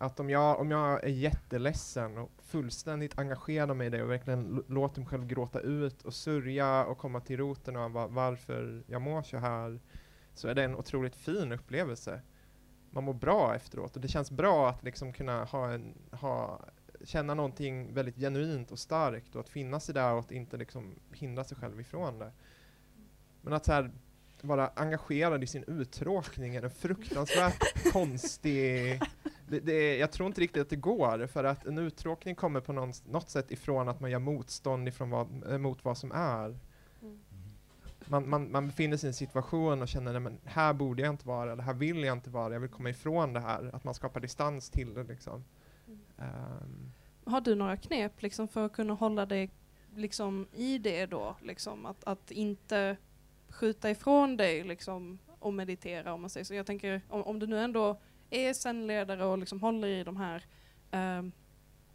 Att 0.06 0.20
om 0.20 0.30
jag, 0.30 0.60
om 0.60 0.72
jag 0.72 1.04
är 1.04 1.10
jätteledsen 1.10 2.18
och 2.18 2.32
fullständigt 2.38 3.20
engagerar 3.20 3.74
mig 3.74 3.88
i 3.88 3.90
det 3.90 4.04
och 4.04 4.12
verkligen 4.12 4.64
låter 4.68 5.00
mig 5.00 5.10
själv 5.10 5.28
gråta 5.28 5.60
ut 5.60 6.02
och 6.02 6.14
sörja 6.14 6.86
och 6.86 6.98
komma 6.98 7.22
till 7.22 7.38
roten 7.38 7.76
av 7.76 7.92
va- 7.92 8.08
varför 8.08 8.84
jag 8.88 9.02
mår 9.02 9.22
så 9.22 9.38
här, 9.38 9.80
så 10.34 10.48
är 10.48 10.56
det 10.56 10.64
en 10.64 10.76
otroligt 10.76 11.16
fin 11.16 11.52
upplevelse. 11.52 12.22
Man 12.90 13.04
mår 13.04 13.14
bra 13.14 13.56
efteråt 13.56 13.96
och 13.96 14.02
det 14.02 14.08
känns 14.08 14.32
bra 14.32 14.70
att 14.70 14.84
liksom 14.84 15.14
kunna 15.14 15.44
ha 15.44 15.72
en, 15.72 15.94
ha, 16.12 16.66
känna 17.04 17.34
någonting 17.34 17.94
väldigt 17.94 18.16
genuint 18.16 18.72
och 18.72 18.80
starkt 18.80 19.36
och 19.36 19.42
att 19.42 19.50
finna 19.50 19.80
sig 19.80 19.96
där 19.96 20.14
och 20.14 20.20
att 20.20 20.32
inte 20.32 20.58
liksom 20.58 20.96
hindra 21.12 21.44
sig 21.44 21.58
själv 21.58 21.80
ifrån 21.82 22.20
det. 22.20 22.32
Men 23.42 23.54
att 23.54 23.66
så 23.66 23.72
här, 23.72 23.92
vara 24.42 24.72
engagerad 24.76 25.44
i 25.44 25.48
sin 25.48 25.64
uttråkning 25.68 26.56
är 26.56 26.64
en 26.64 26.72
fruktansvärt 26.72 27.92
konstig... 27.94 29.02
Det, 29.48 29.60
det, 29.60 29.98
jag 29.98 30.12
tror 30.12 30.28
inte 30.28 30.42
riktigt 30.42 30.62
att 30.62 30.70
det 30.70 30.76
går, 30.76 31.28
för 31.28 31.44
att 31.44 31.66
en 31.66 31.78
uttråkning 31.78 32.36
kommer 32.36 32.62
på 32.62 32.74
någon, 32.74 32.94
något 33.06 33.30
sätt 33.30 33.52
ifrån 33.52 33.90
att 33.90 34.00
man 34.00 34.12
gör 34.12 34.20
motstånd 34.20 34.88
ifrån 34.88 35.10
vad, 35.10 35.52
eh, 35.52 35.58
mot 35.58 35.86
vad 35.86 35.98
som 35.98 36.12
är. 36.12 36.58
Man, 38.08 38.30
man, 38.30 38.52
man 38.52 38.68
befinner 38.68 38.98
sig 38.98 39.08
i 39.08 39.10
en 39.10 39.14
situation 39.14 39.82
och 39.82 39.88
känner 39.88 40.28
att 40.28 40.34
här 40.44 40.74
borde 40.74 41.02
jag 41.02 41.14
inte 41.14 41.28
vara, 41.28 41.52
eller 41.52 41.64
här 41.64 41.74
vill 41.74 42.04
jag 42.04 42.18
inte 42.18 42.30
vara, 42.30 42.54
jag 42.54 42.60
vill 42.60 42.70
komma 42.70 42.90
ifrån 42.90 43.34
det 43.34 43.40
här. 43.40 43.76
Att 43.76 43.84
man 43.84 43.94
skapar 43.94 44.20
distans 44.20 44.70
till 44.70 44.94
det 44.94 45.04
liksom. 45.04 45.44
Ehm, 46.18 46.92
Har 47.26 47.42
du 47.42 47.56
några 47.56 47.78
knep 47.78 48.22
liksom 48.22 48.48
för 48.48 48.66
att 48.66 48.74
kunna 48.74 48.94
hålla 48.94 49.26
dig 49.26 49.50
liksom 49.96 50.48
i 50.54 50.78
det 50.78 51.06
då? 51.06 51.36
Liksom 51.42 51.86
att, 51.86 52.04
att 52.04 52.32
inte 52.32 52.98
skjuta 53.50 53.90
ifrån 53.90 54.38
dig 54.38 54.64
liksom 54.64 55.20
och 55.40 55.54
meditera 55.54 56.14
om 56.14 56.22
man 56.22 56.30
säger 56.30 56.44
så. 56.44 56.54
Jag 56.54 56.66
tänker 56.66 57.02
om, 57.10 57.24
om 57.24 57.40
du 57.40 57.48
nu 57.48 57.60
ändå 57.60 58.00
är 58.36 58.54
zen-ledare 58.54 59.26
och 59.26 59.38
liksom 59.38 59.62
håller 59.62 59.88
i 59.88 60.04
de 60.04 60.18
här 60.18 60.44
ehm, 60.92 61.32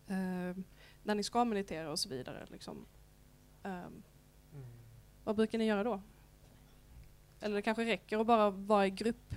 ehm, 0.08 0.64
när 1.02 1.14
ni 1.14 1.22
ska 1.22 1.44
meditera 1.44 1.90
och 1.90 1.98
så 1.98 2.08
vidare. 2.08 2.46
Liksom, 2.50 2.86
ehm, 3.62 4.02
Vad 5.24 5.36
brukar 5.36 5.58
ni 5.58 5.64
göra 5.64 5.84
då? 5.84 6.02
Eller 7.40 7.54
det 7.54 7.62
kanske 7.62 7.84
räcker 7.84 8.18
att 8.18 8.26
bara 8.26 8.50
vara 8.50 8.86
i 8.86 8.90
grupp? 8.90 9.34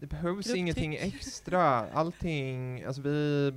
Det 0.00 0.06
behövs 0.06 0.34
Grupptryck. 0.36 0.56
ingenting 0.56 0.96
extra. 0.96 1.90
Allting, 1.90 2.84
alltså 2.84 3.02
vi... 3.02 3.52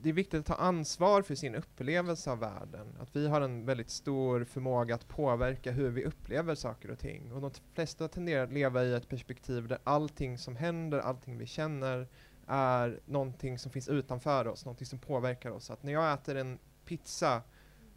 Det- 0.00 0.08
är 0.08 0.12
viktigt 0.12 0.40
att 0.40 0.46
ta 0.46 0.54
ansvar 0.54 1.22
för 1.22 1.34
sin 1.34 1.54
upplevelse 1.54 2.30
av 2.30 2.38
världen. 2.38 2.96
Att 3.00 3.16
vi 3.16 3.28
har 3.28 3.40
en 3.40 3.66
väldigt 3.66 3.90
stor 3.90 4.44
förmåga 4.44 4.94
att 4.94 5.08
påverka 5.08 5.70
hur 5.72 5.90
vi 5.90 6.04
upplever 6.04 6.54
saker 6.54 6.90
och 6.90 6.98
ting. 6.98 7.32
Och 7.32 7.40
de 7.40 7.50
flesta 7.74 8.08
tenderar 8.08 8.44
att 8.44 8.52
leva 8.52 8.84
i 8.84 8.94
ett 8.94 9.08
perspektiv 9.08 9.68
där 9.68 9.78
allting 9.84 10.38
som 10.38 10.56
händer, 10.56 10.98
allting 10.98 11.38
vi 11.38 11.46
känner, 11.46 12.08
är 12.46 13.00
någonting 13.04 13.58
som 13.58 13.72
finns 13.72 13.88
utanför 13.88 14.46
oss, 14.48 14.64
någonting 14.64 14.86
som 14.86 14.98
påverkar 14.98 15.50
oss. 15.50 15.70
Att 15.70 15.82
när 15.82 15.92
jag 15.92 16.12
äter 16.12 16.36
en 16.36 16.58
pizza 16.84 17.42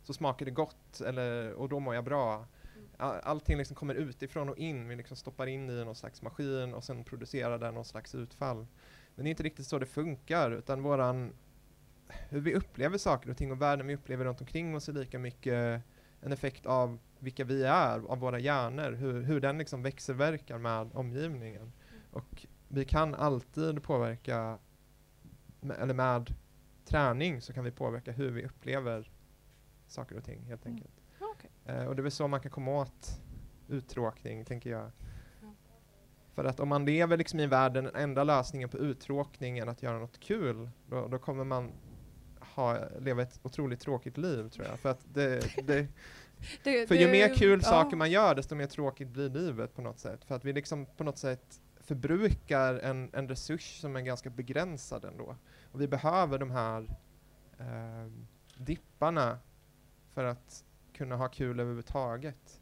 så 0.04 0.14
smakar 0.14 0.46
det 0.46 0.52
gott, 0.52 1.02
eller, 1.02 1.54
och 1.54 1.70
då 1.70 1.80
mår 1.80 1.96
jag 1.96 2.04
bra. 2.04 2.48
All- 2.98 3.20
Allting 3.24 3.58
liksom 3.58 3.76
kommer 3.76 3.96
utifrån 3.96 4.50
och 4.50 4.58
in, 4.58 4.88
vi 4.88 4.96
liksom 4.96 5.18
stoppar 5.18 5.48
in 5.48 5.70
i 5.70 5.86
någon 5.86 5.96
slags 5.96 6.22
maskin 6.22 6.74
och 6.74 6.84
sen 6.84 7.04
producerar 7.04 7.58
den 7.60 7.74
någon 7.74 7.86
slags 7.86 8.16
utfall. 8.16 8.68
Men 9.16 9.24
det 9.26 9.30
är 9.30 9.32
inte 9.32 9.44
riktigt 9.44 9.68
så 9.68 9.80
det 9.80 9.86
funkar, 9.86 10.52
utan 10.52 10.84
våran, 10.84 11.34
hur 12.30 12.42
vi 12.42 12.54
upplever 12.54 12.98
saker 12.98 13.30
och 13.30 13.38
ting 13.38 13.52
och 13.52 13.62
världen 13.62 13.88
vi 13.88 13.96
upplever 13.96 14.26
runt 14.26 14.42
omkring 14.42 14.76
oss 14.76 14.90
är 14.90 14.94
lika 14.94 15.20
mycket 15.20 15.82
en 16.22 16.32
effekt 16.32 16.66
av 16.66 17.00
vilka 17.20 17.44
vi 17.44 17.64
är, 17.64 18.12
av 18.12 18.20
våra 18.20 18.40
hjärnor, 18.40 18.92
hur, 18.92 19.22
hur 19.22 19.42
den 19.42 19.58
liksom 19.58 19.84
växelverkar 19.84 20.58
med 20.58 20.90
omgivningen. 20.94 21.72
Och 22.12 22.46
vi 22.68 22.86
kan 22.86 23.16
alltid 23.16 23.84
påverka, 23.84 24.58
med, 25.60 25.78
eller 25.78 25.94
med 25.94 26.34
träning 26.86 27.42
så 27.42 27.54
kan 27.54 27.64
vi 27.64 27.72
påverka 27.72 28.12
hur 28.12 28.32
vi 28.32 28.46
upplever 28.46 29.12
saker 29.88 30.18
och 30.18 30.24
ting 30.24 30.44
helt 30.44 30.66
enkelt. 30.66 31.02
Okej. 31.20 31.50
Eh, 31.66 31.86
och 31.86 31.96
det 31.96 32.00
är 32.00 32.04
väl 32.04 32.12
så 32.12 32.28
man 32.28 32.40
kan 32.40 32.52
komma 32.52 32.72
åt 32.72 33.22
uttråkning, 33.68 34.46
tänker 34.46 34.70
jag. 34.70 34.92
För 36.34 36.46
att 36.46 36.60
om 36.60 36.70
man 36.70 36.86
lever 36.86 37.18
liksom 37.18 37.40
i 37.40 37.44
en 37.44 37.50
värld 37.50 37.74
där 37.74 37.82
den 37.82 37.96
enda 37.96 38.24
lösningen 38.24 38.70
på 38.70 38.78
uttråkning 38.78 39.58
är 39.58 39.68
att 39.68 39.84
göra 39.84 40.00
något 40.00 40.20
kul, 40.20 40.70
då, 40.90 41.08
då 41.08 41.20
kommer 41.20 41.44
man 41.44 41.72
ha, 42.56 42.78
leva 43.00 43.22
ett 43.22 43.40
otroligt 43.44 43.80
tråkigt 43.80 44.18
liv, 44.18 44.50
tror 44.50 44.66
jag. 44.68 44.80
För 44.80 44.90
att 44.90 45.06
det, 45.14 45.40
det, 45.68 45.88
Det- 46.64 46.88
för 46.88 46.96
ju 46.96 47.06
det- 47.06 47.12
mer 47.12 47.36
kul 47.36 47.60
ja. 47.64 47.70
saker 47.70 47.96
man 47.98 48.12
gör, 48.12 48.36
desto 48.36 48.56
mer 48.56 48.68
tråkigt 48.68 49.08
blir 49.08 49.30
livet 49.30 49.76
på 49.76 49.82
något 49.82 50.00
sätt. 50.00 50.26
För 50.26 50.36
att 50.36 50.46
vi 50.46 50.54
liksom 50.54 50.86
på 50.86 51.04
något 51.04 51.18
sätt 51.18 51.62
förbrukar 51.80 52.74
en, 52.76 53.10
en 53.14 53.28
resurs 53.30 53.80
som 53.82 53.96
är 53.96 54.02
ganska 54.02 54.30
begränsad 54.30 55.06
ändå. 55.06 55.36
Och 55.72 55.82
vi 55.82 55.88
behöver 55.88 56.38
de 56.40 56.52
här 56.52 56.82
eh, 57.60 58.12
dipparna 58.58 59.40
för 60.10 60.24
att 60.24 60.64
kunna 60.94 61.16
ha 61.16 61.28
kul 61.28 61.60
överhuvudtaget. 61.60 62.62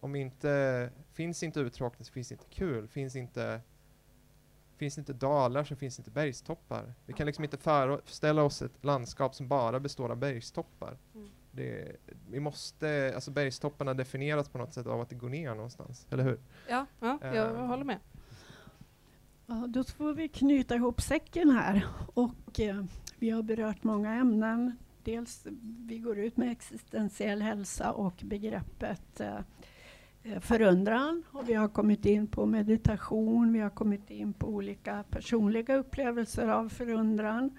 Om 0.00 0.14
inte, 0.16 0.90
finns 1.12 1.42
inte 1.42 1.60
uttråkning 1.60 2.04
så 2.04 2.12
finns 2.12 2.32
inte 2.32 2.44
kul. 2.50 2.88
Finns 2.88 3.16
inte, 3.16 3.60
finns 4.82 4.98
inte 4.98 5.12
dalar 5.12 5.64
så 5.64 5.76
finns 5.76 5.98
inte 5.98 6.10
bergstoppar. 6.10 6.94
Vi 7.06 7.12
kan 7.12 7.26
liksom 7.26 7.44
inte 7.44 7.56
föreställa 7.56 8.42
oss 8.42 8.62
ett 8.62 8.84
landskap 8.84 9.34
som 9.34 9.48
bara 9.48 9.80
består 9.80 10.10
av 10.10 10.16
bergstoppar. 10.16 10.98
Mm. 11.14 11.30
Det, 11.50 11.96
vi 12.30 12.40
måste, 12.40 13.12
alltså 13.14 13.30
bergstopparna 13.30 13.94
definieras 13.94 14.48
på 14.48 14.58
något 14.58 14.74
sätt 14.74 14.86
av 14.86 15.00
att 15.00 15.08
det 15.08 15.14
går 15.14 15.28
ner 15.28 15.54
någonstans, 15.54 16.06
eller 16.10 16.24
hur? 16.24 16.40
Ja, 16.68 16.86
ja 17.00 17.18
jag 17.22 17.36
Eh, 17.36 17.66
håller 17.66 17.84
med. 17.84 17.98
Ja, 19.46 19.66
då 19.68 19.84
får 19.84 20.14
vi 20.14 20.28
knyta 20.28 20.74
ihop 20.74 21.00
säcken 21.00 21.50
här. 21.50 21.86
Och, 22.14 22.60
eh, 22.60 22.84
vi 23.18 23.30
har 23.30 23.42
berört 23.42 23.84
många 23.84 24.14
ämnen. 24.14 24.76
Dels 25.04 25.46
vi 25.86 25.98
går 25.98 26.18
ut 26.18 26.36
med 26.36 26.52
existentiell 26.52 27.42
hälsa 27.42 27.92
och 27.92 28.14
begreppet 28.22 29.20
eh, 29.20 29.38
Eh, 30.24 30.40
förundran. 30.40 31.22
Och 31.32 31.48
vi 31.48 31.54
har 31.54 31.68
kommit 31.68 32.06
in 32.06 32.26
på 32.26 32.46
meditation, 32.46 33.52
vi 33.52 33.60
har 33.60 33.70
kommit 33.70 34.10
in 34.10 34.32
på 34.32 34.46
olika 34.46 35.04
personliga 35.10 35.76
upplevelser 35.76 36.48
av 36.48 36.68
förundran. 36.68 37.58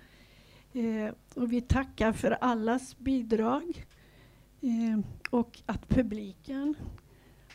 Eh, 0.74 1.14
och 1.36 1.53
vi 1.53 1.61
tackar 1.61 2.11
för 2.14 2.32
allas 2.32 2.97
bidrag 2.97 3.86
eh, 4.61 4.99
och 5.30 5.61
att 5.66 5.89
publiken 5.89 6.76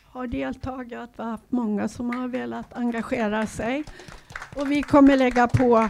har 0.03 0.27
deltagit. 0.27 0.91
Vi 0.91 1.23
har 1.23 1.29
haft 1.29 1.51
många 1.51 1.87
som 1.87 2.09
har 2.09 2.27
velat 2.27 2.73
engagera 2.73 3.47
sig. 3.47 3.83
Och 4.55 4.71
vi 4.71 4.83
kommer 4.83 5.17
lägga 5.17 5.47
på 5.47 5.89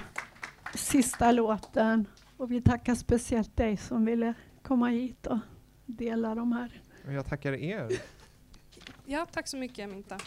sista 0.76 1.32
låten. 1.32 2.06
Och 2.38 2.52
vi 2.52 2.62
tackar 2.62 2.96
speciellt 2.96 3.58
dig 3.58 3.78
som 3.78 4.06
ville 4.06 4.34
komma 4.62 4.88
hit 4.88 5.28
och 5.28 5.40
dela 5.86 6.36
de 6.36 6.52
här. 6.52 6.82
Jag 7.08 7.26
tackar 7.26 7.54
er. 7.54 7.90
Ja, 9.12 9.26
tack 9.32 9.48
så 9.48 9.58
mycket 9.58 9.90
Minta. 9.90 10.18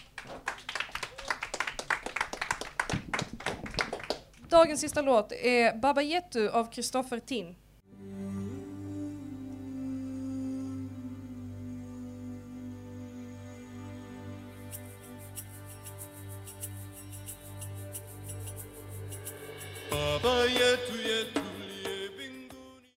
Dagens 4.49 4.81
sista 4.81 5.03
låt 5.03 5.33
är 5.33 5.77
Baba 5.77 6.03
Yetu 6.03 6.49
av 6.49 6.73
Kristoffer 6.73 7.19
Tin. 7.19 7.55